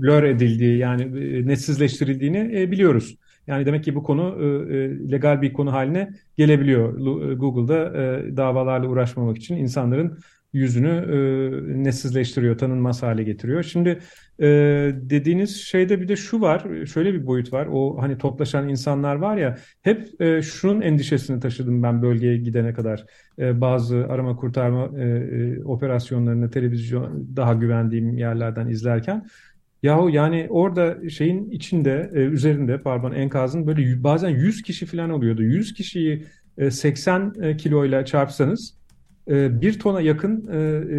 blur 0.02 0.22
edildiği 0.22 0.78
yani 0.78 1.02
e, 1.02 1.46
netsizleştirildiğini 1.46 2.50
e, 2.60 2.70
biliyoruz. 2.70 3.16
Yani 3.46 3.66
demek 3.66 3.84
ki 3.84 3.94
bu 3.94 4.02
konu 4.02 4.36
e, 4.40 4.74
legal 5.12 5.42
bir 5.42 5.52
konu 5.52 5.72
haline 5.72 6.10
gelebiliyor. 6.36 6.92
Google'da 7.36 8.02
e, 8.02 8.36
davalarla 8.36 8.88
uğraşmamak 8.88 9.36
için 9.36 9.56
insanların 9.56 10.18
yüzünü 10.52 10.88
e, 10.88 11.84
netsizleştiriyor, 11.84 12.58
tanınmaz 12.58 13.02
hale 13.02 13.22
getiriyor. 13.22 13.62
Şimdi 13.62 13.98
e, 14.40 14.46
dediğiniz 14.94 15.56
şeyde 15.56 16.00
bir 16.00 16.08
de 16.08 16.16
şu 16.16 16.40
var, 16.40 16.66
şöyle 16.86 17.14
bir 17.14 17.26
boyut 17.26 17.52
var. 17.52 17.68
O 17.72 18.02
hani 18.02 18.18
toplaşan 18.18 18.68
insanlar 18.68 19.16
var 19.16 19.36
ya, 19.36 19.58
hep 19.82 20.20
e, 20.20 20.42
şunun 20.42 20.80
endişesini 20.80 21.40
taşıdım 21.40 21.82
ben 21.82 22.02
bölgeye 22.02 22.36
gidene 22.36 22.74
kadar. 22.74 23.04
E, 23.38 23.60
bazı 23.60 24.06
arama 24.08 24.36
kurtarma 24.36 24.90
e, 24.98 25.04
e, 25.04 25.64
operasyonlarını 25.64 26.50
televizyon 26.50 27.36
daha 27.36 27.54
güvendiğim 27.54 28.18
yerlerden 28.18 28.68
izlerken. 28.68 29.26
Yahu 29.82 30.10
yani 30.10 30.46
orada 30.50 31.08
şeyin 31.10 31.50
içinde, 31.50 32.10
e, 32.14 32.18
üzerinde 32.18 32.82
pardon 32.82 33.12
enkazın 33.12 33.66
böyle 33.66 34.04
bazen 34.04 34.28
100 34.28 34.62
kişi 34.62 34.86
falan 34.86 35.10
oluyordu. 35.10 35.42
100 35.42 35.74
kişiyi 35.74 36.24
e, 36.58 36.70
80 36.70 37.56
kiloyla 37.56 38.04
çarpsanız 38.04 38.74
e, 39.28 39.60
bir 39.60 39.78
tona 39.78 40.00
yakın 40.00 40.48
e, 40.52 40.56
e, 40.56 40.98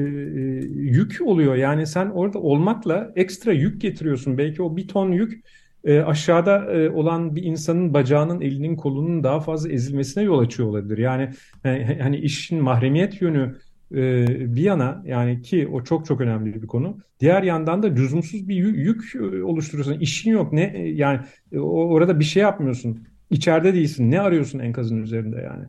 yük 0.70 1.20
oluyor. 1.26 1.56
Yani 1.56 1.88
sen 1.88 2.10
orada 2.10 2.40
olmakla 2.40 3.12
ekstra 3.16 3.52
yük 3.52 3.82
getiriyorsun. 3.82 4.38
Belki 4.38 4.62
o 4.62 4.78
bir 4.78 4.88
ton 4.88 5.12
yük 5.12 5.44
e, 5.84 6.00
aşağıda 6.00 6.74
e, 6.74 6.90
olan 6.90 7.36
bir 7.36 7.44
insanın 7.44 7.94
bacağının, 7.94 8.42
elinin, 8.42 8.76
kolunun 8.76 9.24
daha 9.24 9.40
fazla 9.40 9.70
ezilmesine 9.70 10.24
yol 10.24 10.40
açıyor 10.40 10.70
olabilir. 10.70 10.98
Yani 10.98 11.30
hani, 11.64 12.00
hani 12.02 12.18
işin 12.18 12.64
mahremiyet 12.64 13.22
yönü 13.22 13.56
e, 13.92 14.26
bir 14.56 14.62
yana 14.62 15.04
yani 15.06 15.42
ki 15.42 15.68
o 15.68 15.84
çok 15.84 16.06
çok 16.06 16.22
önemli 16.22 16.62
bir 16.62 16.68
konu. 16.68 16.98
Diğer 17.20 17.44
yandan 17.44 17.84
da 17.84 17.88
lüzumsuz 17.88 18.48
bir 18.48 18.56
yük 18.56 19.16
oluşturuyorsun. 19.44 20.00
İşin 20.00 20.32
yok 20.32 20.54
ne 20.54 20.78
yani 20.80 21.20
orada 21.62 22.20
bir 22.20 22.26
şey 22.26 22.42
yapmıyorsun. 22.42 23.08
İçeride 23.30 23.74
değilsin. 23.74 24.12
Ne 24.12 24.20
arıyorsun 24.20 24.60
enkazın 24.60 25.02
üzerinde 25.02 25.42
yani? 25.42 25.66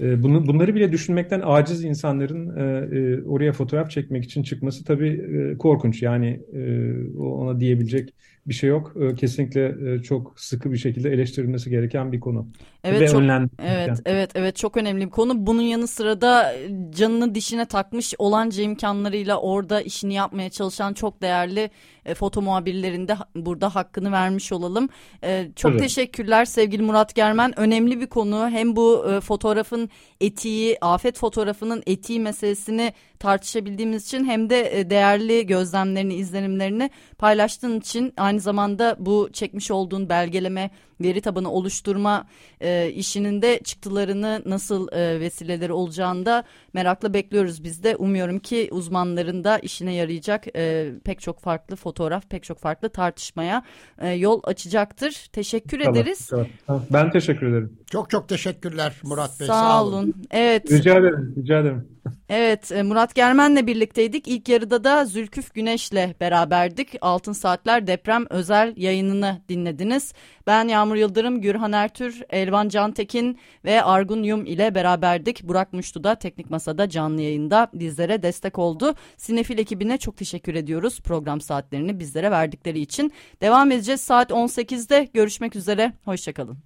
E, 0.00 0.22
bunu, 0.22 0.46
bunları 0.46 0.74
bile 0.74 0.92
düşünmekten 0.92 1.40
aciz 1.44 1.84
insanların 1.84 2.56
e, 2.56 2.62
e, 2.98 3.22
oraya 3.22 3.52
fotoğraf 3.52 3.90
çekmek 3.90 4.24
için 4.24 4.42
çıkması 4.42 4.84
tabii 4.84 5.08
e, 5.54 5.58
korkunç. 5.58 6.02
Yani 6.02 6.40
e, 6.52 7.18
ona 7.18 7.60
diyebilecek 7.60 8.14
bir 8.46 8.54
şey 8.54 8.70
yok. 8.70 8.94
E, 9.00 9.14
kesinlikle 9.14 9.94
e, 9.94 10.02
çok 10.02 10.40
sıkı 10.40 10.72
bir 10.72 10.76
şekilde 10.76 11.10
eleştirilmesi 11.10 11.70
gereken 11.70 12.12
bir 12.12 12.20
konu. 12.20 12.48
Evet 12.86 13.00
Ve 13.00 13.08
çok 13.08 13.22
evet 13.58 14.00
evet 14.06 14.30
evet 14.34 14.56
çok 14.56 14.76
önemli 14.76 15.06
bir 15.06 15.10
konu. 15.10 15.46
Bunun 15.46 15.62
yanı 15.62 15.86
sıra 15.86 16.20
da 16.20 16.54
canını 16.90 17.34
dişine 17.34 17.64
takmış 17.64 18.14
olanca 18.18 18.62
imkanlarıyla 18.62 19.36
orada 19.40 19.80
işini 19.80 20.14
yapmaya 20.14 20.50
çalışan 20.50 20.92
çok 20.92 21.22
değerli 21.22 21.70
e, 22.04 22.14
foto 22.14 22.42
muhabirlerin 22.42 23.08
de 23.08 23.16
burada 23.34 23.74
hakkını 23.74 24.12
vermiş 24.12 24.52
olalım. 24.52 24.88
E, 25.24 25.48
çok 25.56 25.70
evet. 25.70 25.80
teşekkürler 25.80 26.44
sevgili 26.44 26.82
Murat 26.82 27.14
Germen. 27.14 27.60
Önemli 27.60 28.00
bir 28.00 28.06
konu. 28.06 28.48
Hem 28.48 28.76
bu 28.76 29.06
e, 29.10 29.20
fotoğrafın 29.20 29.90
etiği, 30.20 30.78
afet 30.80 31.18
fotoğrafının 31.18 31.82
etiği 31.86 32.20
meselesini 32.20 32.92
tartışabildiğimiz 33.18 34.06
için 34.06 34.24
hem 34.24 34.50
de 34.50 34.80
e, 34.80 34.90
değerli 34.90 35.46
gözlemlerini, 35.46 36.14
izlenimlerini 36.14 36.90
paylaştığın 37.18 37.80
için 37.80 38.12
aynı 38.16 38.40
zamanda 38.40 38.96
bu 38.98 39.28
çekmiş 39.32 39.70
olduğun 39.70 40.08
belgeleme 40.08 40.70
veri 41.00 41.20
tabanı 41.20 41.50
oluşturma 41.50 42.26
e, 42.60 42.90
işinin 42.90 43.42
de 43.42 43.60
çıktılarını 43.64 44.42
nasıl 44.46 44.88
e, 44.92 45.20
vesileleri 45.20 45.72
olacağını 45.72 46.26
da 46.26 46.44
merakla 46.72 47.14
bekliyoruz 47.14 47.64
biz 47.64 47.82
de. 47.82 47.96
Umuyorum 47.96 48.38
ki 48.38 48.68
uzmanların 48.70 49.44
da 49.44 49.58
işine 49.58 49.94
yarayacak 49.94 50.56
e, 50.56 50.92
pek 51.04 51.20
çok 51.20 51.40
farklı 51.40 51.76
fotoğraf, 51.76 52.30
pek 52.30 52.44
çok 52.44 52.58
farklı 52.58 52.88
tartışmaya 52.88 53.62
e, 53.98 54.10
yol 54.10 54.40
açacaktır. 54.44 55.28
Teşekkür 55.32 55.80
tamam, 55.80 55.96
ederiz. 55.96 56.30
Tamam, 56.66 56.82
Ben 56.92 57.10
teşekkür 57.10 57.46
ederim. 57.46 57.78
Çok 57.90 58.10
çok 58.10 58.28
teşekkürler 58.28 59.00
Murat 59.02 59.40
Bey. 59.40 59.46
Sağ, 59.46 59.60
sağ 59.60 59.84
olun. 59.84 59.92
olun. 59.92 60.14
Evet. 60.30 60.72
Rica 60.72 60.98
ederim. 60.98 61.34
Rica 61.38 61.60
ederim. 61.60 61.95
Evet 62.28 62.72
e, 62.72 62.82
Murat 62.82 63.14
Germen'le 63.14 63.66
birlikteydik. 63.66 64.28
İlk 64.28 64.48
yarıda 64.48 64.84
da 64.84 65.04
Zülküf 65.04 65.54
Güneş'le 65.54 66.20
beraberdik. 66.20 66.94
Altın 67.00 67.32
Saatler 67.32 67.86
deprem 67.86 68.24
özel 68.30 68.74
yayınını 68.76 69.40
dinlediniz. 69.48 70.12
Ben 70.46 70.68
Yağmur 70.68 70.96
Yıldırım, 70.96 71.40
Gürhan 71.40 71.72
Ertür, 71.72 72.22
Elvan 72.30 72.68
Cantekin 72.68 73.38
ve 73.64 73.82
Argun 73.82 74.22
Yum 74.22 74.46
ile 74.46 74.74
beraberdik. 74.74 75.42
Burak 75.42 75.72
Muştu 75.72 76.04
da 76.04 76.14
Teknik 76.14 76.50
Masa'da 76.50 76.88
canlı 76.88 77.22
yayında 77.22 77.68
bizlere 77.74 78.22
destek 78.22 78.58
oldu. 78.58 78.94
Sinefil 79.16 79.58
ekibine 79.58 79.98
çok 79.98 80.16
teşekkür 80.16 80.54
ediyoruz 80.54 81.00
program 81.00 81.40
saatlerini 81.40 81.98
bizlere 81.98 82.30
verdikleri 82.30 82.80
için. 82.80 83.12
Devam 83.40 83.70
edeceğiz 83.70 84.00
saat 84.00 84.30
18'de 84.30 85.08
görüşmek 85.14 85.56
üzere. 85.56 85.92
Hoşçakalın. 86.04 86.58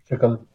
Hoşçakalın. 0.00 0.49